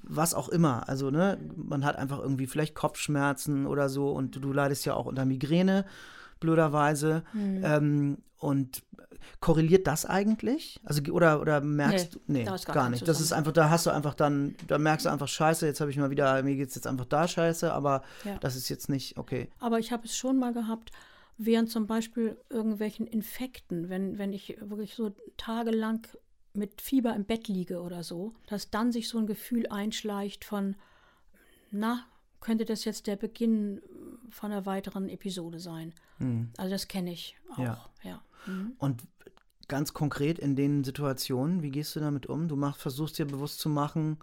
was 0.03 0.35
auch 0.35 0.49
immer. 0.49 0.89
Also, 0.89 1.11
ne, 1.11 1.39
man 1.57 1.85
hat 1.85 1.97
einfach 1.97 2.19
irgendwie 2.19 2.47
vielleicht 2.47 2.75
Kopfschmerzen 2.75 3.67
oder 3.67 3.89
so 3.89 4.11
und 4.13 4.37
du, 4.37 4.41
du 4.41 4.53
leidest 4.53 4.85
ja 4.87 4.95
auch 4.95 5.07
unter 5.07 5.25
Migräne, 5.25 5.85
blöderweise. 6.41 7.23
Mhm. 7.33 7.61
Ähm, 7.65 8.19
und 8.39 8.83
korreliert 9.41 9.87
das 9.87 10.07
eigentlich? 10.07 10.81
Also, 10.85 11.03
oder, 11.13 11.41
oder 11.41 11.61
merkst 11.61 12.19
Nee, 12.27 12.45
du, 12.45 12.51
nee, 12.51 12.55
ist 12.55 12.67
gar 12.67 12.75
gar 12.75 12.91
nicht. 12.91 13.07
Das 13.07 13.21
ist 13.21 13.33
einfach, 13.33 13.53
da 13.53 13.69
hast 13.71 13.87
du 13.87 13.91
einfach 13.91 14.15
dann, 14.15 14.55
da 14.67 14.79
merkst 14.79 15.07
du 15.07 15.11
einfach, 15.11 15.29
scheiße, 15.29 15.67
jetzt 15.67 15.81
habe 15.81 15.91
ich 15.91 15.97
mal 15.97 16.11
wieder, 16.11 16.43
mir 16.43 16.57
geht's 16.57 16.75
jetzt 16.75 16.87
einfach 16.87 17.05
da 17.05 17.27
scheiße, 17.29 17.73
aber 17.73 18.03
Ja. 18.25 18.39
das 18.39 18.57
ist 18.57 18.69
jetzt 18.69 18.89
nicht, 18.89 19.17
okay. 19.19 19.49
Aber 19.59 19.79
ich 19.79 19.93
habe 19.93 20.05
es 20.07 20.17
schon 20.17 20.39
mal 20.39 20.53
gehabt, 20.53 20.93
während 21.37 21.71
zum 21.71 21.87
Beispiel 21.87 22.37
irgendwelchen 22.49 23.07
Infekten, 23.07 23.89
wenn, 23.89 24.19
wenn 24.19 24.33
ich 24.33 24.57
wirklich 24.61 24.95
so 24.95 25.15
tagelang 25.37 26.07
mit 26.55 26.81
Fieber 26.81 27.15
im 27.15 27.25
Bett 27.25 27.49
liege 27.49 27.81
oder 27.81 28.03
so, 28.03 28.35
dass 28.47 28.71
dann 28.71 28.91
sich 28.93 29.09
so 29.09 29.19
ein 29.19 29.27
Gefühl 29.27 29.67
einschleicht 29.69 30.45
von, 30.45 30.75
na, 31.71 32.05
könnte 32.41 32.65
das 32.65 32.85
jetzt 32.85 33.07
der 33.07 33.17
Beginn 33.17 33.81
von 34.31 34.53
einer 34.53 34.65
weiteren 34.67 35.09
Episode 35.09 35.59
sein? 35.61 35.93
Hm. 36.19 36.51
Also 36.57 36.71
das 36.71 36.89
kenne 36.89 37.13
ich 37.13 37.37
auch. 37.53 37.59
Ja. 37.59 37.85
Ja. 38.03 38.23
Mhm. 38.47 38.73
Und 38.79 39.03
ganz 39.69 39.93
konkret 39.93 40.39
in 40.39 40.57
den 40.57 40.85
Situationen, 40.85 41.63
wie 41.63 41.71
gehst 41.71 41.95
du 41.97 42.01
damit 42.01 42.27
um? 42.27 42.49
Du 42.49 42.57
machst, 42.57 42.81
versuchst 42.81 43.19
dir 43.19 43.27
bewusst 43.27 43.61
zu 43.61 43.69
machen, 43.69 44.19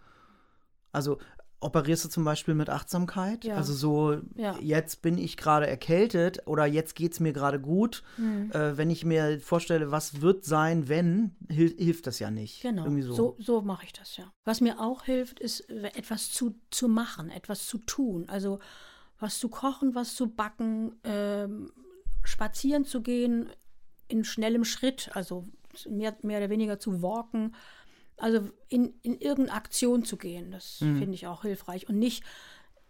also 0.92 1.20
operierst 1.62 2.06
du 2.06 2.10
zum 2.10 2.24
Beispiel 2.24 2.54
mit 2.54 2.70
Achtsamkeit? 2.70 3.44
Ja. 3.44 3.56
Also 3.56 3.74
so, 3.74 4.22
Ja. 4.36 4.58
jetzt 4.60 5.02
bin 5.02 5.18
ich 5.18 5.36
gerade 5.38 5.68
erkältet 5.68 6.46
oder 6.46 6.66
jetzt 6.66 6.96
geht 6.96 7.14
es 7.14 7.20
mir 7.20 7.34
gerade 7.34 7.60
gut. 7.60 8.04
Mhm. 8.18 8.52
Äh, 8.52 8.78
wenn 8.78 8.90
ich 8.90 9.04
mir 9.06 9.40
vorstelle, 9.40 9.92
was 9.92 10.22
wird 10.22 10.46
sein, 10.46 10.90
wenn, 10.90 11.36
hil 11.50 11.76
hilft 11.78 12.08
das 12.08 12.20
ja 12.20 12.30
nicht. 12.30 12.62
Genau, 12.62 12.84
Irgendwie 12.84 13.02
so, 13.02 13.14
so. 13.14 13.36
so, 13.40 13.62
mache 13.62 13.86
ich 13.86 13.94
das 13.94 14.18
ja. 14.18 14.32
Was 14.44 14.62
mir 14.62 14.80
auch 14.80 15.04
hilft, 15.04 15.40
ist 15.40 15.70
etwas 15.70 16.32
zu, 16.32 16.56
zu 16.70 16.88
machen, 16.88 17.30
etwas 17.30 17.66
zu 17.66 17.80
tun. 17.80 18.26
Also 18.30 18.60
was 19.20 19.40
zu 19.40 19.50
kochen, 19.50 19.96
was 19.96 20.14
zu 20.16 20.28
backen, 20.28 21.00
ähm, 21.04 21.72
spazieren 22.24 22.86
zu 22.86 23.02
gehen 23.02 23.50
in 24.08 24.24
schnellem 24.24 24.64
Schritt, 24.64 25.10
also 25.14 25.46
mehr, 25.90 26.16
mehr 26.22 26.40
oder 26.40 26.50
weniger 26.50 26.80
zu 26.80 27.02
walken, 27.02 27.56
also 28.18 28.50
in, 28.70 28.94
in 29.02 29.20
irgendeine 29.20 29.58
Aktion 29.58 30.04
zu 30.04 30.18
gehen. 30.18 30.52
Das 30.52 30.82
mhm. 30.82 31.00
finde 31.00 31.16
ich 31.16 31.28
auch 31.28 31.42
hilfreich 31.42 31.90
und 31.90 32.00
nicht 32.00 32.24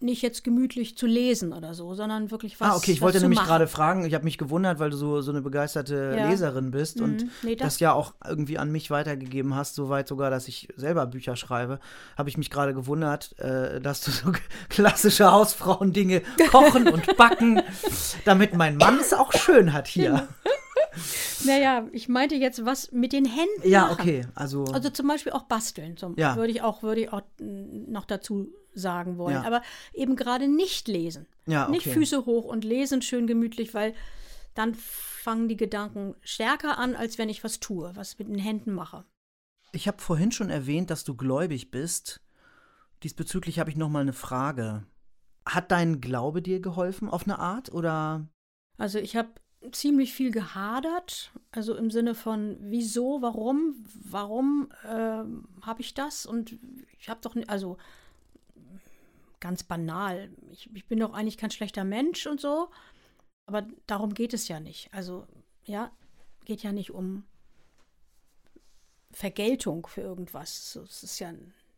nicht 0.01 0.21
jetzt 0.21 0.43
gemütlich 0.43 0.97
zu 0.97 1.07
lesen 1.07 1.53
oder 1.53 1.73
so, 1.73 1.93
sondern 1.93 2.29
wirklich 2.29 2.59
was. 2.59 2.69
Ah, 2.69 2.75
okay, 2.75 2.91
ich 2.91 3.01
wollte 3.01 3.21
nämlich 3.21 3.39
gerade 3.39 3.65
fragen, 3.67 4.05
ich 4.05 4.13
habe 4.13 4.25
mich 4.25 4.37
gewundert, 4.37 4.79
weil 4.79 4.89
du 4.89 4.97
so, 4.97 5.21
so 5.21 5.31
eine 5.31 5.41
begeisterte 5.41 6.15
ja. 6.17 6.29
Leserin 6.29 6.71
bist 6.71 6.97
mhm. 6.97 7.03
und 7.03 7.25
nee, 7.43 7.55
das, 7.55 7.75
das, 7.75 7.79
ja 7.79 7.93
auch 7.93 8.13
irgendwie 8.27 8.57
an 8.57 8.71
mich 8.71 8.91
weitergegeben 8.91 9.55
hast, 9.55 9.75
soweit 9.75 10.07
sogar, 10.07 10.29
dass 10.29 10.47
ich 10.47 10.67
selber 10.75 11.05
Bücher 11.07 11.35
schreibe, 11.37 11.79
habe 12.17 12.29
ich 12.29 12.37
mich 12.37 12.49
gerade 12.49 12.73
gewundert, 12.73 13.37
äh, 13.39 13.79
dass 13.79 14.01
du 14.01 14.11
so 14.11 14.33
klassische 14.69 15.31
Hausfrauendinge 15.31 16.21
kochen 16.51 16.89
und 16.89 17.15
backen, 17.15 17.61
damit 18.25 18.53
mein 18.53 18.75
Mann 18.77 18.99
es 18.99 19.13
auch 19.13 19.31
schön 19.31 19.71
hat 19.71 19.87
hier. 19.87 20.27
Naja, 21.45 21.87
ich 21.91 22.07
meinte 22.07 22.35
jetzt 22.35 22.65
was 22.65 22.91
mit 22.91 23.13
den 23.13 23.25
Händen. 23.25 23.67
Ja, 23.69 23.87
machen. 23.87 23.99
okay. 23.99 24.27
Also, 24.35 24.65
also 24.65 24.89
zum 24.89 25.07
Beispiel 25.07 25.31
auch 25.31 25.43
basteln. 25.43 25.97
Zum, 25.97 26.17
ja. 26.17 26.35
Würde 26.35 26.51
ich 26.51 26.61
auch, 26.61 26.83
würde 26.83 27.01
ich 27.01 27.13
auch 27.13 27.23
noch 27.39 28.05
dazu 28.05 28.47
sagen 28.73 29.17
wollen. 29.17 29.35
Ja. 29.35 29.43
Aber 29.43 29.61
eben 29.93 30.15
gerade 30.15 30.47
nicht 30.47 30.87
lesen. 30.87 31.27
Ja, 31.45 31.63
okay. 31.63 31.71
Nicht 31.71 31.87
Füße 31.87 32.25
hoch 32.25 32.45
und 32.45 32.63
lesen 32.63 33.01
schön 33.01 33.27
gemütlich, 33.27 33.73
weil 33.73 33.93
dann 34.53 34.75
fangen 34.75 35.47
die 35.47 35.57
Gedanken 35.57 36.15
stärker 36.21 36.77
an, 36.77 36.95
als 36.95 37.17
wenn 37.17 37.29
ich 37.29 37.43
was 37.43 37.59
tue, 37.59 37.91
was 37.95 38.19
mit 38.19 38.27
den 38.27 38.39
Händen 38.39 38.73
mache. 38.73 39.05
Ich 39.71 39.87
habe 39.87 40.01
vorhin 40.01 40.31
schon 40.31 40.49
erwähnt, 40.49 40.89
dass 40.89 41.03
du 41.03 41.15
gläubig 41.15 41.71
bist. 41.71 42.21
Diesbezüglich 43.03 43.59
habe 43.59 43.69
ich 43.69 43.75
noch 43.75 43.89
mal 43.89 44.01
eine 44.01 44.13
Frage. 44.13 44.85
Hat 45.45 45.71
dein 45.71 45.99
Glaube 45.99 46.41
dir 46.41 46.61
geholfen 46.61 47.09
auf 47.09 47.23
eine 47.23 47.39
Art 47.39 47.71
oder? 47.71 48.27
Also 48.77 48.99
ich 48.99 49.15
habe 49.15 49.29
ziemlich 49.71 50.13
viel 50.13 50.31
gehadert, 50.31 51.31
also 51.51 51.75
im 51.75 51.91
Sinne 51.91 52.15
von 52.15 52.57
wieso, 52.59 53.21
warum, 53.21 53.85
warum 54.03 54.69
äh, 54.83 55.23
habe 55.65 55.81
ich 55.81 55.93
das 55.93 56.25
und 56.25 56.57
ich 56.99 57.09
habe 57.09 57.21
doch, 57.21 57.35
also 57.47 57.77
ganz 59.39 59.63
banal, 59.63 60.31
ich, 60.51 60.73
ich 60.73 60.87
bin 60.87 60.99
doch 60.99 61.13
eigentlich 61.13 61.37
kein 61.37 61.51
schlechter 61.51 61.83
Mensch 61.83 62.25
und 62.27 62.41
so, 62.41 62.69
aber 63.45 63.67
darum 63.85 64.13
geht 64.13 64.33
es 64.33 64.47
ja 64.47 64.59
nicht. 64.59 64.89
Also 64.91 65.27
ja, 65.65 65.91
geht 66.45 66.63
ja 66.63 66.71
nicht 66.71 66.91
um 66.91 67.23
Vergeltung 69.11 69.87
für 69.87 70.01
irgendwas. 70.01 70.73
Das 70.81 71.03
ist 71.03 71.19
ja, 71.19 71.33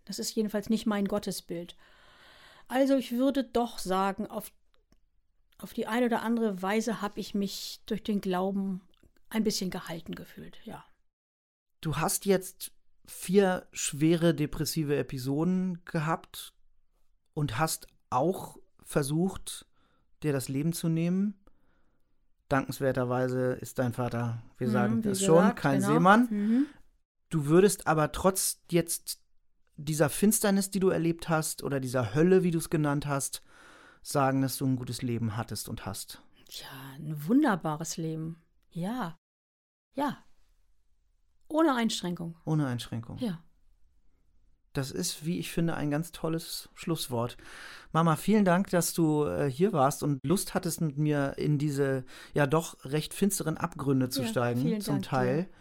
das 0.06 0.20
ist 0.20 0.36
jedenfalls 0.36 0.70
nicht 0.70 0.86
mein 0.86 1.06
Gottesbild. 1.08 1.76
Also 2.68 2.96
ich 2.96 3.12
würde 3.12 3.44
doch 3.44 3.80
sagen, 3.80 4.28
auf 4.28 4.52
auf 5.60 5.74
die 5.74 5.88
eine 5.88 6.06
oder 6.06 6.22
andere 6.22 6.62
Weise 6.62 7.02
habe 7.02 7.20
ich 7.20 7.34
mich 7.34 7.82
durch 7.86 8.04
den 8.04 8.22
Glauben 8.22 8.82
ein 9.30 9.44
bisschen 9.44 9.70
gehalten 9.70 10.16
gefühlt, 10.16 10.60
ja. 10.64 10.86
Du 11.82 11.98
hast 11.98 12.26
jetzt 12.26 12.72
vier 13.06 13.68
schwere 13.72 14.34
depressive 14.34 14.96
Episoden 14.96 15.84
gehabt 15.86 16.54
und 17.34 17.58
hast 17.58 17.88
auch 18.10 18.58
versucht, 18.84 19.66
dir 20.24 20.34
das 20.34 20.50
Leben 20.50 20.74
zu 20.74 20.90
nehmen. 20.90 21.36
Dankenswerterweise 22.50 23.54
ist 23.54 23.80
dein 23.80 23.94
Vater, 23.94 24.42
wir 24.58 24.68
mhm, 24.68 24.72
sagen 24.72 25.02
das 25.02 25.24
schon, 25.24 25.56
kein 25.56 25.82
genau. 25.82 25.94
Seemann. 25.94 26.28
Mhm. 26.30 26.66
Du 27.30 27.46
würdest 27.46 27.88
aber 27.88 28.12
trotz 28.12 28.62
jetzt 28.72 29.20
dieser 29.76 30.10
Finsternis, 30.10 30.72
die 30.72 30.80
du 30.80 30.90
erlebt 30.90 31.30
hast, 31.30 31.64
oder 31.64 31.80
dieser 31.80 32.16
Hölle, 32.16 32.44
wie 32.44 32.52
du 32.52 32.58
es 32.58 32.70
genannt 32.70 33.06
hast, 33.06 33.44
sagen, 34.08 34.42
dass 34.42 34.58
du 34.58 34.66
ein 34.66 34.76
gutes 34.76 35.02
Leben 35.02 35.36
hattest 35.36 35.70
und 35.70 35.86
hast. 35.86 36.22
Ja, 36.50 36.68
ein 36.96 37.28
wunderbares 37.28 37.98
Leben. 37.98 38.42
Ja. 38.72 39.18
Ja. 39.96 40.24
Ohne 41.50 41.76
Einschränkung. 41.76 42.38
Ohne 42.46 42.68
Einschränkung. 42.68 43.18
Ja. 43.18 43.44
Das 44.74 44.92
ist, 44.92 45.26
wie 45.26 45.40
ich 45.40 45.52
finde, 45.52 45.76
ein 45.76 45.90
ganz 45.90 46.12
tolles 46.12 46.70
Schlusswort. 46.76 47.36
Mama, 47.92 48.16
vielen 48.16 48.46
Dank, 48.46 48.70
dass 48.70 48.94
du 48.94 49.26
äh, 49.26 49.50
hier 49.50 49.74
warst 49.74 50.04
und 50.04 50.24
Lust 50.24 50.54
hattest, 50.54 50.82
mit 50.82 50.98
mir 50.98 51.34
in 51.38 51.58
diese 51.58 52.06
ja 52.34 52.46
doch 52.46 52.78
recht 52.86 53.14
finsteren 53.14 53.58
Abgründe 53.58 54.10
zu 54.10 54.22
ja, 54.22 54.28
steigen, 54.28 54.80
zum 54.82 54.96
Dank, 54.96 55.06
Teil. 55.06 55.40
Ja. 55.40 55.58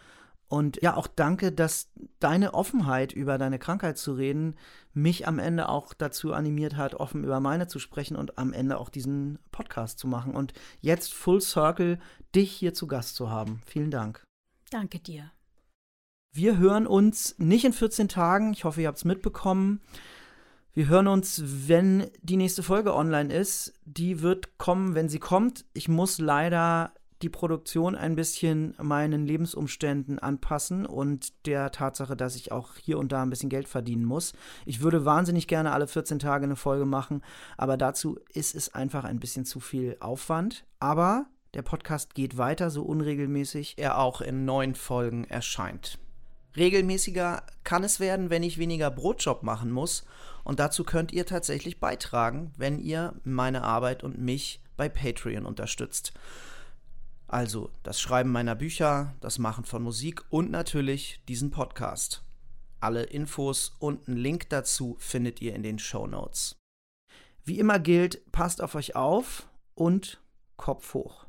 Und 0.49 0.81
ja, 0.81 0.95
auch 0.95 1.07
danke, 1.07 1.51
dass 1.51 1.91
deine 2.19 2.53
Offenheit 2.53 3.11
über 3.11 3.37
deine 3.37 3.59
Krankheit 3.59 3.97
zu 3.97 4.13
reden 4.13 4.55
mich 4.93 5.27
am 5.27 5.39
Ende 5.39 5.67
auch 5.67 5.93
dazu 5.93 6.33
animiert 6.33 6.77
hat, 6.77 6.95
offen 6.95 7.23
über 7.23 7.39
meine 7.39 7.67
zu 7.67 7.79
sprechen 7.79 8.15
und 8.15 8.37
am 8.37 8.53
Ende 8.53 8.77
auch 8.77 8.89
diesen 8.89 9.39
Podcast 9.51 9.99
zu 9.99 10.07
machen. 10.07 10.33
Und 10.33 10.53
jetzt 10.79 11.13
Full 11.13 11.41
Circle, 11.41 11.99
dich 12.33 12.51
hier 12.51 12.73
zu 12.73 12.87
Gast 12.87 13.15
zu 13.15 13.29
haben. 13.29 13.61
Vielen 13.65 13.91
Dank. 13.91 14.23
Danke 14.71 14.99
dir. 14.99 15.31
Wir 16.33 16.57
hören 16.57 16.87
uns 16.87 17.35
nicht 17.39 17.65
in 17.65 17.73
14 17.73 18.07
Tagen. 18.07 18.53
Ich 18.53 18.63
hoffe, 18.63 18.81
ihr 18.81 18.87
habt 18.87 18.97
es 18.97 19.05
mitbekommen. 19.05 19.81
Wir 20.73 20.87
hören 20.87 21.07
uns, 21.07 21.41
wenn 21.67 22.09
die 22.21 22.37
nächste 22.37 22.63
Folge 22.63 22.93
online 22.93 23.33
ist. 23.33 23.73
Die 23.85 24.21
wird 24.21 24.57
kommen, 24.57 24.93
wenn 24.93 25.09
sie 25.09 25.19
kommt. 25.19 25.65
Ich 25.73 25.89
muss 25.89 26.19
leider 26.19 26.93
die 27.21 27.29
Produktion 27.29 27.95
ein 27.95 28.15
bisschen 28.15 28.75
meinen 28.81 29.25
Lebensumständen 29.25 30.19
anpassen 30.19 30.85
und 30.85 31.45
der 31.45 31.71
Tatsache, 31.71 32.15
dass 32.15 32.35
ich 32.35 32.51
auch 32.51 32.75
hier 32.75 32.99
und 32.99 33.11
da 33.11 33.23
ein 33.23 33.29
bisschen 33.29 33.49
Geld 33.49 33.67
verdienen 33.67 34.05
muss. 34.05 34.33
Ich 34.65 34.81
würde 34.81 35.05
wahnsinnig 35.05 35.47
gerne 35.47 35.71
alle 35.71 35.87
14 35.87 36.19
Tage 36.19 36.45
eine 36.45 36.55
Folge 36.55 36.85
machen, 36.85 37.21
aber 37.57 37.77
dazu 37.77 38.19
ist 38.33 38.55
es 38.55 38.73
einfach 38.73 39.03
ein 39.03 39.19
bisschen 39.19 39.45
zu 39.45 39.59
viel 39.59 39.97
Aufwand. 39.99 40.65
Aber 40.79 41.25
der 41.53 41.63
Podcast 41.63 42.13
geht 42.13 42.37
weiter, 42.37 42.69
so 42.69 42.83
unregelmäßig 42.83 43.75
er 43.77 43.97
auch 43.97 44.21
in 44.21 44.45
neun 44.45 44.75
Folgen 44.75 45.23
erscheint. 45.23 45.97
Regelmäßiger 46.55 47.43
kann 47.63 47.83
es 47.83 47.99
werden, 47.99 48.29
wenn 48.29 48.43
ich 48.43 48.57
weniger 48.57 48.89
Brotjob 48.89 49.43
machen 49.43 49.71
muss. 49.71 50.05
Und 50.43 50.59
dazu 50.59 50.83
könnt 50.83 51.11
ihr 51.11 51.25
tatsächlich 51.25 51.79
beitragen, 51.79 52.51
wenn 52.57 52.79
ihr 52.79 53.13
meine 53.23 53.63
Arbeit 53.63 54.03
und 54.03 54.17
mich 54.17 54.61
bei 54.75 54.89
Patreon 54.89 55.45
unterstützt. 55.45 56.13
Also 57.27 57.69
das 57.83 57.99
Schreiben 57.99 58.31
meiner 58.31 58.55
Bücher, 58.55 59.15
das 59.19 59.37
Machen 59.37 59.65
von 59.65 59.83
Musik 59.83 60.23
und 60.29 60.49
natürlich 60.49 61.21
diesen 61.27 61.51
Podcast. 61.51 62.23
Alle 62.79 63.03
Infos 63.03 63.75
und 63.79 64.07
einen 64.07 64.17
Link 64.17 64.49
dazu 64.49 64.95
findet 64.99 65.41
ihr 65.41 65.53
in 65.53 65.63
den 65.63 65.79
Show 65.79 66.07
Notes. 66.07 66.55
Wie 67.43 67.59
immer 67.59 67.79
gilt, 67.79 68.31
passt 68.31 68.61
auf 68.61 68.75
euch 68.75 68.95
auf 68.95 69.47
und 69.75 70.21
Kopf 70.57 70.93
hoch. 70.93 71.26